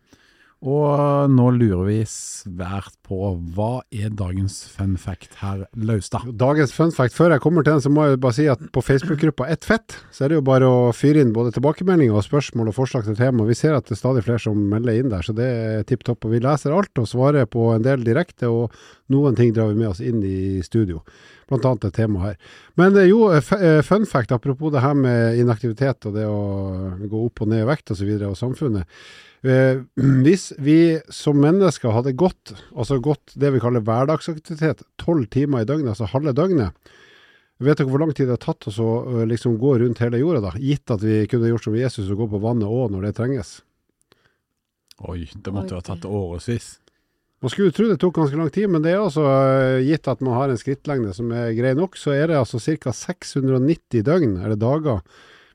Og 0.60 1.30
nå 1.32 1.46
lurer 1.56 1.86
vi 1.86 1.98
svært 2.04 2.92
på 3.08 3.30
hva 3.56 3.80
er 3.96 4.10
dagens 4.12 4.58
fun 4.68 4.98
fact 5.00 5.38
her, 5.40 5.62
Laustad? 5.88 6.26
Dagens 6.36 6.74
fun 6.76 6.92
fact, 6.92 7.14
før 7.16 7.32
jeg 7.32 7.40
kommer 7.40 7.64
til 7.64 7.78
den, 7.78 7.84
så 7.86 7.92
må 7.92 8.04
jeg 8.04 8.20
bare 8.20 8.36
si 8.36 8.44
at 8.52 8.66
på 8.74 8.82
Facebook-gruppa 8.84 9.48
Ett 9.48 9.64
fett, 9.64 9.96
så 10.12 10.26
er 10.26 10.30
det 10.34 10.36
jo 10.36 10.44
bare 10.44 10.68
å 10.68 10.90
fyre 10.92 11.24
inn 11.24 11.32
både 11.32 11.54
tilbakemeldinger 11.56 12.12
og 12.12 12.26
spørsmål 12.26 12.68
og 12.68 12.76
forslag 12.76 13.08
til 13.08 13.16
tema. 13.16 13.48
Vi 13.48 13.56
ser 13.56 13.78
at 13.78 13.88
det 13.88 13.96
er 13.96 14.02
stadig 14.02 14.26
flere 14.26 14.42
som 14.44 14.60
melder 14.74 15.00
inn 15.00 15.08
der, 15.08 15.24
så 15.24 15.32
det 15.38 15.48
er 15.48 15.88
tipp 15.88 16.04
topp. 16.04 16.28
Og 16.28 16.36
vi 16.36 16.42
leser 16.44 16.76
alt 16.76 17.00
og 17.00 17.08
svarer 17.08 17.48
på 17.48 17.70
en 17.72 17.86
del 17.86 18.04
direkte, 18.04 18.52
og 18.52 18.76
noen 19.16 19.40
ting 19.40 19.56
drar 19.56 19.72
vi 19.72 19.80
med 19.80 19.94
oss 19.94 20.04
inn 20.04 20.20
i 20.20 20.60
studio. 20.66 21.00
Blant 21.48 21.70
annet 21.70 21.88
et 21.88 21.98
tema 22.02 22.26
her. 22.28 22.36
Men 22.78 23.00
eh, 23.00 23.08
jo, 23.08 23.30
eh, 23.32 23.50
eh, 23.56 23.80
fun 23.86 24.04
fact, 24.06 24.36
apropos 24.36 24.76
det 24.76 24.84
her 24.84 24.92
med 24.94 25.40
inaktivitet 25.40 26.04
og 26.06 26.20
det 26.20 26.28
å 26.28 26.38
gå 27.00 27.24
opp 27.30 27.46
og 27.46 27.50
ned 27.50 27.64
i 27.64 27.72
vekt 27.72 27.88
osv. 27.88 27.96
Og, 27.96 28.04
så 28.04 28.12
videre, 28.12 28.30
og 28.30 28.38
samfunnet. 28.38 29.02
Eh, 29.42 29.80
hvis 30.24 30.50
vi 30.58 31.00
som 31.12 31.40
mennesker 31.40 31.94
hadde 31.94 32.16
gått, 32.18 32.54
altså 32.74 33.00
gått 33.02 33.36
det 33.40 33.52
vi 33.54 33.62
kaller 33.62 33.84
hverdagsaktivitet, 33.84 34.84
tolv 35.00 35.28
timer 35.32 35.64
i 35.64 35.68
døgnet, 35.68 35.94
altså 35.94 36.10
halve 36.12 36.34
døgnet, 36.36 36.92
vet 37.60 37.76
dere 37.76 37.90
hvor 37.92 38.00
lang 38.00 38.12
tid 38.16 38.28
det 38.28 38.38
har 38.38 38.44
tatt 38.44 38.70
oss 38.70 38.78
å 38.80 39.24
liksom 39.28 39.58
gå 39.60 39.74
rundt 39.82 40.00
hele 40.00 40.20
jorda, 40.20 40.46
da? 40.48 40.52
Gitt 40.56 40.92
at 40.92 41.02
vi 41.04 41.26
kunne 41.28 41.50
gjort 41.50 41.66
som 41.66 41.76
Jesus 41.76 42.08
og 42.08 42.22
gå 42.22 42.30
på 42.32 42.40
vannet 42.40 42.68
òg 42.68 42.94
når 42.94 43.08
det 43.08 43.16
trenges. 43.18 43.58
Oi, 45.08 45.26
det 45.32 45.52
måtte 45.52 45.74
jo 45.74 45.80
ha 45.80 45.84
tatt 45.84 46.06
årevis. 46.08 46.74
Man 47.40 47.52
skulle 47.52 47.72
tro 47.72 47.86
det 47.88 47.96
tok 48.00 48.18
ganske 48.18 48.36
lang 48.36 48.50
tid, 48.52 48.68
men 48.68 48.82
det 48.84 48.92
er 48.92 49.00
altså 49.00 49.24
eh, 49.24 49.80
gitt 49.86 50.08
at 50.12 50.20
man 50.24 50.36
har 50.36 50.52
en 50.52 50.60
skrittlengde 50.60 51.14
som 51.16 51.30
er 51.32 51.54
grei 51.56 51.72
nok, 51.76 51.96
så 51.96 52.12
er 52.12 52.28
det 52.28 52.36
altså 52.36 52.60
ca. 52.60 52.92
690 52.92 54.04
døgn, 54.04 54.34
eller 54.44 54.60
dager. 54.60 55.00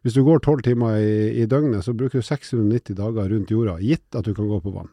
Hvis 0.06 0.14
du 0.14 0.22
går 0.22 0.44
tolv 0.46 0.62
timer 0.62 1.00
i, 1.02 1.16
i 1.42 1.48
døgnet, 1.50 1.82
så 1.82 1.96
bruker 1.98 2.22
du 2.22 2.26
690 2.28 2.94
dager 3.00 3.32
rundt 3.32 3.50
jorda, 3.50 3.80
gitt 3.82 4.14
at 4.14 4.28
du 4.28 4.36
kan 4.38 4.46
gå 4.52 4.60
på 4.62 4.74
vann. 4.76 4.92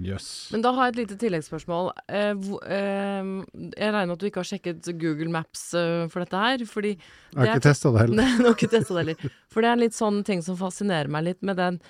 Yes. 0.00 0.48
Men 0.52 0.62
da 0.64 0.72
har 0.72 0.88
jeg 0.88 0.92
et 0.92 1.00
lite 1.02 1.16
tilleggsspørsmål. 1.20 1.90
Eh, 2.08 2.30
eh, 2.32 3.30
jeg 3.76 3.92
regner 3.92 4.08
med 4.08 4.14
at 4.14 4.22
du 4.22 4.28
ikke 4.28 4.40
har 4.40 4.48
sjekket 4.48 4.88
Google 5.00 5.28
Maps 5.32 5.66
eh, 5.76 6.04
for 6.12 6.24
dette 6.24 6.44
her? 6.44 6.64
Fordi 6.68 6.94
Jeg 6.94 7.38
har 7.38 7.50
ikke 7.50 7.66
testa 7.68 7.92
det 7.92 8.06
heller. 8.06 8.20
Nei, 8.22 8.28
har 8.46 8.56
ikke 8.56 8.70
testet 8.72 8.92
det 8.92 9.02
heller. 9.02 9.34
For 9.52 9.64
det 9.64 9.70
er 9.70 9.76
en 9.76 9.84
litt 9.84 9.96
sånn 9.96 10.22
ting 10.28 10.44
som 10.44 10.56
fascinerer 10.60 11.12
meg 11.12 11.28
litt 11.30 11.42
med 11.44 11.60
den 11.60 11.82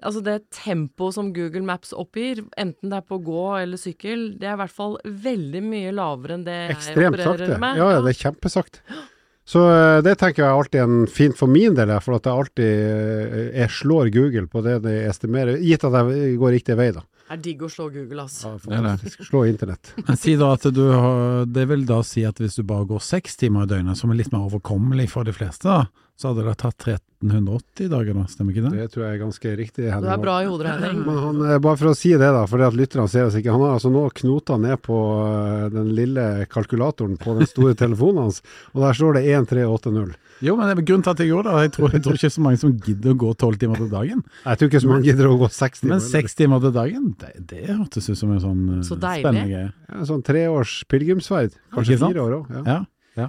Altså 0.00 0.22
det 0.24 0.46
tempoet 0.56 1.12
som 1.12 1.26
Google 1.36 1.60
Maps 1.68 1.90
oppgir, 1.92 2.38
enten 2.56 2.88
det 2.88 3.02
er 3.02 3.04
på 3.04 3.18
gå 3.20 3.42
eller 3.58 3.76
sykkel, 3.76 4.30
det 4.40 4.48
er 4.48 4.54
i 4.54 4.60
hvert 4.62 4.72
fall 4.72 4.94
veldig 5.04 5.60
mye 5.60 5.90
lavere 5.92 6.38
enn 6.38 6.46
det 6.46 6.54
jeg 6.56 6.94
opererer 6.96 7.42
sakte. 7.44 7.58
med. 7.60 7.76
Ja, 7.76 7.90
ja, 7.92 7.98
det 8.06 8.14
er 8.14 8.20
kjempesakte. 8.22 8.80
Så 9.50 9.62
eh, 9.66 9.98
det 10.06 10.14
tenker 10.20 10.44
jeg 10.44 10.54
alltid 10.54 10.80
er 10.84 11.06
fint 11.10 11.38
for 11.38 11.50
min 11.50 11.74
del, 11.74 11.90
for 12.04 12.18
at 12.18 12.26
jeg 12.28 12.42
alltid 12.44 12.82
eh, 12.86 13.46
jeg 13.62 13.72
slår 13.80 14.10
Google 14.14 14.46
på 14.50 14.62
det 14.62 14.76
de 14.84 14.92
estimerer, 15.08 15.58
gitt 15.64 15.86
at 15.88 15.96
jeg 15.98 16.36
går 16.38 16.54
riktig 16.54 16.76
vei, 16.78 16.90
da. 16.94 17.02
Det 17.30 17.36
er 17.36 17.42
digg 17.44 17.60
å 17.62 17.70
slå 17.70 17.88
Google, 17.94 18.24
altså. 18.26 18.56
Ja, 18.66 18.78
Det 18.82 18.92
er 18.92 19.02
det. 19.02 19.26
Slå 19.26 19.44
internett. 19.46 19.92
Men 20.06 20.18
si 20.18 20.36
da 20.38 20.52
at 20.54 20.66
du 20.74 20.82
har, 20.90 21.44
det 21.50 21.66
vil 21.70 21.84
da 21.86 22.00
si 22.06 22.24
at 22.26 22.38
hvis 22.42 22.58
du 22.58 22.64
bare 22.66 22.86
går 22.90 23.02
seks 23.06 23.38
timer 23.42 23.66
i 23.66 23.70
døgnet, 23.70 23.98
som 23.98 24.10
er 24.10 24.18
litt 24.18 24.32
mer 24.34 24.46
overkommelig 24.46 25.08
for 25.12 25.26
de 25.26 25.34
fleste, 25.34 25.66
da, 25.66 25.86
så 26.20 26.30
hadde 26.34 26.44
det 26.44 26.52
tatt 26.60 26.84
1380 26.84 27.88
dager 27.88 28.16
nå, 28.16 28.26
stemmer 28.28 28.52
ikke 28.52 28.66
det? 28.66 28.72
Det 28.76 28.92
tror 28.92 29.04
jeg 29.06 29.16
er 29.16 29.20
ganske 29.22 29.52
riktig. 29.56 29.84
Henning. 29.88 30.04
Det 30.04 30.12
er 30.12 30.20
bra 30.20 30.34
i 30.44 30.48
hodet, 30.50 30.72
Henning. 30.74 30.98
Men 31.06 31.20
han, 31.24 31.38
eh, 31.46 31.60
bare 31.64 31.80
for 31.80 31.92
å 31.92 31.96
si 31.96 32.10
det, 32.12 32.28
da, 32.36 32.42
for 32.50 32.64
at 32.66 32.76
lytterne 32.76 33.08
ser 33.08 33.28
oss 33.30 33.38
ikke. 33.40 33.54
Han 33.54 33.64
har 33.64 33.78
altså 33.78 33.92
nå 33.94 34.02
knota 34.20 34.58
ned 34.60 34.82
på 34.84 34.98
eh, 35.24 35.68
den 35.72 35.94
lille 35.96 36.26
kalkulatoren 36.52 37.16
på 37.20 37.38
den 37.38 37.48
store 37.48 37.72
telefonen 37.84 38.26
hans, 38.26 38.42
og 38.74 38.84
der 38.84 39.00
står 39.00 39.16
det 39.16 39.24
1380. 39.30 40.12
Jo, 40.44 40.54
men 40.56 40.68
det 40.70 40.76
er 40.76 40.86
grunnen 40.88 41.04
til 41.04 41.12
at 41.12 41.20
jeg 41.20 41.28
gjorde 41.32 41.52
det. 41.52 41.64
Jeg 41.66 41.72
tror, 41.74 41.90
jeg 41.92 42.04
tror 42.04 42.16
ikke 42.16 42.32
så 42.36 42.44
mange 42.44 42.60
som 42.60 42.70
gidder 42.84 43.12
å 43.12 43.18
gå 43.24 43.32
tolv 43.40 43.58
timer 43.60 43.80
til 43.80 43.90
dagen. 43.92 44.22
Jeg 44.44 44.60
tror 44.60 44.70
ikke 44.70 44.80
så 44.84 44.92
mange 44.92 45.08
gidder 45.08 45.28
å 45.28 45.34
gå 45.40 45.48
seks 45.52 45.82
timer. 45.82 45.92
Men 45.96 46.04
seks 46.06 46.36
timer 46.38 46.62
til 46.64 46.72
dagen, 46.76 47.10
det, 47.20 47.32
det 47.50 47.66
hørtes 47.68 48.08
ut 48.08 48.20
som 48.20 48.32
en 48.32 48.40
sånn 48.44 48.62
eh, 48.78 48.86
Så 48.88 48.96
spennende 48.96 49.44
greie. 49.50 49.68
Ja, 49.88 50.06
sånn 50.08 50.24
treårs 50.24 50.78
pilegrimsferd. 50.88 51.56
Kanskje 51.76 52.00
fire 52.00 52.24
år 52.24 52.38
òg. 52.38 52.56
Ja. 52.56 52.64
Ja, 52.64 52.78
ja. 53.20 53.28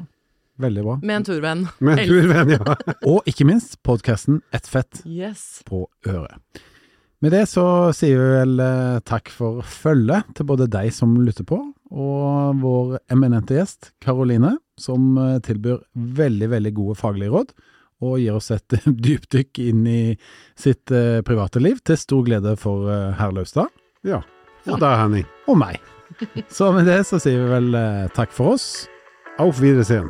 Veldig 0.62 0.84
bra. 0.86 0.98
Med 1.02 1.16
en 1.20 1.24
turvenn. 1.28 1.64
Med 1.80 2.00
en 2.04 2.12
turvenn, 2.12 2.52
ja. 2.58 2.76
Og 3.12 3.26
ikke 3.30 3.48
minst 3.50 3.80
podkasten 3.88 4.42
Ett 4.54 4.68
fett 4.70 5.02
Yes. 5.06 5.62
på 5.68 5.88
øret. 6.08 6.38
Med 7.22 7.36
det 7.36 7.44
så 7.52 7.64
sier 7.94 8.18
vi 8.18 8.30
vel 8.40 8.62
eh, 8.66 9.00
takk 9.06 9.30
for 9.30 9.60
følget 9.62 10.32
til 10.38 10.48
både 10.50 10.66
deg 10.74 10.88
som 10.96 11.12
lytter 11.22 11.46
på, 11.46 11.60
og 11.94 12.56
vår 12.64 12.96
eminente 13.14 13.54
gjest 13.60 13.92
Karoline, 14.02 14.56
som 14.82 15.12
eh, 15.22 15.36
tilbyr 15.46 15.84
veldig, 16.18 16.50
veldig 16.56 16.72
gode 16.80 16.96
faglige 16.98 17.30
råd, 17.36 17.52
og 18.02 18.16
gir 18.24 18.34
oss 18.40 18.50
et 18.56 18.74
dypdykk 19.06 19.62
inn 19.68 19.84
i 19.86 20.00
sitt 20.58 20.90
eh, 20.98 21.20
private 21.28 21.62
liv, 21.62 21.78
til 21.86 22.00
stor 22.02 22.26
glede 22.26 22.56
for 22.58 22.90
herr 22.90 23.34
Laustad. 23.38 23.70
ja. 24.06 24.22
Og 24.70 24.78
deg, 24.78 24.92
Henning. 24.94 25.24
og 25.50 25.56
meg. 25.58 25.80
Så 26.54 26.68
med 26.74 26.86
det 26.86 27.00
så 27.10 27.18
sier 27.22 27.40
vi 27.42 27.48
vel 27.50 27.78
takk 28.14 28.30
for 28.34 28.54
oss. 28.54 28.68
Auf 29.42 29.58
Wiedersehen. 29.62 30.10